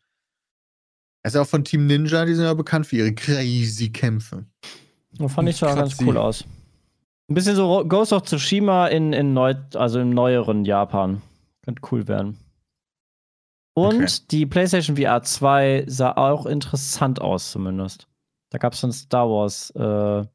[1.23, 4.45] Er ist ja auch von Team Ninja, die sind ja bekannt für ihre crazy Kämpfe.
[5.19, 6.45] Das fand ich sah ganz cool aus.
[7.31, 11.21] Ein bisschen so Ghost of Tsushima in, in neu, also im neueren Japan.
[11.65, 12.39] Könnte cool werden.
[13.79, 14.13] Und Okay.
[14.31, 18.09] die PlayStation VR 2 sah auch interessant aus, zumindest.
[18.51, 19.71] Da gab es so ein Star Wars.
[19.77, 20.27] Äh,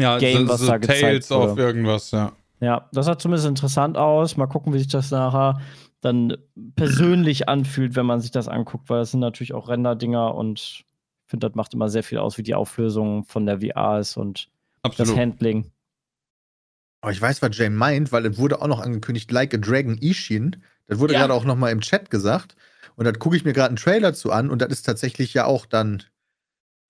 [0.00, 1.52] Ja, Game, so, was so da gezeigt Tales wurde.
[1.52, 2.32] auf irgendwas, ja.
[2.60, 4.36] ja, das sah zumindest interessant aus.
[4.36, 5.60] Mal gucken, wie sich das nachher
[6.00, 6.36] dann
[6.76, 10.84] persönlich anfühlt, wenn man sich das anguckt, weil das sind natürlich auch Render-Dinger und ich
[11.26, 14.48] finde, das macht immer sehr viel aus, wie die Auflösung von der VR ist und
[14.82, 15.16] das Absolut.
[15.16, 15.70] Handling.
[17.00, 19.96] Aber ich weiß, was Jay meint, weil es wurde auch noch angekündigt, Like a Dragon
[19.98, 20.56] Ishin.
[20.86, 21.20] Das wurde Ja.
[21.20, 22.56] gerade auch noch mal im Chat gesagt.
[22.96, 25.46] Und da gucke ich mir gerade einen Trailer zu an und das ist tatsächlich ja
[25.46, 25.98] auch dann.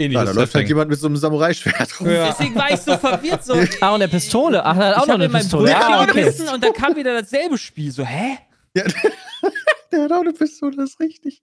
[0.00, 2.10] Ja, Ähnliches da läuft halt jemand mit so einem Samurai-Schwert rum.
[2.10, 2.26] Ja.
[2.26, 3.44] Deswegen war ich so verwirrt.
[3.44, 4.64] So, Ah, und der Pistole.
[4.64, 5.72] Ach, er hat auch ich noch eine in meinem Pistole.
[5.72, 6.32] Buch Ja, okay.
[6.52, 7.92] und dann kam wieder dasselbe Spiel.
[7.92, 8.38] So, hä?
[8.76, 8.84] Ja,
[9.92, 11.42] der hat auch eine Pistole, das ist richtig.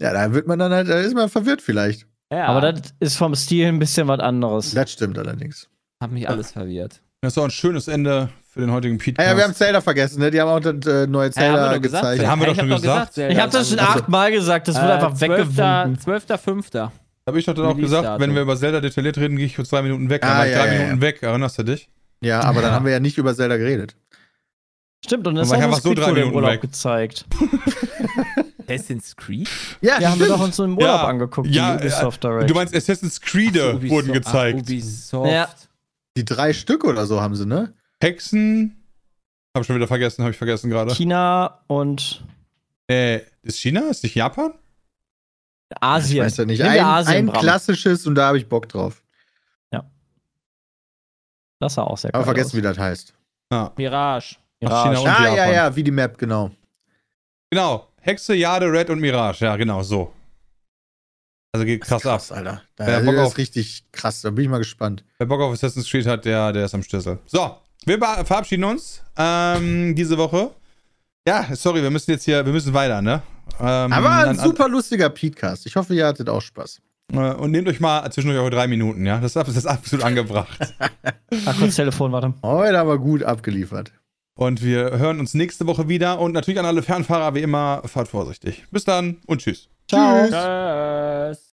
[0.00, 2.06] Ja, da wird man dann halt, da ist man verwirrt vielleicht.
[2.32, 4.74] Ja, Aber das ist vom Stil ein bisschen was anderes.
[4.74, 5.68] Das stimmt allerdings.
[6.02, 7.00] hat mich alles verwirrt.
[7.26, 9.20] Das ist auch ein schönes Ende für den heutigen Pete.
[9.20, 10.30] Ja, wir haben Zelda vergessen, ne?
[10.30, 12.22] Die haben auch das äh, neue wir Zelda gesagt, gezeigt.
[12.22, 13.14] Ja, haben wir doch schon hab gesagt.
[13.14, 15.30] Zelda Ich habe das schon achtmal gesagt, das wird Äh, einfach 12.
[15.56, 15.98] weggewunken.
[15.98, 16.90] 12.05.
[17.26, 19.64] Habe ich doch dann auch gesagt, wenn wir über Zelda detailliert reden, gehe ich für
[19.64, 20.22] zwei Minuten weg.
[20.22, 20.78] Dann Ah, war ich ja, drei ja, ja.
[20.84, 21.20] Minuten weg.
[21.22, 21.88] Erinnerst du dich?
[22.20, 22.76] Ja, aber dann Ja.
[22.76, 23.96] haben wir ja nicht über Zelda geredet.
[25.04, 26.60] Stimmt, und das Aber ich haben einfach so drei Minuten Urlaub weg.
[26.60, 27.24] gezeigt.
[28.68, 29.48] Assassin's Creed?
[29.80, 32.50] Ja, Ja, haben wir doch uns so im Urlaub Ja, angeguckt, ja, die Ubisoft Direct.
[32.50, 34.58] Du meinst Assassin's Creed wurden gezeigt.
[34.60, 35.30] Ach, Ubisoft.
[35.32, 35.48] Ja.
[36.16, 37.74] Die drei Stück oder so haben sie, ne?
[38.00, 38.82] Hexen.
[39.56, 40.94] Hab schon wieder vergessen, habe ich vergessen gerade.
[40.94, 42.24] China und
[42.88, 43.88] Äh, ist China?
[43.90, 44.54] Ist nicht Japan?
[45.80, 46.18] Asien.
[46.18, 46.62] Ich weiß ja nicht.
[46.62, 49.02] Ein, Asien, ein klassisches und da habe ich Bock drauf.
[51.58, 52.54] Das sah auch sehr Aber geil vergessen, aus.
[52.56, 53.14] wie das heißt.
[53.48, 54.36] Ah, Mirage.
[54.66, 55.36] Ach, China und Ah, Japan.
[55.36, 56.50] ja, ja, wie die Map, genau.
[57.50, 57.88] Genau.
[58.02, 59.46] Hexe, Jade, Red und Mirage.
[59.46, 60.12] Ja, genau, so.
[61.56, 62.38] Also geht krass, krass ab.
[62.38, 62.62] Alter.
[62.76, 64.20] Wer Da, Bock das auf- ist richtig krass.
[64.22, 65.04] Da bin ich mal gespannt.
[65.18, 67.18] Wer Bock auf Assassin's Creed hat, der, der ist am Schlüssel.
[67.26, 70.50] So, wir verabschieden uns ähm, diese Woche.
[71.26, 73.22] Ja, sorry, wir müssen jetzt hier, wir müssen weiter, ne?
[73.58, 75.66] Ähm, Aber ein an- an- super lustiger Podcast.
[75.66, 76.80] Ich hoffe, ihr hattet auch Spaß.
[77.12, 79.18] Äh, Und nehmt euch mal zwischendurch eure drei Minuten, ja?
[79.20, 80.74] Das ist, ab- das ist absolut angebracht.
[81.44, 82.34] Ah, kurz Telefon, warte.
[82.42, 83.92] Heute aber gut abgeliefert.
[84.36, 86.20] Und wir hören uns nächste Woche wieder.
[86.20, 88.64] Und natürlich an alle Fernfahrer, wie immer, fahrt vorsichtig.
[88.70, 89.68] Bis dann und tschüss.
[89.88, 90.20] Ciao.
[90.22, 90.30] Tschüss.
[90.30, 91.42] Tschüss.